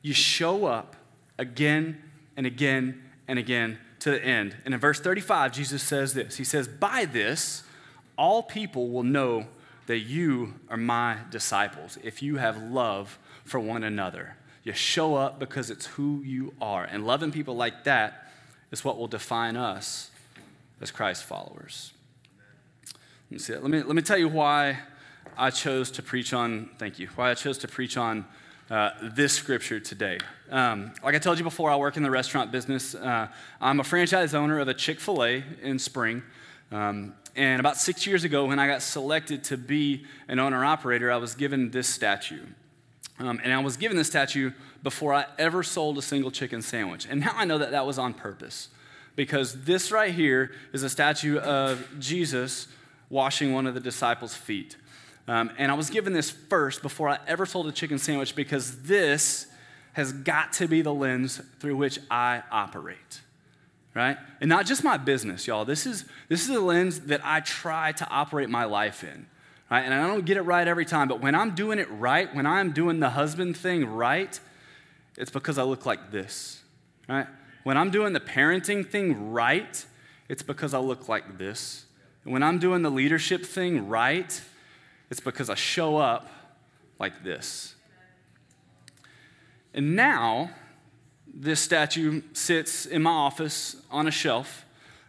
You 0.00 0.14
show 0.14 0.64
up 0.64 0.96
again 1.38 2.02
and 2.36 2.46
again 2.46 3.02
and 3.28 3.38
again 3.38 3.78
to 4.00 4.10
the 4.10 4.24
end. 4.24 4.56
And 4.64 4.72
in 4.72 4.80
verse 4.80 5.00
35, 5.00 5.52
Jesus 5.52 5.82
says 5.82 6.14
this 6.14 6.36
He 6.36 6.44
says, 6.44 6.66
By 6.68 7.04
this, 7.04 7.64
all 8.16 8.42
people 8.42 8.90
will 8.90 9.02
know 9.02 9.46
that 9.86 9.98
you 9.98 10.54
are 10.68 10.76
my 10.76 11.18
disciples 11.30 11.98
if 12.02 12.22
you 12.22 12.36
have 12.36 12.62
love 12.62 13.18
for 13.44 13.58
one 13.58 13.84
another. 13.84 14.36
You 14.64 14.72
show 14.72 15.16
up 15.16 15.38
because 15.38 15.70
it's 15.70 15.86
who 15.86 16.22
you 16.22 16.54
are. 16.60 16.84
And 16.84 17.06
loving 17.06 17.32
people 17.32 17.56
like 17.56 17.84
that 17.84 18.32
is 18.70 18.84
what 18.84 18.96
will 18.96 19.08
define 19.08 19.56
us 19.56 20.10
as 20.80 20.90
Christ 20.90 21.24
followers. 21.24 21.92
Let 22.94 23.30
me, 23.30 23.38
see 23.38 23.54
Let 23.54 23.70
me, 23.70 23.82
let 23.82 23.96
me 23.96 24.02
tell 24.02 24.18
you 24.18 24.28
why 24.28 24.78
I 25.36 25.50
chose 25.50 25.90
to 25.92 26.02
preach 26.02 26.32
on, 26.32 26.70
thank 26.78 26.98
you, 26.98 27.08
why 27.16 27.30
I 27.30 27.34
chose 27.34 27.58
to 27.58 27.68
preach 27.68 27.96
on 27.96 28.24
uh, 28.70 28.90
this 29.02 29.32
scripture 29.32 29.80
today. 29.80 30.18
Um, 30.50 30.92
like 31.02 31.14
I 31.14 31.18
told 31.18 31.38
you 31.38 31.44
before, 31.44 31.70
I 31.70 31.76
work 31.76 31.96
in 31.96 32.02
the 32.02 32.10
restaurant 32.10 32.52
business. 32.52 32.94
Uh, 32.94 33.28
I'm 33.60 33.80
a 33.80 33.84
franchise 33.84 34.34
owner 34.34 34.60
of 34.60 34.68
a 34.68 34.74
Chick 34.74 35.00
fil 35.00 35.24
A 35.24 35.42
in 35.60 35.78
Spring. 35.78 36.22
Um, 36.70 37.14
and 37.34 37.60
about 37.60 37.76
six 37.76 38.06
years 38.06 38.24
ago, 38.24 38.46
when 38.46 38.58
I 38.58 38.66
got 38.66 38.82
selected 38.82 39.44
to 39.44 39.56
be 39.56 40.04
an 40.28 40.38
owner 40.38 40.64
operator, 40.64 41.10
I 41.10 41.16
was 41.16 41.34
given 41.34 41.70
this 41.70 41.88
statue. 41.88 42.44
Um, 43.18 43.40
and 43.42 43.52
I 43.52 43.58
was 43.60 43.76
given 43.76 43.96
this 43.96 44.08
statue 44.08 44.52
before 44.82 45.14
I 45.14 45.26
ever 45.38 45.62
sold 45.62 45.98
a 45.98 46.02
single 46.02 46.30
chicken 46.30 46.60
sandwich. 46.60 47.06
And 47.08 47.20
now 47.20 47.32
I 47.34 47.44
know 47.44 47.58
that 47.58 47.70
that 47.70 47.86
was 47.86 47.98
on 47.98 48.14
purpose 48.14 48.68
because 49.16 49.64
this 49.64 49.92
right 49.92 50.12
here 50.12 50.52
is 50.72 50.82
a 50.82 50.90
statue 50.90 51.38
of 51.38 51.86
Jesus 51.98 52.68
washing 53.10 53.52
one 53.52 53.66
of 53.66 53.74
the 53.74 53.80
disciples' 53.80 54.34
feet. 54.34 54.76
Um, 55.28 55.50
and 55.58 55.70
I 55.70 55.74
was 55.74 55.90
given 55.90 56.12
this 56.12 56.30
first 56.30 56.82
before 56.82 57.08
I 57.08 57.18
ever 57.26 57.46
sold 57.46 57.66
a 57.68 57.72
chicken 57.72 57.98
sandwich 57.98 58.34
because 58.34 58.82
this 58.82 59.46
has 59.92 60.12
got 60.12 60.52
to 60.54 60.66
be 60.66 60.82
the 60.82 60.92
lens 60.92 61.40
through 61.60 61.76
which 61.76 61.98
I 62.10 62.42
operate, 62.50 63.20
right? 63.94 64.16
And 64.40 64.48
not 64.48 64.66
just 64.66 64.84
my 64.84 64.96
business, 64.96 65.46
y'all. 65.46 65.64
This 65.64 65.86
is, 65.86 66.04
this 66.28 66.42
is 66.42 66.48
the 66.48 66.60
lens 66.60 67.00
that 67.00 67.20
I 67.24 67.40
try 67.40 67.92
to 67.92 68.08
operate 68.08 68.48
my 68.48 68.64
life 68.64 69.04
in, 69.04 69.26
right? 69.70 69.82
And 69.82 69.92
I 69.92 70.06
don't 70.06 70.24
get 70.24 70.36
it 70.36 70.42
right 70.42 70.66
every 70.66 70.86
time, 70.86 71.08
but 71.08 71.20
when 71.20 71.34
I'm 71.34 71.54
doing 71.54 71.78
it 71.78 71.90
right, 71.90 72.34
when 72.34 72.46
I'm 72.46 72.72
doing 72.72 73.00
the 73.00 73.10
husband 73.10 73.56
thing 73.56 73.86
right, 73.86 74.38
it's 75.16 75.30
because 75.30 75.58
I 75.58 75.62
look 75.62 75.84
like 75.84 76.10
this, 76.10 76.62
right? 77.08 77.26
When 77.64 77.76
I'm 77.76 77.90
doing 77.90 78.12
the 78.12 78.20
parenting 78.20 78.88
thing 78.88 79.30
right, 79.30 79.84
it's 80.28 80.42
because 80.42 80.74
I 80.74 80.78
look 80.78 81.08
like 81.08 81.38
this. 81.38 81.84
when 82.24 82.42
I'm 82.42 82.58
doing 82.58 82.82
the 82.82 82.90
leadership 82.90 83.44
thing 83.44 83.88
right, 83.88 84.40
it's 85.10 85.20
because 85.20 85.50
I 85.50 85.54
show 85.54 85.98
up 85.98 86.28
like 86.98 87.22
this. 87.22 87.74
And 89.74 89.96
now, 89.96 90.50
this 91.34 91.60
statue 91.60 92.22
sits 92.32 92.86
in 92.86 93.02
my 93.02 93.10
office 93.10 93.76
on 93.90 94.06
a 94.06 94.10
shelf, 94.10 94.64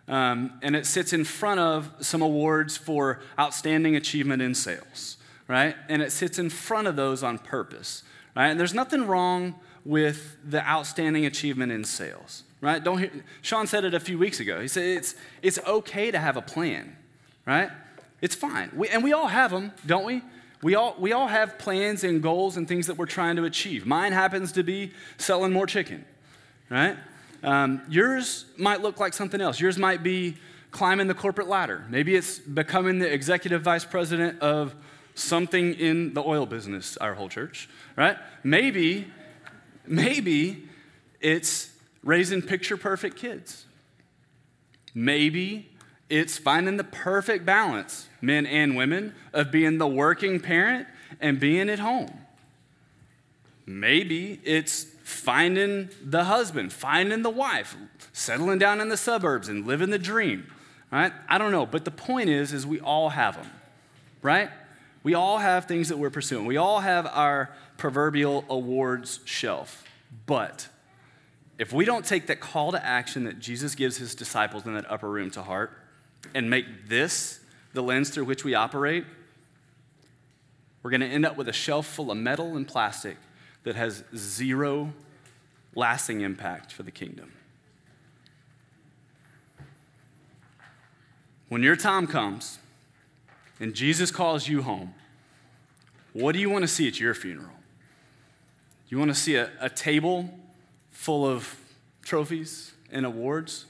um, 0.08 0.54
and 0.62 0.76
it 0.76 0.86
sits 0.86 1.14
in 1.14 1.24
front 1.24 1.60
of 1.60 1.90
some 2.00 2.22
awards 2.22 2.78
for 2.78 3.22
outstanding 3.40 3.96
achievement 3.96 4.42
in 4.42 4.56
sales, 4.56 5.18
right? 5.48 5.76
And 5.90 6.02
it 6.02 6.12
sits 6.12 6.40
in 6.40 6.50
front 6.50 6.88
of 6.88 6.96
those 6.96 7.24
on 7.24 7.38
purpose, 7.38 8.04
right? 8.36 8.48
And 8.48 8.60
there's 8.60 8.74
nothing 8.74 9.08
wrong 9.08 9.56
with 9.86 10.38
the 10.46 10.66
outstanding 10.68 11.26
achievement 11.26 11.72
in 11.72 11.84
sales, 11.84 12.44
right? 12.62 12.84
Don't 12.84 13.00
hear, 13.00 13.12
Sean 13.42 13.68
said 13.68 13.84
it 13.84 13.94
a 13.94 14.00
few 14.00 14.18
weeks 14.18 14.40
ago. 14.40 14.62
He 14.62 14.68
said 14.68 14.84
it's, 14.84 15.16
it's 15.42 15.60
okay 15.68 16.12
to 16.12 16.20
have 16.20 16.38
a 16.38 16.42
plan, 16.42 16.96
right? 17.46 17.70
It's 18.22 18.36
fine. 18.36 18.72
We, 18.74 18.88
and 18.90 19.04
we 19.04 19.12
all 19.12 19.28
have 19.28 19.52
them, 19.52 19.74
don't 19.86 20.06
we? 20.06 20.22
We 20.62 20.76
all, 20.76 20.96
we 20.98 21.12
all 21.12 21.28
have 21.28 21.60
plans 21.60 22.06
and 22.06 22.24
goals 22.24 22.56
and 22.56 22.66
things 22.66 22.88
that 22.88 22.98
we're 22.98 23.06
trying 23.06 23.36
to 23.36 23.44
achieve. 23.44 23.86
Mine 23.86 24.14
happens 24.14 24.54
to 24.54 24.64
be 24.64 24.94
selling 25.18 25.52
more 25.52 25.68
chicken, 25.68 26.06
right? 26.70 26.98
Um, 27.44 27.82
yours 27.90 28.46
might 28.58 28.82
look 28.82 29.00
like 29.00 29.14
something 29.14 29.42
else. 29.42 29.60
Yours 29.60 29.78
might 29.78 30.02
be 30.02 30.38
climbing 30.72 31.08
the 31.08 31.14
corporate 31.14 31.48
ladder. 31.48 31.86
Maybe 31.90 32.16
it's 32.16 32.40
becoming 32.40 33.00
the 33.00 33.12
executive 33.12 33.62
vice 33.62 33.86
president 33.86 34.42
of 34.42 34.74
something 35.16 35.74
in 35.76 36.14
the 36.14 36.24
oil 36.24 36.46
business, 36.46 36.98
our 36.98 37.14
whole 37.14 37.30
church, 37.30 37.70
right? 37.96 38.18
Maybe, 38.44 39.08
maybe 39.86 40.68
it's 41.22 41.70
raising 42.04 42.42
picture 42.42 42.78
perfect 42.78 43.18
kids. 43.18 43.66
Maybe 44.96 45.70
it's 46.10 46.38
finding 46.38 46.78
the 46.78 46.84
perfect 46.84 47.46
balance, 47.46 48.08
men 48.22 48.46
and 48.46 48.76
women, 48.76 49.16
of 49.32 49.52
being 49.52 49.78
the 49.78 49.88
working 49.88 50.40
parent 50.40 50.88
and 51.22 51.40
being 51.40 51.70
at 51.70 51.80
home. 51.80 52.20
Maybe 53.66 54.42
it's 54.44 54.88
finding 55.14 55.90
the 56.04 56.26
husband, 56.26 56.74
finding 56.74 57.22
the 57.22 57.30
wife, 57.30 57.78
settling 58.12 58.58
down 58.58 58.82
in 58.82 58.90
the 58.90 58.98
suburbs 58.98 59.48
and 59.48 59.66
living 59.66 59.90
the 59.90 60.00
dream. 60.00 60.52
Right? 60.92 61.14
I 61.28 61.38
don't 61.38 61.52
know, 61.52 61.66
but 61.66 61.86
the 61.86 61.92
point 61.92 62.30
is 62.30 62.54
is 62.54 62.68
we 62.68 62.80
all 62.80 63.10
have 63.10 63.36
them. 63.36 63.50
Right? 64.22 64.50
We 65.04 65.14
all 65.14 65.38
have 65.40 65.66
things 65.66 65.90
that 65.90 65.98
we're 65.98 66.10
pursuing. 66.10 66.46
We 66.46 66.58
all 66.58 66.80
have 66.80 67.06
our 67.08 67.54
proverbial 67.78 68.46
awards 68.50 69.20
shelf. 69.26 69.84
But 70.26 70.68
if 71.58 71.74
we 71.74 71.86
don't 71.86 72.06
take 72.06 72.28
that 72.28 72.40
call 72.40 72.72
to 72.72 72.86
action 72.86 73.26
that 73.26 73.40
Jesus 73.40 73.76
gives 73.76 73.98
his 73.98 74.16
disciples 74.16 74.66
in 74.66 74.74
that 74.76 74.90
upper 74.90 75.10
room 75.10 75.30
to 75.32 75.42
heart, 75.42 75.72
and 76.34 76.50
make 76.50 76.88
this 76.88 77.40
the 77.74 77.84
lens 77.84 78.10
through 78.10 78.26
which 78.26 78.44
we 78.44 78.54
operate, 78.54 79.06
we're 80.82 80.92
going 80.92 81.02
to 81.02 81.08
end 81.08 81.26
up 81.26 81.38
with 81.38 81.48
a 81.50 81.54
shelf 81.54 81.88
full 81.88 82.12
of 82.12 82.18
metal 82.18 82.56
and 82.56 82.68
plastic 82.68 83.18
that 83.64 83.76
has 83.76 84.04
zero 84.16 84.94
lasting 85.76 86.22
impact 86.22 86.72
for 86.72 86.84
the 86.84 86.92
kingdom. 86.92 87.32
When 91.50 91.64
your 91.64 91.76
time 91.76 92.08
comes 92.08 92.60
and 93.60 93.74
Jesus 93.74 94.12
calls 94.12 94.48
you 94.48 94.64
home, 94.64 94.94
what 96.14 96.34
do 96.34 96.40
you 96.40 96.50
want 96.50 96.64
to 96.64 96.68
see 96.68 96.88
at 96.88 97.00
your 97.00 97.14
funeral? 97.14 97.50
You 98.90 99.00
want 99.00 99.10
to 99.10 99.16
see 99.16 99.36
a, 99.36 99.50
a 99.60 99.70
table 99.70 100.30
full 100.92 101.26
of 101.28 101.56
trophies 102.04 102.74
and 102.92 103.06
awards? 103.06 103.66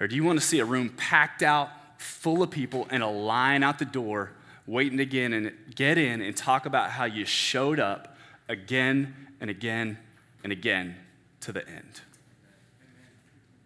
Or 0.00 0.08
do 0.08 0.16
you 0.16 0.24
want 0.24 0.40
to 0.40 0.44
see 0.44 0.58
a 0.58 0.64
room 0.64 0.88
packed 0.90 1.42
out, 1.42 1.70
full 1.98 2.42
of 2.42 2.50
people, 2.50 2.86
and 2.90 3.02
a 3.02 3.08
line 3.08 3.62
out 3.62 3.78
the 3.78 3.84
door 3.84 4.32
waiting 4.66 4.98
to 4.98 5.06
get 5.06 5.32
in, 5.32 5.54
get 5.74 5.98
in 5.98 6.20
and 6.20 6.36
talk 6.36 6.66
about 6.66 6.90
how 6.90 7.04
you 7.04 7.24
showed 7.24 7.78
up 7.78 8.11
again 8.52 9.16
and 9.40 9.50
again 9.50 9.98
and 10.44 10.52
again 10.52 10.94
to 11.40 11.50
the 11.50 11.66
end? 11.68 12.02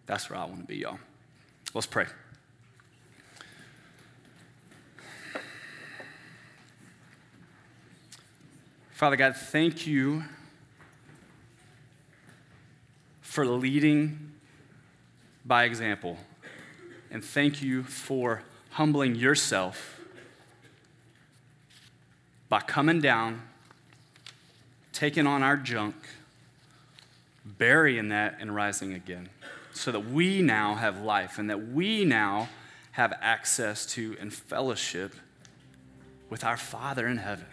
That's 0.07 0.29
where 0.29 0.39
I 0.39 0.45
want 0.45 0.61
to 0.61 0.65
be, 0.65 0.77
y'all. 0.77 0.99
Let's 1.73 1.85
pray. 1.85 2.05
Father 8.91 9.15
God, 9.15 9.35
thank 9.35 9.85
you 9.85 10.23
for 13.21 13.45
leading 13.45 14.31
by 15.45 15.65
example. 15.65 16.17
And 17.11 17.23
thank 17.23 17.61
you 17.61 17.83
for 17.83 18.41
humbling 18.71 19.13
yourself 19.13 19.99
by 22.49 22.61
coming 22.61 22.99
down, 22.99 23.43
taking 24.97 25.27
on 25.27 25.43
our 25.43 25.55
junk, 25.55 25.93
burying 27.45 28.09
that, 28.09 28.35
and 28.39 28.55
rising 28.55 28.93
again. 28.93 29.29
So 29.71 29.91
that 29.91 30.09
we 30.09 30.41
now 30.41 30.73
have 30.73 31.01
life 31.01 31.37
and 31.37 31.51
that 31.51 31.67
we 31.67 32.03
now 32.03 32.49
have 32.93 33.13
access 33.21 33.85
to 33.85 34.17
and 34.19 34.33
fellowship 34.33 35.13
with 36.31 36.43
our 36.43 36.57
Father 36.57 37.05
in 37.05 37.17
heaven. 37.17 37.45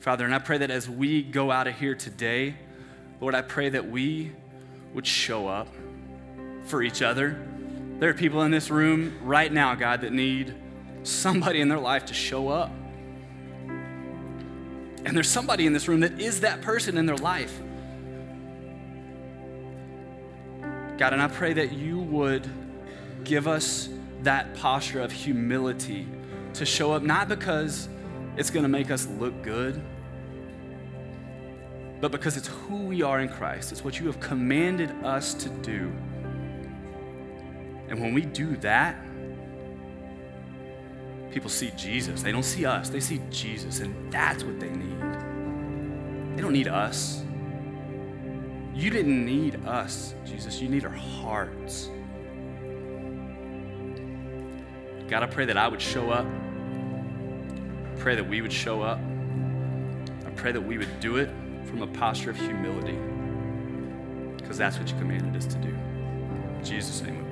Father, 0.00 0.24
and 0.24 0.34
I 0.34 0.40
pray 0.40 0.58
that 0.58 0.72
as 0.72 0.90
we 0.90 1.22
go 1.22 1.52
out 1.52 1.68
of 1.68 1.78
here 1.78 1.94
today, 1.94 2.56
Lord, 3.20 3.36
I 3.36 3.42
pray 3.42 3.68
that 3.68 3.88
we 3.88 4.32
would 4.94 5.06
show 5.06 5.46
up 5.46 5.68
for 6.64 6.82
each 6.82 7.00
other. 7.00 7.40
There 8.00 8.10
are 8.10 8.14
people 8.14 8.42
in 8.42 8.50
this 8.50 8.70
room 8.70 9.16
right 9.22 9.52
now, 9.52 9.76
God, 9.76 10.00
that 10.00 10.12
need 10.12 10.52
somebody 11.04 11.60
in 11.60 11.68
their 11.68 11.78
life 11.78 12.06
to 12.06 12.14
show 12.14 12.48
up. 12.48 12.72
And 15.04 15.16
there's 15.16 15.28
somebody 15.28 15.66
in 15.66 15.72
this 15.72 15.88
room 15.88 16.00
that 16.00 16.20
is 16.20 16.40
that 16.40 16.60
person 16.60 16.98
in 16.98 17.06
their 17.06 17.16
life. 17.16 17.58
God, 20.98 21.12
and 21.12 21.22
I 21.22 21.28
pray 21.28 21.52
that 21.52 21.72
you 21.72 21.98
would 22.00 22.48
give 23.24 23.46
us 23.46 23.88
that 24.22 24.54
posture 24.54 25.00
of 25.00 25.12
humility 25.12 26.06
to 26.54 26.66
show 26.66 26.92
up, 26.92 27.02
not 27.02 27.28
because 27.28 27.88
it's 28.36 28.50
going 28.50 28.64
to 28.64 28.68
make 28.68 28.90
us 28.90 29.06
look 29.18 29.42
good, 29.42 29.80
but 32.00 32.12
because 32.12 32.36
it's 32.36 32.48
who 32.48 32.76
we 32.76 33.02
are 33.02 33.20
in 33.20 33.28
Christ. 33.28 33.72
It's 33.72 33.84
what 33.84 33.98
you 34.00 34.06
have 34.06 34.20
commanded 34.20 34.90
us 35.04 35.34
to 35.34 35.48
do. 35.48 35.92
And 37.88 38.00
when 38.00 38.12
we 38.12 38.22
do 38.22 38.56
that, 38.58 38.96
people 41.38 41.50
see 41.50 41.70
Jesus. 41.76 42.20
They 42.20 42.32
don't 42.32 42.42
see 42.42 42.66
us, 42.66 42.88
they 42.88 42.98
see 42.98 43.20
Jesus, 43.30 43.78
and 43.78 44.12
that's 44.12 44.42
what 44.42 44.58
they 44.58 44.70
need. 44.70 45.00
They 46.34 46.42
don't 46.42 46.52
need 46.52 46.66
us. 46.66 47.22
You 48.74 48.90
didn't 48.90 49.24
need 49.24 49.64
us, 49.64 50.16
Jesus. 50.24 50.60
You 50.60 50.68
need 50.68 50.84
our 50.84 50.90
hearts. 50.90 51.90
God, 55.06 55.22
I 55.22 55.26
pray 55.26 55.44
that 55.44 55.56
I 55.56 55.68
would 55.68 55.80
show 55.80 56.10
up. 56.10 56.26
Pray 58.00 58.16
that 58.16 58.28
we 58.28 58.42
would 58.42 58.52
show 58.52 58.82
up. 58.82 58.98
I 60.26 60.30
pray 60.30 60.50
that 60.50 60.60
we 60.60 60.76
would 60.76 60.98
do 60.98 61.18
it 61.18 61.30
from 61.66 61.82
a 61.82 61.86
posture 61.86 62.30
of 62.30 62.36
humility. 62.36 62.98
because 64.38 64.58
that's 64.58 64.76
what 64.76 64.90
you 64.90 64.98
commanded 64.98 65.36
us 65.36 65.46
to 65.46 65.58
do. 65.58 65.68
In 65.68 66.64
Jesus' 66.64 67.00
name 67.00 67.27